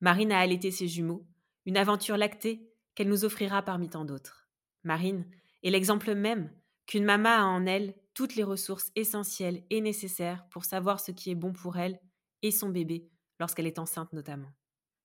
Marine 0.00 0.32
a 0.32 0.38
allaité 0.38 0.70
ses 0.70 0.88
jumeaux, 0.88 1.26
une 1.66 1.76
aventure 1.76 2.16
lactée 2.16 2.66
qu'elle 2.94 3.10
nous 3.10 3.26
offrira 3.26 3.60
parmi 3.60 3.90
tant 3.90 4.06
d'autres. 4.06 4.48
Marine 4.84 5.28
est 5.62 5.68
l'exemple 5.68 6.14
même 6.14 6.50
qu'une 6.86 7.04
maman 7.04 7.28
a 7.28 7.44
en 7.44 7.66
elle 7.66 7.94
toutes 8.14 8.36
les 8.36 8.42
ressources 8.42 8.90
essentielles 8.96 9.66
et 9.68 9.82
nécessaires 9.82 10.48
pour 10.48 10.64
savoir 10.64 10.98
ce 10.98 11.12
qui 11.12 11.30
est 11.30 11.34
bon 11.34 11.52
pour 11.52 11.76
elle 11.76 12.00
et 12.40 12.50
son 12.50 12.70
bébé 12.70 13.06
lorsqu'elle 13.38 13.66
est 13.66 13.78
enceinte 13.78 14.14
notamment. 14.14 14.50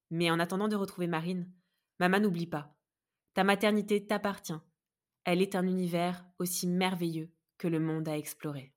Mais 0.10 0.32
en 0.32 0.40
attendant 0.40 0.70
de 0.70 0.78
retrouver 0.78 1.08
Marine, 1.08 1.52
maman 2.00 2.22
n'oublie 2.22 2.48
pas, 2.48 2.74
ta 3.34 3.44
maternité 3.44 4.08
t'appartient. 4.08 4.62
Elle 5.26 5.42
est 5.42 5.56
un 5.56 5.68
univers 5.68 6.26
aussi 6.40 6.66
merveilleux 6.66 7.30
que 7.58 7.68
le 7.68 7.80
monde 7.80 8.08
à 8.08 8.18
explorer. 8.18 8.72